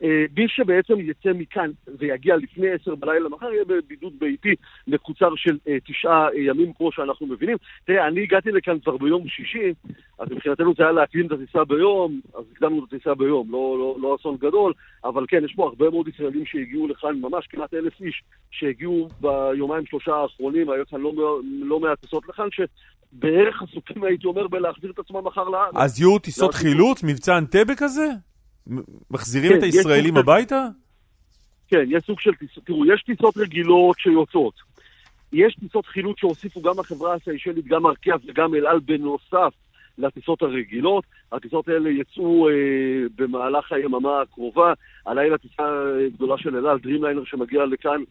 [0.03, 4.55] אה, מי שבעצם יצא מכאן ויגיע לפני עשר בלילה מחר, יהיה בבידוד ביתי
[4.87, 7.57] מקוצר של אה, תשעה אה, ימים, כמו שאנחנו מבינים.
[7.85, 9.73] תראה, אני הגעתי לכאן כבר ביום שישי,
[10.19, 13.97] אז מבחינתנו זה היה להקדים את הטיסה ביום, אז הקדמנו את הטיסה ביום, לא, לא,
[14.01, 14.73] לא אסון גדול,
[15.05, 19.87] אבל כן, יש פה הרבה מאוד ישראלים שהגיעו לכאן, ממש כמעט אלף איש, שהגיעו ביומיים
[19.87, 22.49] שלושה האחרונים, היו כאן לא, לא מעט טיסות לכאן,
[23.13, 25.75] שבערך עסוקים, הייתי אומר, בלהחזיר את עצמם מחר לארץ.
[25.77, 28.09] אז יהיו טיסות לא, חילוץ, מבצע אנטבה כזה?
[29.11, 30.67] מחזירים כן, את יש הישראלים הביתה?
[31.69, 34.55] כן, יש סוג של טיסות, תראו, יש טיסות רגילות שיוצאות.
[35.33, 39.53] יש טיסות חילוץ שהוסיפו גם החברה הסיישלית, גם ארקיע וגם אל על בנוסף
[39.99, 41.05] לטיסות הרגילות.
[41.33, 42.55] הטיסות האלה יצאו אה,
[43.17, 44.73] במהלך היממה הקרובה.
[45.07, 48.03] הלילה טיסה אה, גדולה של אל על, דרימליינר שמגיע לכאן,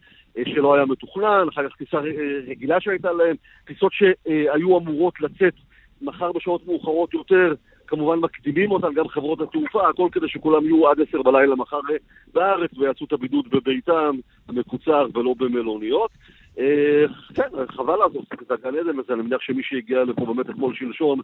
[0.54, 3.36] שלא היה מתוכנן, אחר כך טיסה אה, רגילה שהייתה להם,
[3.66, 5.54] טיסות שהיו אמורות לצאת
[6.02, 7.54] מחר בשעות מאוחרות יותר,
[7.86, 11.96] כמובן מקדימים אותן, גם חברות התעופה, הכל כדי שכולם יהיו עד עשר בלילה מחר אה,
[12.34, 14.16] בארץ ויעשו את הבידוד בביתם
[14.48, 16.10] המקוצר ולא במלוניות.
[16.58, 20.74] אה, כן, חבל לעזוב את הגן עדן הזה, אני מניח שמי שהגיע לפה באמת אתמול
[20.74, 21.20] שלשום,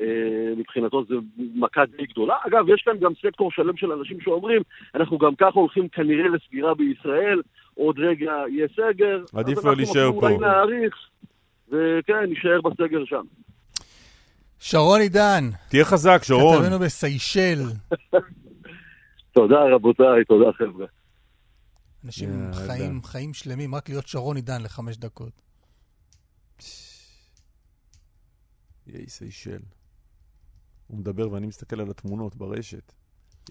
[0.00, 1.14] אה, מבחינתו זה
[1.54, 2.36] מכה די גדולה.
[2.46, 4.62] אגב, יש כאן גם סקטור שלם של אנשים שאומרים,
[4.94, 7.42] אנחנו גם ככה הולכים כנראה לסגירה בישראל,
[7.76, 9.24] עוד רגע יהיה סגר.
[9.34, 10.46] עדיף אז לא אנחנו להישאר אפילו אולי פה.
[10.46, 10.94] נאריך,
[11.68, 13.24] וכן, נישאר בסגר שם.
[14.58, 15.44] שרון עידן.
[15.68, 16.62] תהיה חזק, שרון.
[16.62, 17.58] כתבנו בסיישל.
[19.36, 20.86] תודה רבותיי, תודה חבר'ה.
[22.04, 22.66] אנשים יאללה.
[22.66, 25.42] חיים, חיים שלמים, רק להיות שרון עידן לחמש דקות.
[28.86, 29.60] יאי סיישל.
[30.86, 32.92] הוא מדבר ואני מסתכל על התמונות ברשת.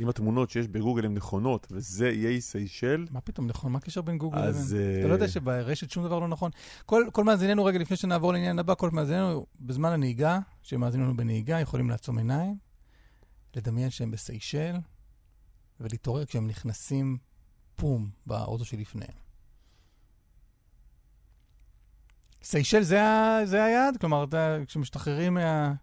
[0.01, 3.07] אם התמונות שיש בגוגל הן נכונות, וזה איי סיישל...
[3.11, 3.71] מה פתאום נכון?
[3.71, 4.87] מה הקשר בין גוגל אז, לבין?
[4.87, 6.51] אה, אתה לא יודע שברשת שום דבר לא נכון.
[6.85, 11.59] כל, כל מאזיננו, רגע לפני שנעבור לעניין הבא, כל מאזיננו בזמן הנהיגה, שמאזינים לנו בנהיגה,
[11.59, 12.57] יכולים לעצום עיניים,
[13.55, 14.75] לדמיין שהם בסיישל,
[15.79, 17.17] ולהתעורר כשהם נכנסים
[17.75, 19.13] פום באוטו שלפניהם.
[22.43, 23.01] סיישל זה,
[23.45, 23.97] זה היעד?
[23.97, 25.73] כלומר, אתה, כשמשתחררים מה...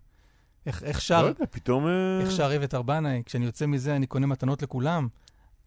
[0.67, 1.23] איך, איך שר...
[1.23, 1.87] לא יודע, פתאום...
[1.87, 5.09] אה, איך שר איווט ארבנאי, כשאני יוצא מזה אני קונה מתנות לכולם.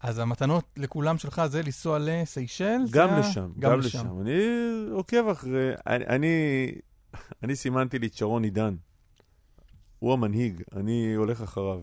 [0.00, 2.78] אז המתנות לכולם שלך זה לנסוע לסיישל?
[2.86, 4.20] זה גם ה- לשם, גם לשם.
[4.20, 4.32] אני
[4.90, 5.72] עוקב אחרי...
[5.86, 6.26] אני, אני,
[7.42, 8.74] אני סימנתי לי את שרון עידן.
[9.98, 11.80] הוא המנהיג, אני הולך אחריו.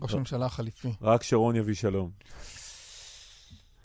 [0.00, 0.92] ראש הממשלה החליפי.
[1.02, 2.10] רק שרון יביא שלום.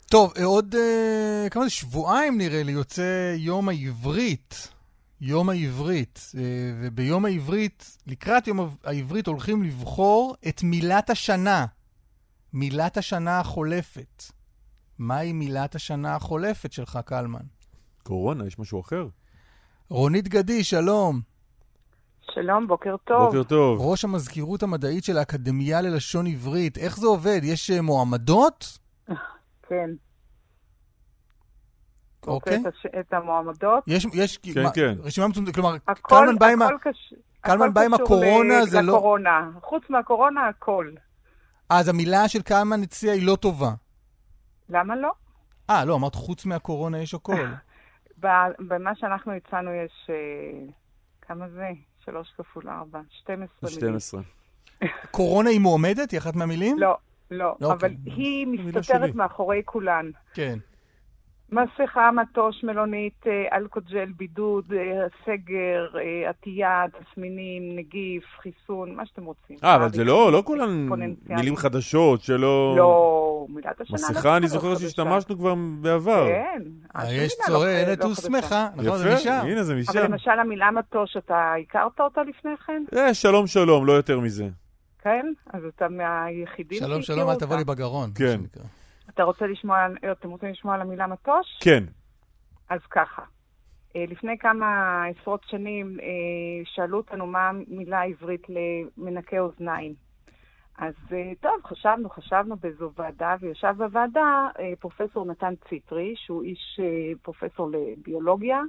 [0.06, 1.70] טוב, אה, עוד אה, כמה זה?
[1.70, 4.68] שבועיים נראה לי יוצא יום העברית.
[5.20, 6.32] יום העברית.
[6.38, 6.42] אה,
[6.80, 11.66] וביום העברית, לקראת יום העברית הולכים לבחור את מילת השנה.
[12.52, 14.22] מילת השנה החולפת.
[14.98, 17.44] מהי מילת השנה החולפת שלך, קלמן?
[18.02, 19.08] קורונה, יש משהו אחר?
[19.88, 21.20] רונית גדי, שלום.
[22.34, 23.24] שלום, בוקר טוב.
[23.26, 23.78] בוקר טוב.
[23.80, 26.78] ראש המזכירות המדעית של האקדמיה ללשון עברית.
[26.78, 27.40] איך זה עובד?
[27.42, 28.78] יש אה, מועמדות?
[29.68, 29.90] כן.
[32.26, 32.56] אוקיי.
[32.60, 32.86] את, הש...
[33.00, 33.84] את המועמדות.
[33.86, 34.94] יש, יש, כן, מה, כן.
[35.02, 37.14] רשימה מצומצמת, כלומר, הכל, קלמן בא עם קש...
[37.40, 38.92] קלמן בא עם הקורונה, ל- זה לא...
[38.92, 39.50] לקורונה.
[39.62, 40.90] חוץ מהקורונה, הכל.
[41.68, 43.70] אז המילה של קלמן הציע היא לא טובה.
[44.68, 45.10] למה לא?
[45.70, 47.46] אה, לא, אמרת חוץ מהקורונה יש הכל.
[48.68, 50.10] במה שאנחנו הצענו יש...
[50.10, 50.66] אה,
[51.22, 51.68] כמה זה?
[52.04, 53.00] שלוש כפול ארבע.
[53.10, 53.78] 12 מילים.
[53.78, 54.20] 12.
[55.10, 56.10] קורונה היא מועמדת?
[56.10, 56.78] היא אחת מהמילים?
[56.78, 56.96] לא,
[57.30, 57.96] לא, לא, אבל אוקיי.
[58.04, 59.14] היא מילה מסתתרת.
[59.14, 60.10] מאחורי כולן.
[60.34, 60.58] כן.
[61.52, 69.24] מסכה, מטוש, מלונית, אה, אלכוג'ל, בידוד, אה, סגר, אה, עטייה, תסמינים, נגיף, חיסון, מה שאתם
[69.24, 69.56] רוצים.
[69.64, 70.88] אה, אבל זה לא, לא כולן.
[71.28, 72.74] מילים חדשות שלא...
[72.76, 74.76] לא, מילת השנה מסכה, אני זוכר.
[74.76, 76.26] שהשתמשנו כבר בעבר.
[76.26, 76.62] כן.
[77.10, 78.68] יש לא- חדשה.
[78.76, 78.98] נכון?
[78.98, 79.28] זה משם.
[79.28, 79.98] יפה, הנה זה אבל משם.
[80.12, 82.82] למשל המילה מטוש, אתה הכרת אותה לפני כן?
[83.12, 84.48] שלום שלום, לא יותר מזה.
[85.02, 85.26] כן?
[85.52, 87.46] אז אתה מהיחידים שלום, שהכירו שלום, אל אותה.
[87.46, 88.10] תבוא לי בגרון.
[88.14, 88.40] כן.
[89.14, 91.58] אתה רוצה לשמוע, אתם רוצים לשמוע על המילה מטוש?
[91.60, 91.84] כן.
[92.68, 93.22] אז ככה,
[93.96, 96.06] אה, לפני כמה עשרות שנים אה,
[96.64, 99.94] שאלו אותנו מה המילה העברית למנקה אוזניים.
[100.78, 104.48] אז אה, טוב, חשבנו, חשבנו באיזו ועדה, וישב בוועדה
[104.80, 106.80] פרופסור נתן ציטרי, שהוא איש
[107.22, 108.60] פרופסור לביולוגיה,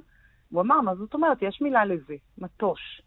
[0.50, 1.42] הוא אמר, מה זאת אומרת?
[1.42, 3.02] יש מילה לזה, מטוש.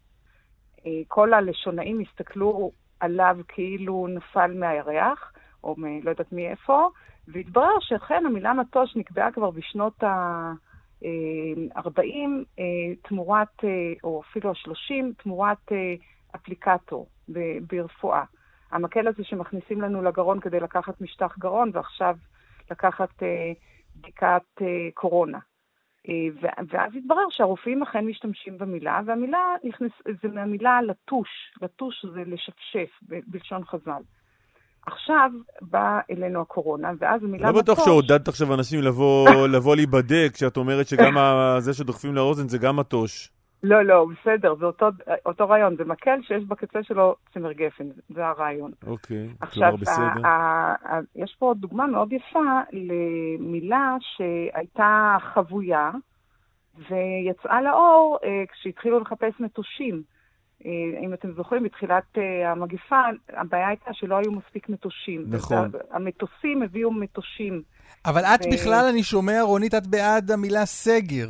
[1.08, 5.32] כל הלשונאים הסתכלו עליו כאילו נפל מהירח,
[5.66, 6.88] או מ- לא יודעת מאיפה,
[7.28, 12.00] והתברר שאכן המילה מטוש נקבעה כבר בשנות ה-40
[13.02, 13.68] תמורת, אה,
[14.04, 15.94] או אפילו ה-30, תמורת אה,
[16.34, 17.06] אפליקטור
[17.66, 18.24] ברפואה.
[18.70, 22.16] המקל הזה שמכניסים לנו לגרון כדי לקחת משטח גרון, ועכשיו
[22.70, 23.52] לקחת אה,
[23.96, 25.38] בדיקת אה, קורונה.
[26.08, 31.28] אה, ואז התברר שהרופאים אכן משתמשים במילה, והמילה נכנס, זה מהמילה לטוש,
[31.62, 34.02] לטוש זה לשפשף בלשון חז"ל.
[34.86, 35.30] עכשיו
[35.62, 37.84] באה אלינו הקורונה, ואז המילה לא בטוח מטוש...
[37.84, 41.14] שעודדת עכשיו אנשים לבוא לבוא להיבדק, כשאת אומרת שגם
[41.58, 43.30] זה שדוחפים לאוזן זה גם מטוש.
[43.62, 44.86] לא, לא, בסדר, זה אותו,
[45.26, 48.70] אותו רעיון, זה מקל שיש בקצה שלו צמר גפן, זה הרעיון.
[48.86, 50.26] אוקיי, עכשיו, כלומר בסדר.
[50.26, 55.90] ה- ה- ה- יש פה דוגמה מאוד יפה למילה שהייתה חבויה
[56.78, 60.02] ויצאה לאור אה, כשהתחילו לחפש מטושים.
[60.64, 60.70] אה,
[61.04, 65.24] אם אתם זוכרים, בתחילת אה, המגפה, הבעיה הייתה שלא היו מספיק מטושים.
[65.28, 65.70] נכון.
[65.90, 67.62] המטוסים הביאו מטושים.
[68.06, 71.28] אבל את ו- בכלל, אני שומע, רונית, את בעד המילה סגר.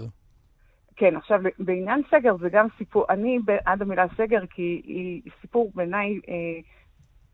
[0.97, 6.21] כן, עכשיו, בעניין סגר זה גם סיפור, אני בעד המילה סגר כי היא סיפור בעיניי
[6.29, 6.35] אה,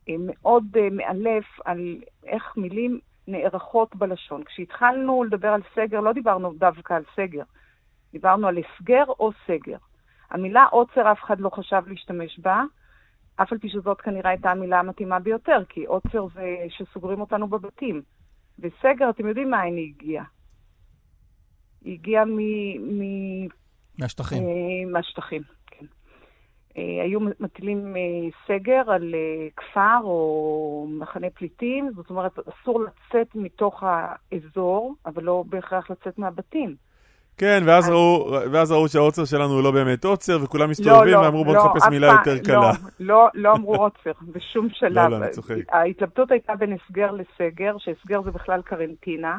[0.08, 1.96] אה, מאוד אה, מאלף על
[2.26, 4.44] איך מילים נערכות בלשון.
[4.44, 7.42] כשהתחלנו לדבר על סגר, לא דיברנו דווקא על סגר,
[8.12, 9.76] דיברנו על הסגר או סגר.
[10.32, 12.62] המילה עוצר, אף אחד לא חשב להשתמש בה,
[13.36, 18.02] אף על פי שזאת כנראה הייתה המילה המתאימה ביותר, כי עוצר זה שסוגרים אותנו בבתים.
[18.58, 20.24] וסגר, אתם יודעים מאין היא הגיעה.
[21.84, 22.38] היא הגיעה מ...
[22.98, 23.48] מ...
[23.98, 24.42] מהשטחים.
[24.42, 25.86] אה, מהשטחים, כן.
[26.76, 28.00] אה, היו מטילים אה,
[28.46, 29.14] סגר על
[29.56, 36.76] כפר או מחנה פליטים, זאת אומרת, אסור לצאת מתוך האזור, אבל לא בהכרח לצאת מהבתים.
[37.38, 41.56] כן, ואז ראו, ואז ראו שהעוצר שלנו הוא לא באמת עוצר, וכולם מסתובבים ואמרו בוא
[41.56, 42.60] נחפש אף מילה יותר קלה.
[42.60, 44.92] לא, לא, לא אמרו עוצר, בשום שלב.
[44.92, 45.54] לא, לא, אני צוחק.
[45.68, 49.38] ההתלבטות הייתה בין הסגר לסגר, שהסגר זה בכלל קרנטינה,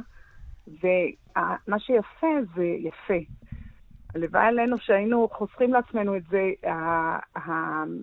[0.68, 3.24] ומה שיפה זה יפה.
[4.15, 6.52] הלוואי עלינו שהיינו חוסכים לעצמנו את זה,
[7.36, 7.94] המצב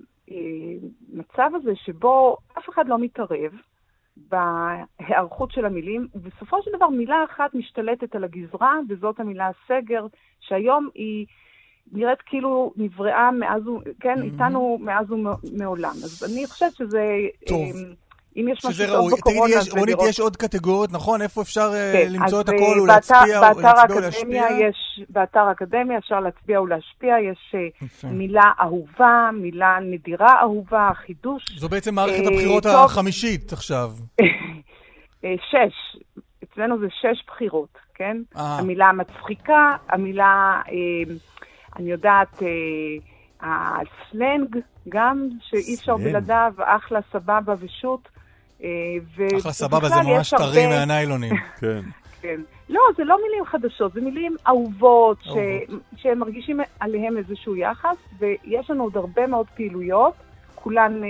[1.54, 3.52] הזה שבו אף אחד לא מתערב
[4.28, 10.06] בהיערכות של המילים, ובסופו של דבר מילה אחת משתלטת על הגזרה, וזאת המילה סגר,
[10.40, 11.26] שהיום היא
[11.92, 13.62] נראית כאילו נבראה מאז,
[14.00, 14.24] כן, mm-hmm.
[14.24, 15.94] איתנו מאז ומעולם.
[16.04, 17.04] אז אני חושבת שזה...
[17.46, 17.58] טוב.
[18.36, 19.10] אם יש משהו טוב.
[19.18, 19.98] בקורונה, תגידי, יש, רונית.
[20.08, 21.22] יש עוד קטגוריות, נכון?
[21.22, 24.04] איפה אפשר כן, כן, למצוא את אז, הכל אה, ולהצביע, באתר, או באתר להצביע או
[24.04, 24.68] האקדמיה להשפיע?
[24.68, 31.44] יש, באתר האקדמיה אפשר להצביע ולהשפיע, יש אה, מילה אהובה, מילה נדירה אהובה, חידוש.
[31.56, 32.84] זו בעצם מערכת אה, הבחירות טוב.
[32.84, 33.90] החמישית עכשיו.
[35.24, 36.00] אה, שש,
[36.44, 38.16] אצלנו זה שש בחירות, כן?
[38.36, 38.58] אה.
[38.58, 41.14] המילה המצחיקה, המילה, אה,
[41.76, 42.48] אני יודעת, אה,
[43.42, 44.56] הסלנג
[44.88, 45.96] גם, שאי אפשר.
[45.96, 48.08] בלעדיו, אחלה, סבבה ושות.
[48.64, 48.68] אה,
[49.40, 51.34] אחלה סבבה, זה ממש טרי הרבה- מהניילונים.
[51.60, 51.80] כן.
[52.22, 52.40] כן.
[52.68, 55.28] לא, זה לא מילים חדשות, זה מילים אהובות, ש...
[55.96, 60.12] שהם מרגישים עליהם איזשהו יחס, ויש לנו עוד הרבה מאוד פעילויות,
[60.54, 61.08] כולן אה,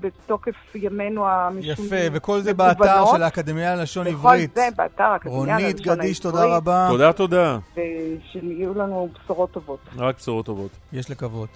[0.00, 1.74] בתוקף ימינו המשונים.
[1.86, 4.54] יפה, וכל זה באתר של האקדמיה ללשון וכל עברית.
[4.54, 6.56] זה באתר האקדמיה רונית ללשון גדיש, תודה העברית.
[6.56, 6.86] רבה.
[6.90, 7.58] תודה, תודה.
[7.72, 9.78] ושיהיו לנו בשורות טובות.
[9.96, 10.70] רק בשורות טובות.
[10.92, 11.48] יש לקוות.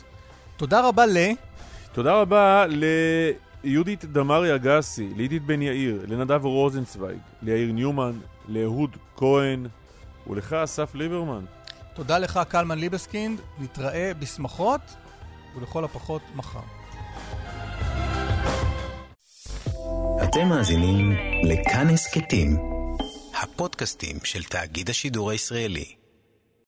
[0.56, 1.16] תודה רבה ל...
[1.92, 2.64] תודה רבה
[3.64, 8.18] ליהודית דמארי אגסי, לעידית בן יאיר, לנדב רוזנצוויג, ליאיר ניומן,
[8.48, 9.66] לאהוד כהן,
[10.26, 11.44] ולך אסף ליברמן.
[11.94, 13.40] תודה לך, קלמן ליבסקינד.
[13.58, 14.80] נתראה בשמחות,
[15.56, 16.60] ולכל הפחות מחר.
[20.24, 21.12] אתם מאזינים
[21.44, 22.56] לכאן הסכתים,
[23.42, 26.03] הפודקאסטים של תאגיד השידור הישראלי.